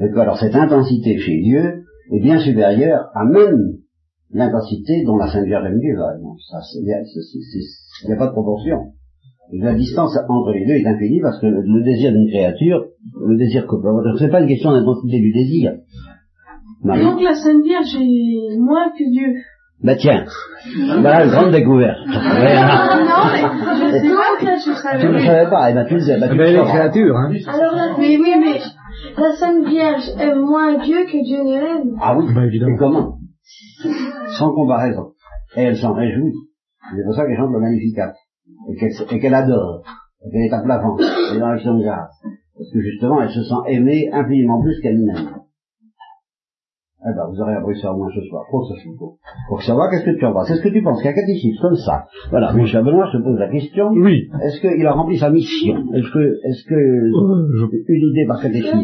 Et 0.00 0.18
alors 0.18 0.38
cette 0.38 0.54
intensité 0.54 1.18
chez 1.18 1.40
Dieu 1.40 1.84
est 2.12 2.20
bien 2.20 2.38
supérieur 2.38 3.06
à 3.14 3.24
même 3.24 3.78
l'intensité 4.32 5.04
dont 5.04 5.16
la 5.16 5.28
Sainte 5.28 5.46
Vierge 5.46 5.66
aime 5.66 5.80
Dieu. 5.80 5.96
Il 6.76 8.06
n'y 8.06 8.12
a 8.12 8.16
pas 8.16 8.26
de 8.26 8.32
proportion. 8.32 8.92
La 9.52 9.74
distance 9.74 10.16
entre 10.28 10.52
les 10.52 10.66
deux 10.66 10.74
est 10.74 10.86
infinie 10.86 11.20
parce 11.22 11.40
que 11.40 11.46
le, 11.46 11.82
désir 11.82 12.12
d'une 12.12 12.28
créature, 12.28 12.84
le 13.26 13.36
désir 13.38 13.66
que 13.66 13.76
c'est 14.18 14.28
pas 14.28 14.42
une 14.42 14.48
question 14.48 14.72
d'intensité 14.72 15.20
du 15.20 15.32
désir. 15.32 15.72
Donc 16.84 17.20
la 17.22 17.34
Sainte 17.34 17.64
Vierge 17.64 17.96
est 17.96 18.58
moins 18.58 18.90
que 18.90 19.10
Dieu. 19.10 19.34
Bah 19.82 19.94
tiens, 19.94 20.24
voilà 21.00 21.24
une 21.24 21.30
grande 21.30 21.52
découverte. 21.52 21.98
non, 22.06 22.12
mais 22.12 22.56
je 23.86 23.98
sais 24.00 24.10
pas, 24.10 24.56
je 24.56 24.72
savais. 24.72 25.00
Tu 25.00 25.08
ne 25.08 25.18
savais 25.18 25.48
pas, 25.48 25.68
et 25.68 25.72
eh 25.72 25.74
ben 25.74 25.84
tu 25.86 25.94
le 25.94 26.00
sais. 26.00 26.18
Bah, 26.18 26.28
tu 26.28 26.36
les 26.36 26.58
créatures, 26.58 27.16
hein. 27.16 27.30
Alors 27.46 27.74
là, 27.76 27.94
mais 27.96 28.16
oui, 28.16 28.34
mais 28.40 28.58
la 29.18 29.32
Sainte 29.36 29.66
Vierge 29.66 30.10
aime 30.18 30.40
moins 30.40 30.78
Dieu 30.78 31.04
que 31.04 31.24
Dieu 31.24 31.42
ne 31.42 31.60
l'aime. 31.60 31.96
Ah 32.00 32.16
oui, 32.16 32.32
bah, 32.34 32.46
évidemment. 32.46 32.74
Et 32.74 32.78
comment? 32.78 33.18
Sans 34.38 34.52
comparaison. 34.52 35.12
Et 35.56 35.62
elle 35.62 35.76
s'en 35.76 35.94
réjouit. 35.94 36.32
C'est 36.94 37.04
pour 37.04 37.14
ça 37.14 37.26
qu'elle 37.26 37.36
chante 37.36 37.52
le 37.52 37.60
Magnificat. 37.60 38.12
Et 39.10 39.18
qu'elle 39.18 39.34
adore. 39.34 39.82
Et 40.24 40.30
qu'elle 40.30 40.42
est 40.42 40.52
à 40.52 40.62
plat 40.62 40.78
ventre. 40.78 41.04
Elle 41.30 41.36
est 41.36 41.40
dans 41.40 41.48
l'action 41.48 41.74
de 41.76 41.82
grâce. 41.82 42.22
Parce 42.22 42.70
que 42.72 42.80
justement, 42.80 43.20
elle 43.22 43.30
se 43.30 43.42
sent 43.42 43.62
aimée 43.68 44.08
infiniment 44.12 44.60
plus 44.60 44.80
qu'elle 44.80 44.98
n'aime. 44.98 45.38
Eh 47.00 47.14
ben, 47.14 47.30
vous 47.30 47.40
aurez 47.40 47.54
appris 47.54 47.78
ça 47.80 47.92
au 47.92 47.96
moins 47.96 48.10
ce 48.12 48.20
soir. 48.28 48.44
Faut 48.50 48.60
que 48.60 48.74
ça 48.74 48.82
Pour 49.48 49.62
savoir 49.62 49.88
qu'est-ce 49.90 50.04
que 50.04 50.18
tu 50.18 50.26
en 50.26 50.32
penses. 50.32 50.50
Est-ce 50.50 50.62
que 50.62 50.68
tu 50.68 50.82
penses 50.82 51.00
qu'un 51.00 51.12
catéchisme 51.12 51.62
comme 51.62 51.76
ça, 51.76 52.06
voilà, 52.30 52.52
Michel 52.52 52.84
Benoît 52.84 53.08
se 53.12 53.18
pose 53.18 53.38
la 53.38 53.48
question. 53.48 53.88
Oui. 53.92 54.28
Est-ce 54.42 54.60
qu'il 54.60 54.84
a 54.84 54.92
rempli 54.92 55.16
sa 55.16 55.30
mission? 55.30 55.76
Est-ce 55.94 56.10
que, 56.10 56.18
est-ce 56.18 56.64
que, 56.68 56.74
euh, 56.74 57.68
une 57.88 58.10
idée 58.10 58.26
par 58.26 58.42
catéchisme 58.42 58.82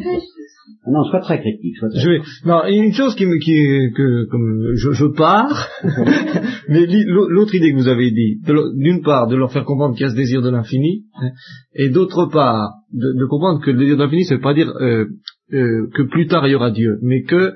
non, 0.87 1.03
sois 1.05 1.21
très 1.21 1.41
critique. 1.41 1.77
Sois 1.79 1.89
très... 1.89 1.99
Je 1.99 2.09
vais... 2.11 2.21
Non, 2.45 2.63
une 2.67 2.93
chose 2.93 3.15
qui 3.15 3.25
me, 3.25 3.39
qui, 3.39 3.55
que, 3.95 4.27
comme 4.31 4.75
je, 4.75 4.93
je 4.93 5.07
pars, 5.07 5.69
mais 6.69 6.87
l'autre 7.07 7.55
idée 7.55 7.73
que 7.73 7.77
vous 7.77 7.89
avez 7.89 8.11
dit, 8.11 8.41
d'une 8.77 9.01
part, 9.03 9.27
de 9.29 9.37
leur 9.37 9.51
faire 9.51 9.65
comprendre 9.65 9.95
qu'il 9.95 10.05
y 10.05 10.09
a 10.09 10.11
ce 10.11 10.17
désir 10.17 10.43
de 10.43 10.51
l'infini, 10.51 11.05
hein, 11.15 11.31
et 11.75 11.89
d'autre 11.89 12.27
part, 12.31 12.71
de, 12.93 13.19
de, 13.19 13.27
comprendre 13.27 13.63
que 13.63 13.71
le 13.71 13.79
désir 13.79 13.97
de 13.97 14.03
l'infini, 14.03 14.25
ça 14.25 14.35
veut 14.35 14.43
pas 14.43 14.53
dire 14.53 14.69
euh, 14.81 15.07
euh, 15.53 15.89
que 15.95 16.03
plus 16.03 16.27
tard 16.27 16.47
il 16.47 16.53
y 16.53 16.55
aura 16.55 16.71
Dieu, 16.71 16.99
mais 17.03 17.23
que 17.23 17.55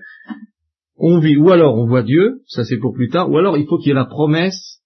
on 0.99 1.19
vit, 1.21 1.37
ou 1.37 1.51
alors 1.51 1.77
on 1.77 1.87
voit 1.87 2.03
Dieu, 2.03 2.41
ça 2.47 2.65
c'est 2.65 2.79
pour 2.79 2.93
plus 2.93 3.09
tard, 3.09 3.31
ou 3.31 3.37
alors 3.39 3.57
il 3.57 3.67
faut 3.67 3.79
qu'il 3.79 3.89
y 3.89 3.91
ait 3.91 3.95
la 3.95 4.05
promesse 4.05 4.83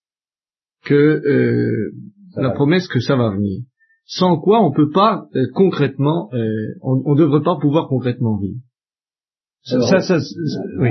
que 0.85 0.94
euh, 0.94 1.92
la 2.37 2.51
promesse 2.51 2.88
que 2.88 3.01
ça 3.01 3.16
va 3.16 3.31
venir. 3.31 3.61
Sans 4.05 4.38
quoi 4.38 4.64
on 4.64 4.72
peut 4.72 4.90
pas 4.90 5.27
euh, 5.35 5.46
concrètement, 5.55 6.29
euh, 6.35 6.75
on 6.83 7.14
ne 7.14 7.18
devrait 7.18 7.42
pas 7.42 7.57
pouvoir 7.61 7.88
concrètement 7.88 8.38
vivre. 8.38 8.59
Ça, 9.64 10.01
ça, 10.01 10.18
oui. 10.81 10.88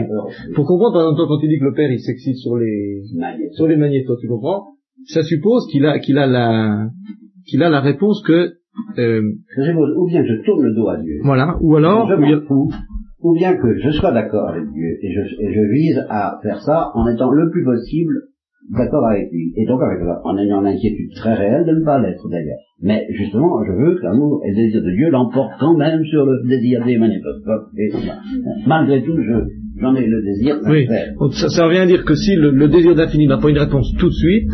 Pour 0.55 0.65
comprendre, 0.65 0.93
par 0.93 1.01
exemple, 1.01 1.27
quand 1.27 1.39
tu 1.39 1.49
dis 1.49 1.59
que 1.59 1.65
le 1.65 1.73
père 1.73 1.91
il 1.91 1.99
s'excite 1.99 2.37
sur 2.37 2.55
les 2.55 3.03
sur 3.51 3.67
les 3.67 3.75
magnétos, 3.75 4.15
tu 4.21 4.29
comprends? 4.29 4.75
Ça 5.07 5.23
suppose 5.23 5.67
qu'il 5.69 5.85
a 5.85 5.99
qu'il 5.99 6.17
a 6.17 6.25
la 6.25 6.87
qu'il 7.47 7.63
a 7.63 7.69
la 7.69 7.81
réponse 7.81 8.23
que 8.25 8.53
euh, 8.97 9.21
ou 9.97 10.07
bien 10.07 10.23
je 10.23 10.45
tourne 10.45 10.63
le 10.63 10.73
dos 10.73 10.87
à 10.87 10.97
Dieu. 11.01 11.19
Voilà, 11.23 11.57
ou 11.59 11.75
alors 11.75 12.07
ou 12.07 12.71
bien 13.33 13.55
que 13.55 13.77
je 13.77 13.91
sois 13.91 14.11
d'accord 14.11 14.49
avec 14.49 14.63
Dieu 14.73 14.97
et 15.01 15.13
je, 15.13 15.21
et 15.21 15.53
je 15.53 15.71
vise 15.71 16.05
à 16.09 16.39
faire 16.41 16.61
ça 16.61 16.91
en 16.95 17.07
étant 17.07 17.29
le 17.31 17.49
plus 17.49 17.63
possible 17.63 18.13
d'accord 18.69 19.05
avec 19.07 19.31
lui. 19.31 19.53
Et 19.55 19.65
donc 19.65 19.81
avec, 19.81 19.99
en 20.23 20.37
ayant 20.37 20.61
l'inquiétude 20.61 21.11
très 21.15 21.33
réelle 21.33 21.65
de 21.65 21.79
ne 21.79 21.85
pas 21.85 21.99
l'être 21.99 22.27
d'ailleurs. 22.29 22.59
Mais 22.81 23.05
justement, 23.11 23.63
je 23.65 23.71
veux 23.71 23.95
que 23.95 24.03
l'amour 24.03 24.41
et 24.45 24.49
le 24.49 24.55
désir 24.55 24.81
de 24.81 24.91
Dieu 24.91 25.09
l'emportent 25.09 25.59
quand 25.59 25.75
même 25.75 26.03
sur 26.05 26.25
le 26.25 26.47
désir 26.47 26.83
des. 26.85 26.93
Et 26.93 27.91
malgré 28.67 29.01
tout, 29.03 29.17
je, 29.17 29.33
j'en 29.79 29.95
ai 29.95 30.05
le 30.05 30.21
désir. 30.23 30.59
Oui. 30.67 30.87
Ça, 31.31 31.49
ça 31.49 31.65
revient 31.65 31.79
à 31.79 31.85
dire 31.85 32.05
que 32.05 32.15
si 32.15 32.35
le, 32.35 32.67
désir 32.67 32.95
d'infini 32.95 33.27
n'a 33.27 33.37
pas 33.37 33.49
une 33.49 33.59
réponse 33.59 33.91
tout 33.99 34.07
de 34.07 34.13
suite, 34.13 34.49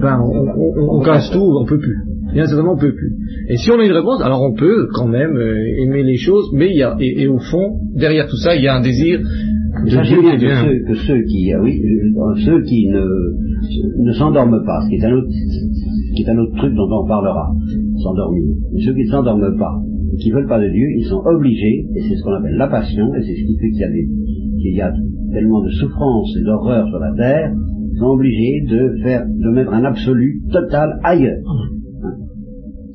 ben 0.00 0.20
on, 0.20 0.98
on, 0.98 1.02
casse 1.02 1.30
tout, 1.30 1.40
on 1.40 1.64
peut 1.64 1.78
plus. 1.78 1.96
Bien 2.32 2.46
certainement, 2.46 2.74
on 2.74 2.78
peut 2.78 2.94
plus. 2.94 3.16
Et 3.48 3.56
si 3.56 3.70
on 3.70 3.78
a 3.78 3.84
une 3.84 3.92
réponse, 3.92 4.22
alors 4.22 4.42
on 4.42 4.54
peut 4.54 4.88
quand 4.94 5.08
même 5.08 5.36
euh, 5.36 5.82
aimer 5.82 6.02
les 6.02 6.16
choses, 6.16 6.50
mais 6.54 6.70
il 6.70 6.76
y 6.76 6.82
a, 6.82 6.96
et, 6.98 7.26
au 7.26 7.38
fond, 7.38 7.80
derrière 7.94 8.26
tout 8.26 8.36
ça, 8.36 8.56
il 8.56 8.62
y 8.62 8.68
a 8.68 8.76
un 8.76 8.82
désir 8.82 9.20
Sachez 9.86 10.20
bien 10.20 10.36
que 10.36 10.46
ceux, 10.46 10.84
que 10.86 10.94
ceux 10.94 11.22
qui, 11.24 11.50
ah 11.52 11.60
oui, 11.62 11.80
euh, 11.82 12.34
ceux 12.44 12.62
qui 12.62 12.88
ne, 12.88 14.04
ne 14.04 14.12
s'endorment 14.12 14.62
pas, 14.64 14.82
ce 14.84 14.88
qui 14.90 14.96
est 14.96 15.04
un 15.04 15.12
autre, 15.12 15.28
qui 16.14 16.22
est 16.22 16.28
un 16.28 16.38
autre 16.38 16.56
truc 16.56 16.74
dont 16.74 16.88
on 16.92 17.06
parlera, 17.06 17.50
s'endormir. 18.02 18.54
Ceux 18.84 18.94
qui 18.94 19.04
ne 19.04 19.10
s'endorment 19.10 19.56
pas, 19.58 19.80
et 20.12 20.16
qui 20.18 20.30
veulent 20.30 20.46
pas 20.46 20.60
de 20.60 20.68
Dieu, 20.68 20.86
ils 20.98 21.04
sont 21.04 21.22
obligés, 21.24 21.86
et 21.96 22.00
c'est 22.02 22.16
ce 22.16 22.22
qu'on 22.22 22.34
appelle 22.34 22.56
la 22.56 22.68
passion, 22.68 23.14
et 23.14 23.22
c'est 23.22 23.34
ce 23.34 23.46
qui 23.46 23.56
fait 23.58 23.70
qu'il 23.70 23.80
y 23.80 23.84
a 23.84 23.88
qu'il 24.62 24.76
y 24.76 24.80
a 24.80 24.92
tellement 25.32 25.62
de 25.64 25.70
souffrance 25.70 26.36
et 26.38 26.44
d'horreur 26.44 26.86
sur 26.88 26.98
la 26.98 27.12
terre, 27.14 27.52
ils 27.92 27.98
sont 27.98 28.06
obligés 28.06 28.62
de 28.68 29.02
faire, 29.02 29.24
de 29.26 29.50
mettre 29.50 29.72
un 29.72 29.84
absolu 29.84 30.40
total 30.52 31.00
ailleurs. 31.02 31.42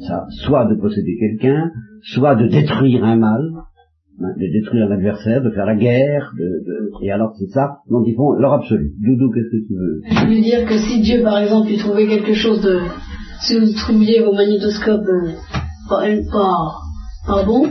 Ça, 0.05 0.25
soit 0.29 0.65
de 0.65 0.75
posséder 0.75 1.17
quelqu'un, 1.19 1.71
soit 2.01 2.36
de 2.36 2.47
détruire 2.47 3.03
un 3.03 3.17
mal, 3.17 3.41
Hein, 4.19 4.33
de 4.36 4.47
détruire 4.51 4.89
l'adversaire, 4.89 5.43
de 5.43 5.51
faire 5.51 5.67
la 5.67 5.75
guerre, 5.75 6.31
de, 6.36 6.43
de, 6.43 7.05
et 7.05 7.12
alors 7.12 7.36
c'est 7.38 7.49
ça 7.53 7.77
dont 7.88 8.03
ils 8.03 8.15
font 8.15 8.33
leur 8.33 8.53
absolu. 8.53 8.93
Doudou, 8.99 9.29
qu'est-ce 9.31 9.51
que 9.51 9.67
tu 9.67 9.75
veux? 9.75 10.01
Je 10.10 10.25
veux 10.25 10.41
dire 10.41 10.65
que 10.65 10.75
si 10.75 11.01
Dieu, 11.01 11.21
par 11.21 11.38
exemple, 11.38 11.69
il 11.69 11.77
trouvait 11.77 12.07
quelque 12.07 12.33
chose 12.33 12.60
de... 12.63 12.79
Si 13.41 13.60
vous 13.60 13.71
trouviez 13.77 14.23
vos 14.23 14.33
magnétoscopes 14.33 15.07
euh, 15.07 15.33
pas, 15.88 16.01
pas, 17.27 17.43
bon... 17.45 17.67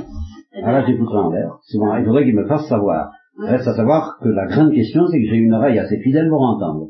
Ah 0.63 0.71
là, 0.71 0.85
j'écouterai 0.87 1.19
en 1.19 1.33
l'air. 1.33 1.59
il 1.69 2.05
faudrait 2.07 2.25
qu'il 2.25 2.37
me 2.37 2.47
fasse 2.47 2.69
savoir. 2.69 3.11
Reste 3.43 3.67
à 3.67 3.75
savoir 3.75 4.17
que 4.23 4.29
la 4.29 4.47
grande 4.47 4.73
question, 4.73 5.03
c'est 5.11 5.21
que 5.21 5.29
j'ai 5.29 5.37
une 5.39 5.53
oreille 5.53 5.81
assez 5.81 5.99
fidèle 5.99 6.29
pour 6.29 6.43
entendre. 6.43 6.87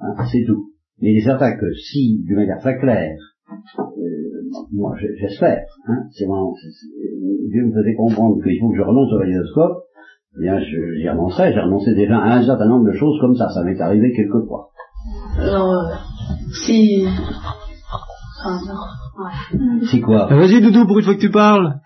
Hein, 0.00 0.24
c'est 0.32 0.44
tout. 0.46 0.70
Mais 1.02 1.12
il 1.12 1.18
est 1.18 1.24
certain 1.24 1.52
que 1.52 1.70
si, 1.74 2.22
d'une 2.24 2.36
manière 2.36 2.60
très 2.60 2.78
claire, 2.78 3.14
moi 4.72 4.94
j'espère, 5.18 5.64
hein, 5.86 6.04
c'est 6.12 6.26
vraiment, 6.26 6.54
Dieu 7.50 7.66
me 7.66 7.72
faisait 7.72 7.94
comprendre 7.94 8.42
qu'il 8.42 8.58
faut 8.60 8.70
que 8.70 8.76
je 8.76 8.82
renonce 8.82 9.12
au 9.12 9.18
magnétoscope, 9.18 9.84
eh 10.36 10.42
bien 10.42 10.58
j'y 10.60 11.08
renoncerai, 11.08 11.52
j'ai 11.52 11.60
renoncé 11.60 11.94
déjà 11.94 12.18
à 12.18 12.36
un 12.36 12.44
certain 12.44 12.68
nombre 12.68 12.86
de 12.86 12.96
choses 12.96 13.18
comme 13.20 13.34
ça, 13.34 13.48
ça 13.50 13.62
m'est 13.62 13.80
arrivé 13.80 14.12
quelquefois. 14.14 14.70
Alors, 15.38 15.72
euh, 15.72 15.94
si... 16.52 17.04
Ah, 18.44 18.58
Si 19.82 20.00
quoi 20.00 20.26
ah, 20.30 20.36
Vas-y 20.36 20.60
Doudou, 20.60 20.86
pour 20.86 20.98
une 20.98 21.04
fois 21.04 21.14
que 21.14 21.20
tu 21.20 21.30
parles. 21.30 21.80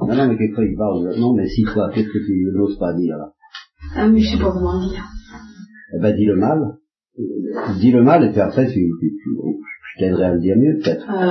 Non, 0.00 0.14
non, 0.14 0.28
mais 0.28 0.36
quelquefois 0.36 0.64
il 0.64 0.76
parle, 0.76 1.14
non, 1.18 1.34
mais 1.34 1.46
si 1.46 1.62
quoi, 1.62 1.90
qu'est-ce 1.92 2.08
que 2.08 2.26
tu 2.26 2.50
n'oses 2.54 2.78
pas 2.78 2.94
dire 2.94 3.16
là? 3.16 3.32
Ah, 3.96 4.08
mais 4.08 4.20
je 4.20 4.36
sais 4.36 4.42
pas 4.42 4.52
comment 4.52 4.80
dire. 4.80 5.02
Eh 5.96 6.00
ben, 6.00 6.16
dis 6.16 6.24
le 6.24 6.36
mal. 6.36 6.78
Dis 7.80 7.92
le 7.92 8.02
mal, 8.02 8.24
et 8.24 8.30
puis 8.30 8.40
après, 8.40 8.66
tu, 8.66 8.72
tu, 8.72 9.12
tu, 9.22 9.30
je 9.94 10.04
t'aiderai 10.04 10.24
à 10.24 10.34
le 10.34 10.40
dire 10.40 10.56
mieux, 10.56 10.78
peut-être. 10.82 11.06
Euh... 11.08 11.30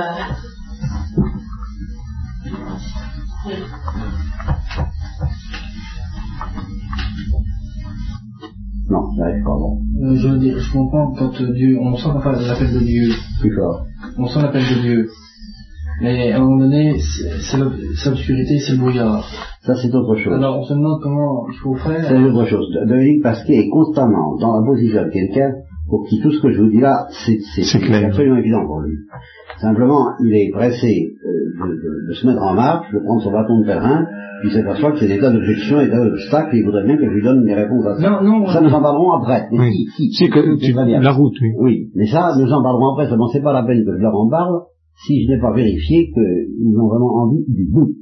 Non, 8.90 9.00
j'arrive 9.16 9.44
pas 9.44 9.50
bon. 9.50 9.80
Euh, 10.02 10.14
je 10.16 10.28
veux 10.28 10.38
dire, 10.38 10.58
je 10.58 10.72
comprends 10.72 11.12
quand 11.12 11.42
Dieu, 11.52 11.78
on 11.80 11.96
sent 11.96 12.08
l'appel 12.14 12.72
de 12.72 12.78
Dieu. 12.80 13.12
Plus 13.40 13.54
fort. 13.54 13.84
On 14.18 14.26
sent 14.26 14.40
l'appel 14.40 14.62
de 14.62 14.80
Dieu. 14.80 15.08
Mais 16.00 16.32
à 16.32 16.38
un 16.38 16.40
moment 16.40 16.58
donné, 16.58 16.98
c'est 16.98 17.56
l'obscurité, 17.58 18.58
c'est 18.58 18.72
le 18.72 18.78
brouillard. 18.78 19.28
Ça, 19.62 19.74
c'est 19.74 19.94
autre 19.94 20.16
chose. 20.16 20.32
Alors, 20.32 20.58
on 20.58 20.64
se 20.64 20.74
demande 20.74 21.00
comment 21.02 21.46
il 21.50 21.58
faut 21.58 21.74
faire. 21.76 22.04
C'est 22.08 22.16
autre 22.16 22.46
chose. 22.46 22.66
Dominique 22.86 23.22
Pasquet 23.22 23.58
est 23.58 23.68
constamment 23.68 24.36
dans 24.38 24.60
la 24.60 24.66
position 24.66 25.04
de 25.04 25.10
quelqu'un 25.10 25.52
pour 25.88 26.06
qui 26.08 26.20
tout 26.20 26.30
ce 26.30 26.40
que 26.40 26.50
je 26.50 26.60
vous 26.60 26.70
dis 26.70 26.80
là, 26.80 27.06
c'est 27.10 27.38
absolument 28.04 28.36
évident 28.36 28.64
pour 28.66 28.80
lui. 28.80 28.96
Simplement, 29.60 30.12
il 30.24 30.34
est 30.34 30.50
pressé 30.52 31.12
euh, 31.24 31.68
de, 31.68 32.08
de, 32.08 32.14
se 32.14 32.26
mettre 32.26 32.42
en 32.42 32.54
marche, 32.54 32.90
de 32.92 32.98
prendre 32.98 33.22
son 33.22 33.30
bâton 33.30 33.60
de 33.60 33.66
terrain, 33.66 34.06
puis 34.40 34.50
il 34.50 34.52
s'aperçoit 34.52 34.92
que 34.92 34.98
c'est 34.98 35.08
des 35.08 35.18
tas 35.18 35.30
d'objections 35.30 35.80
et 35.80 35.88
d'obstacles, 35.88 36.56
et 36.56 36.58
il 36.60 36.64
voudrait 36.64 36.84
bien 36.84 36.96
que 36.96 37.04
je 37.04 37.10
lui 37.10 37.22
donne 37.22 37.44
des 37.44 37.54
réponses 37.54 37.86
à 37.86 37.96
ça. 37.96 38.10
Non, 38.10 38.22
non, 38.22 38.46
ça, 38.46 38.60
nous 38.60 38.70
en 38.70 38.80
parlerons 38.80 39.12
après. 39.12 39.48
Oui. 39.52 39.70
Si, 39.96 40.10
si, 40.10 40.28
que, 40.28 40.56
tu, 40.58 40.72
la 40.72 41.12
route, 41.12 41.34
oui. 41.40 41.48
Oui, 41.58 41.90
mais 41.94 42.06
ça, 42.06 42.30
nous 42.38 42.50
en 42.50 42.62
parlerons 42.62 42.92
après, 42.94 43.08
seulement 43.08 43.28
c'est 43.28 43.42
pas 43.42 43.52
la 43.52 43.62
peine 43.62 43.84
que 43.84 43.92
je 43.92 44.02
leur 44.02 44.14
en 44.14 44.28
parle, 44.28 44.62
si 45.06 45.24
je 45.24 45.32
n'ai 45.32 45.40
pas 45.40 45.52
vérifié 45.52 46.10
qu'ils 46.12 46.78
ont 46.78 46.88
vraiment 46.88 47.14
envie 47.14 47.44
du 47.48 47.66
bout. 47.70 47.92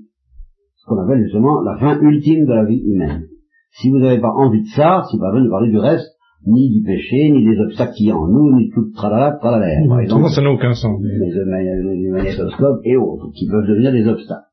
Ce 0.77 0.87
qu'on 0.87 0.99
appelle 0.99 1.23
justement 1.23 1.62
la 1.62 1.79
fin 1.79 2.01
ultime 2.01 2.45
de 2.45 2.53
la 2.53 2.64
vie 2.64 2.83
humaine. 2.87 3.25
Si 3.73 3.90
vous 3.90 3.99
n'avez 3.99 4.21
pas 4.21 4.33
envie 4.35 4.62
de 4.62 4.68
ça, 4.75 5.03
c'est 5.11 5.18
pas 5.18 5.29
la 5.29 5.35
peine 5.35 5.45
de 5.45 5.51
parler 5.51 5.71
du 5.71 5.79
reste, 5.79 6.12
ni 6.46 6.70
du 6.70 6.83
péché, 6.83 7.31
ni 7.31 7.44
des 7.44 7.59
obstacles 7.61 7.94
qui 7.94 8.12
en 8.12 8.26
nous, 8.26 8.57
ni 8.57 8.70
tout 8.70 8.90
tralala, 8.94 9.37
tralala. 9.40 9.87
Par 9.88 10.00
exemple, 10.00 10.28
ça 10.31 10.42
n'a 10.42 10.50
aucun 10.50 10.74
sens. 10.74 11.00
Les, 11.02 12.11
magnétoscopes 12.11 12.81
et 12.85 12.96
autres, 12.96 13.31
qui 13.35 13.46
peuvent 13.46 13.66
devenir 13.66 13.92
des 13.92 14.07
obstacles. 14.09 14.46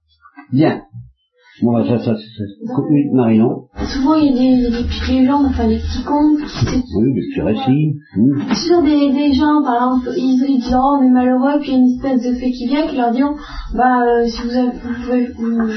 Bien. 0.51 0.81
Bon, 1.61 1.73
bah, 1.73 1.83
ça, 1.85 1.99
ça, 1.99 2.15
ça, 2.15 2.43
oui, 2.89 3.09
Marion. 3.11 3.67
Souvent, 3.75 4.15
il 4.15 4.25
y 4.25 4.29
a 4.29 4.39
des, 4.39 4.77
des 4.77 4.83
petites 4.83 5.09
légendes, 5.09 5.47
enfin, 5.47 5.67
des 5.67 5.75
petits 5.77 6.03
contes. 6.05 6.39
Oui, 6.95 7.13
des 7.13 7.21
petits 7.21 7.41
récits. 7.41 7.95
Sur 8.65 8.81
des, 8.83 9.11
des 9.11 9.33
gens, 9.33 9.61
par 9.63 9.75
exemple, 9.75 10.09
ils, 10.15 10.45
ils 10.47 10.59
disent, 10.61 10.73
oh, 10.73 10.99
on 10.99 11.03
est 11.03 11.11
malheureux, 11.11 11.59
puis 11.59 11.71
il 11.71 11.73
y 11.73 11.75
a 11.75 11.79
une 11.79 11.95
espèce 11.95 12.31
de 12.31 12.39
fée 12.39 12.51
qui 12.51 12.67
vient, 12.67 12.87
qui 12.87 12.95
leur 12.95 13.11
dit, 13.11 13.23
oh, 13.23 13.35
bah, 13.75 14.03
euh, 14.05 14.25
si 14.25 14.41
vous, 14.43 14.55
avez, 14.55 14.69
vous 14.71 15.03
pouvez, 15.03 15.27
vous, 15.37 15.67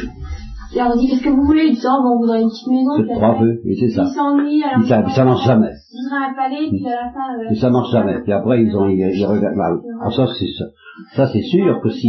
Il 0.74 0.78
leur 0.78 0.96
dit 0.96 1.06
qu'est-ce 1.06 1.22
que 1.22 1.28
vous 1.30 1.44
voulez? 1.44 1.64
Ils 1.66 1.74
disent 1.74 1.86
oh, 1.86 2.02
bon, 2.02 2.16
on 2.16 2.18
voudrait 2.20 2.42
une 2.42 2.48
petite 2.48 2.68
maison. 2.68 3.14
Trois 3.14 3.38
et 3.64 3.74
c'est 3.76 3.90
ça. 3.90 4.04
Ils 4.04 4.14
s'ennuient, 4.14 4.62
alors. 4.62 5.10
Ça, 5.10 5.24
marche 5.24 5.44
jamais. 5.46 5.70
Ils 5.92 6.08
un 6.14 6.34
palais, 6.34 6.68
puis 6.70 6.86
à 6.86 6.90
la 6.90 7.12
fin. 7.12 7.44
euh, 7.44 7.50
Et 7.50 7.54
ça 7.54 7.70
marche 7.70 7.92
jamais. 7.92 8.22
Puis 8.22 8.32
après, 8.32 8.62
ils 8.62 8.74
ont, 8.76 8.88
ils, 8.88 8.98
ils 8.98 9.26
regardent. 9.26 9.58
alors 10.00 10.12
ça, 10.14 10.26
c'est 10.38 10.46
ça. 10.58 10.64
Ça, 11.14 11.26
c'est 11.32 11.42
sûr 11.42 11.80
que 11.82 11.90
si, 11.90 12.08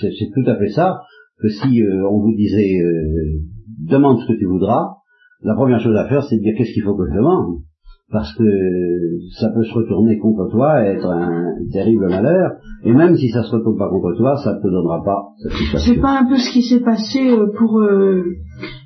c'est 0.00 0.10
c'est 0.18 0.30
tout 0.34 0.48
à 0.50 0.56
fait 0.56 0.68
ça, 0.70 1.00
que 1.40 1.48
si 1.48 1.82
euh, 1.82 2.08
on 2.10 2.18
vous 2.20 2.34
disait, 2.36 2.78
euh, 2.82 3.40
demande 3.88 4.18
ce 4.20 4.26
que 4.26 4.38
tu 4.38 4.46
voudras, 4.46 4.96
la 5.42 5.54
première 5.54 5.80
chose 5.80 5.96
à 5.96 6.08
faire, 6.08 6.22
c'est 6.22 6.36
de 6.36 6.42
dire 6.42 6.54
qu'est-ce 6.56 6.72
qu'il 6.74 6.82
faut 6.82 6.96
que 6.96 7.06
je 7.08 7.14
demande? 7.16 7.58
Parce 8.12 8.34
que 8.34 8.42
ça 9.38 9.50
peut 9.54 9.62
se 9.62 9.72
retourner 9.72 10.18
contre 10.18 10.48
toi 10.50 10.82
et 10.84 10.88
être 10.96 11.06
un 11.08 11.54
terrible 11.72 12.08
malheur. 12.08 12.52
Et 12.82 12.92
même 12.92 13.14
si 13.16 13.28
ça 13.28 13.44
se 13.44 13.54
retourne 13.54 13.78
pas 13.78 13.88
contre 13.88 14.16
toi, 14.16 14.36
ça 14.36 14.54
ne 14.54 14.58
te 14.58 14.66
donnera 14.66 15.00
pas. 15.04 15.28
C'est 15.78 16.00
pas 16.00 16.18
un 16.20 16.26
peu 16.28 16.36
ce 16.36 16.50
qui 16.52 16.62
s'est 16.62 16.80
passé 16.80 17.30
euh, 17.30 17.46
pour 17.56 17.78
euh, 17.80 18.24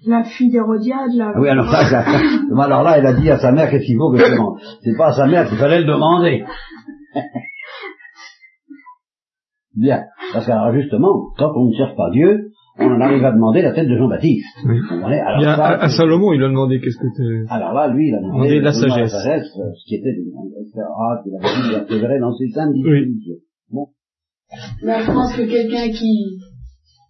la 0.07 0.25
fille 0.25 0.51
d'Hérodiade, 0.51 1.15
là 1.17 1.33
Ah 1.35 1.41
oui, 1.41 1.49
alors 1.49 1.71
ça, 1.71 1.85
ça- 1.85 2.05
alors 2.63 2.83
là, 2.83 2.99
elle 2.99 3.07
a 3.07 3.15
dit 3.15 3.31
à 3.31 3.39
sa 3.39 3.51
mère 3.53 3.71
qu'est-ce 3.71 3.87
qu'il 3.87 3.97
faut 3.97 4.11
que 4.13 4.19
je 4.19 4.31
demande? 4.31 4.59
C'est 4.83 4.97
pas 4.97 5.07
à 5.09 5.13
sa 5.13 5.27
mère 5.27 5.49
qu'il 5.49 5.57
fallait 5.57 5.81
le 5.81 5.87
demander. 5.87 6.45
Bien. 9.77 10.03
Parce 10.33 10.47
que 10.47 10.53
alors 10.53 10.73
justement, 10.75 11.31
quand 11.39 11.51
on 11.57 11.69
ne 11.69 11.73
cherche 11.75 11.97
pas 11.97 12.11
Dieu, 12.11 12.51
on 12.79 12.87
en 12.91 13.01
arrive 13.01 13.25
à 13.25 13.33
demander 13.33 13.63
la 13.63 13.73
tête 13.73 13.89
de 13.89 13.97
Jean-Baptiste. 13.97 14.45
Oui. 14.67 14.79
Alors, 14.91 15.43
ça, 15.43 15.65
à, 15.65 15.85
à 15.85 15.89
Salomon, 15.89 16.33
il 16.33 16.43
a 16.43 16.49
demandé 16.49 16.81
qu'est-ce 16.81 16.99
que 16.99 17.15
tu... 17.17 17.47
alors 17.49 17.73
là, 17.73 17.89
lui, 17.89 18.09
il 18.09 18.15
a 18.15 18.19
demandé 18.19 18.49
Demandé 18.49 18.61
la 18.61 18.73
demandé 18.73 19.09
sagesse. 19.09 19.47
euh, 19.59 19.71
ce 19.75 19.85
qui 19.87 19.95
était 19.97 20.17
ah, 20.77 21.23
qu'il 21.23 21.35
avait 21.37 21.63
dit 21.63 21.87
persévérer 21.87 22.19
dans 22.21 22.33
ses 22.35 22.49
saintes 22.51 22.73
dispositions. 22.75 23.35
Bon. 23.71 23.87
Mais 24.85 25.01
je 25.03 25.07
pense 25.07 25.33
que 25.37 25.43
quelqu'un 25.43 25.89
qui 25.93 26.39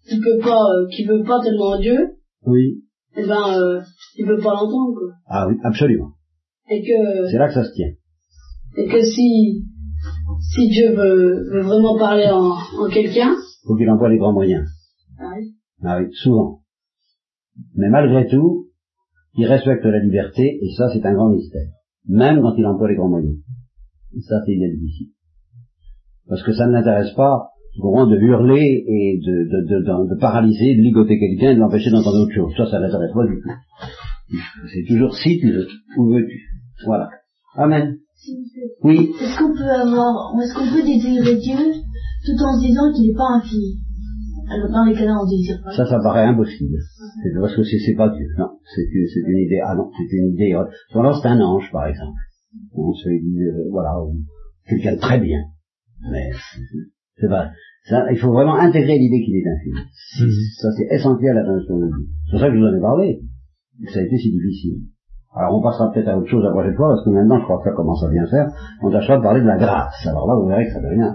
qui 0.09 0.21
peut 0.21 0.39
pas 0.43 0.61
euh, 0.77 0.87
qui 0.95 1.05
veut 1.07 1.23
pas 1.25 1.41
tellement 1.43 1.79
Dieu, 1.79 1.99
Oui. 2.47 2.83
eh 3.17 3.27
ben 3.27 3.59
euh, 3.59 3.81
il 4.19 4.27
peut 4.27 4.39
pas 4.39 4.51
l'entendre 4.53 4.93
quoi. 4.99 5.09
Ah 5.27 5.47
oui, 5.49 5.55
absolument. 5.65 6.11
Et 6.71 6.83
que 6.83 7.27
C'est 7.31 7.39
là 7.39 7.49
que 7.49 7.55
ça 7.55 7.65
se 7.65 7.73
tient. 7.73 7.91
et 8.77 8.87
que 8.87 9.01
si 9.03 9.65
si 10.55 10.69
Dieu 10.69 10.91
veut, 10.95 11.45
veut 11.53 11.63
vraiment 11.63 11.97
parler 11.99 12.27
en, 12.31 12.51
en 12.53 12.89
quelqu'un, 12.91 13.35
faut 13.67 13.77
qu'il 13.77 13.89
emploie 13.89 14.11
les 14.11 14.19
grands 14.19 14.33
moyens. 14.35 14.65
Ah 15.19 15.31
oui, 15.39 15.55
Ah 15.83 15.99
oui, 16.01 16.07
souvent. 16.13 16.61
Mais 17.77 17.89
malgré 17.89 18.27
tout, 18.29 18.67
il 19.37 19.47
respecte 19.47 19.85
la 19.85 19.99
liberté, 20.01 20.43
et 20.63 20.71
ça 20.77 20.89
c'est 20.93 21.05
un 21.07 21.15
grand 21.15 21.31
mystère. 21.31 21.69
Même 22.09 22.41
quand 22.41 22.55
il 22.57 22.67
emploie 22.67 22.89
les 22.89 22.97
grands 22.97 23.09
moyens. 23.09 23.37
Et 24.17 24.21
ça 24.21 24.37
c'est 24.47 24.55
difficile. 24.55 25.09
Parce 26.29 26.43
que 26.43 26.53
ça 26.53 26.67
ne 26.67 26.73
l'intéresse 26.73 27.13
pas, 27.15 27.49
au 27.81 28.07
de 28.07 28.17
hurler 28.17 28.85
et 28.87 29.19
de, 29.19 29.33
de, 29.51 29.67
de, 29.69 29.85
de- 29.85 30.15
de 30.15 30.21
paralyser, 30.21 30.77
de 30.77 30.83
ligoter 30.83 31.19
quelqu'un 31.19 31.51
et 31.51 31.55
de 31.57 31.61
l'empêcher 31.61 31.91
d'entendre 31.91 32.21
autre 32.23 32.33
chose. 32.35 32.53
Ça, 32.57 32.67
ça 32.71 32.79
ne 32.79 32.85
l'intéresse 32.85 33.13
pas 33.13 33.27
du 33.27 33.41
tout. 33.41 34.39
C'est 34.73 34.85
toujours 34.87 35.15
si 35.15 35.39
tu 35.39 35.53
veux, 35.53 35.67
où 35.99 36.13
veux-tu? 36.15 36.41
Voilà. 36.87 37.11
Amen. 37.57 37.99
Oui. 38.83 39.11
Est-ce 39.21 39.39
qu'on 39.39 39.55
peut 39.55 39.69
avoir, 39.71 40.35
est-ce 40.41 40.55
qu'on 40.55 40.71
peut 40.75 40.83
désirer 40.83 41.37
Dieu 41.37 41.57
tout 42.25 42.43
en 42.43 42.59
se 42.59 42.67
disant 42.67 42.93
qu'il 42.95 43.09
n'est 43.09 43.15
pas 43.17 43.37
infini 43.37 43.79
Alors 44.51 44.71
dans 44.71 44.85
les 44.85 44.95
on 45.09 45.27
désire 45.27 45.61
pas. 45.63 45.73
Ça, 45.73 45.87
ça 45.87 45.99
paraît 46.03 46.25
impossible. 46.25 46.77
C'est 47.23 47.41
parce 47.41 47.57
que 47.57 47.63
c'est 47.65 47.95
pas 47.97 48.09
Dieu. 48.11 48.27
Non, 48.39 48.51
c'est 48.75 48.83
une, 48.83 49.07
c'est 49.07 49.21
une 49.31 49.39
idée. 49.39 49.61
Ah 49.65 49.75
non, 49.75 49.91
c'est 49.97 50.17
une 50.17 50.33
idée. 50.33 50.55
Souvent, 50.91 51.13
c'est 51.13 51.29
un 51.29 51.41
ange, 51.41 51.71
par 51.73 51.87
exemple. 51.87 52.19
On 52.75 52.93
se 52.93 53.09
dit, 53.09 53.43
euh, 53.43 53.69
voilà, 53.71 54.01
ou 54.03 54.17
quelqu'un 54.69 54.95
de 54.95 55.01
très 55.01 55.19
bien. 55.19 55.39
Mais 56.11 56.31
c'est- 57.19 57.29
pas. 57.29 57.51
Ça, 57.89 58.11
il 58.11 58.19
faut 58.19 58.33
vraiment 58.33 58.57
intégrer 58.57 58.99
l'idée 58.99 59.25
qu'il 59.25 59.37
est 59.37 59.45
infini. 59.49 59.81
Mhm. 60.21 60.31
Ça, 60.61 60.69
c'est 60.77 60.95
essentiel 60.95 61.37
à 61.39 61.43
la 61.43 61.53
notion 61.53 61.79
de 61.79 61.87
Dieu. 61.87 62.07
C'est 62.27 62.31
pour 62.33 62.41
ça 62.41 62.49
que 62.49 62.55
je 62.55 62.59
vous 62.59 62.67
en 62.67 62.75
ai 62.77 62.81
parlé. 62.81 63.21
Ça 63.93 63.99
a 64.01 64.03
été 64.03 64.17
si 64.19 64.31
difficile. 64.33 64.81
Alors, 65.35 65.59
on 65.59 65.63
passera 65.63 65.91
peut-être 65.93 66.09
à 66.09 66.17
autre 66.17 66.29
chose 66.29 66.45
la 66.45 66.51
prochaine 66.51 66.75
fois, 66.77 66.89
parce 66.89 67.05
que 67.05 67.11
maintenant, 67.11 67.39
je 67.41 67.45
crois 67.45 67.59
que 67.59 67.69
ça 67.69 67.75
commence 67.75 68.03
à 68.05 68.09
bien 68.09 68.27
faire. 68.27 68.47
On 68.83 68.91
tâchera 68.91 69.19
de 69.19 69.23
parler 69.23 69.41
de 69.41 69.47
la 69.47 69.59
grâce. 69.59 70.07
Alors 70.07 70.29
là, 70.29 70.35
vous 70.37 70.47
verrez 70.49 70.67
que 70.67 70.73
ça 70.73 70.81
devient, 70.81 71.13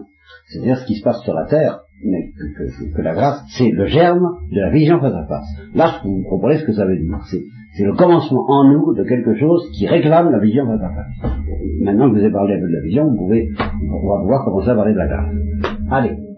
c'est-à-dire 0.48 0.78
ce 0.78 0.86
qui 0.86 0.96
se 0.96 1.04
passe 1.04 1.22
sur 1.24 1.34
la 1.34 1.46
terre, 1.46 1.80
mais 2.03 2.31
que, 2.31 2.95
que- 2.95 3.01
la 3.01 3.13
grâce, 3.13 3.43
c'est 3.57 3.69
le 3.71 3.85
germe 3.88 4.38
de 4.51 4.59
la 4.59 4.69
vision 4.69 4.99
face 4.99 5.13
à 5.13 5.25
face. 5.25 5.47
Là, 5.75 6.01
vous 6.03 6.23
comprenez 6.29 6.57
ce 6.57 6.65
que 6.65 6.73
ça 6.73 6.85
veut 6.85 6.97
dire. 6.97 7.17
C'est, 7.29 7.83
le 7.83 7.93
commencement 7.93 8.45
en 8.49 8.65
nous 8.71 8.93
de 8.93 9.03
quelque 9.03 9.35
chose 9.35 9.69
qui 9.77 9.88
réclame 9.88 10.31
la 10.31 10.39
vision 10.39 10.65
face 10.65 10.81
à 10.81 10.89
face. 10.89 11.31
Maintenant 11.81 12.09
que 12.12 12.17
vous 12.19 12.25
ai 12.25 12.31
parlé 12.31 12.55
un 12.55 12.59
peu 12.59 12.67
de 12.67 12.73
la 12.75 12.81
vision, 12.81 13.07
vous 13.09 13.15
pouvez, 13.17 13.49
on 13.59 14.07
va 14.07 14.19
pouvoir 14.21 14.43
commencer 14.45 14.69
à 14.69 14.75
parler 14.75 14.93
de 14.93 14.97
la 14.97 15.07
grâce. 15.07 15.33
Allez. 15.91 16.29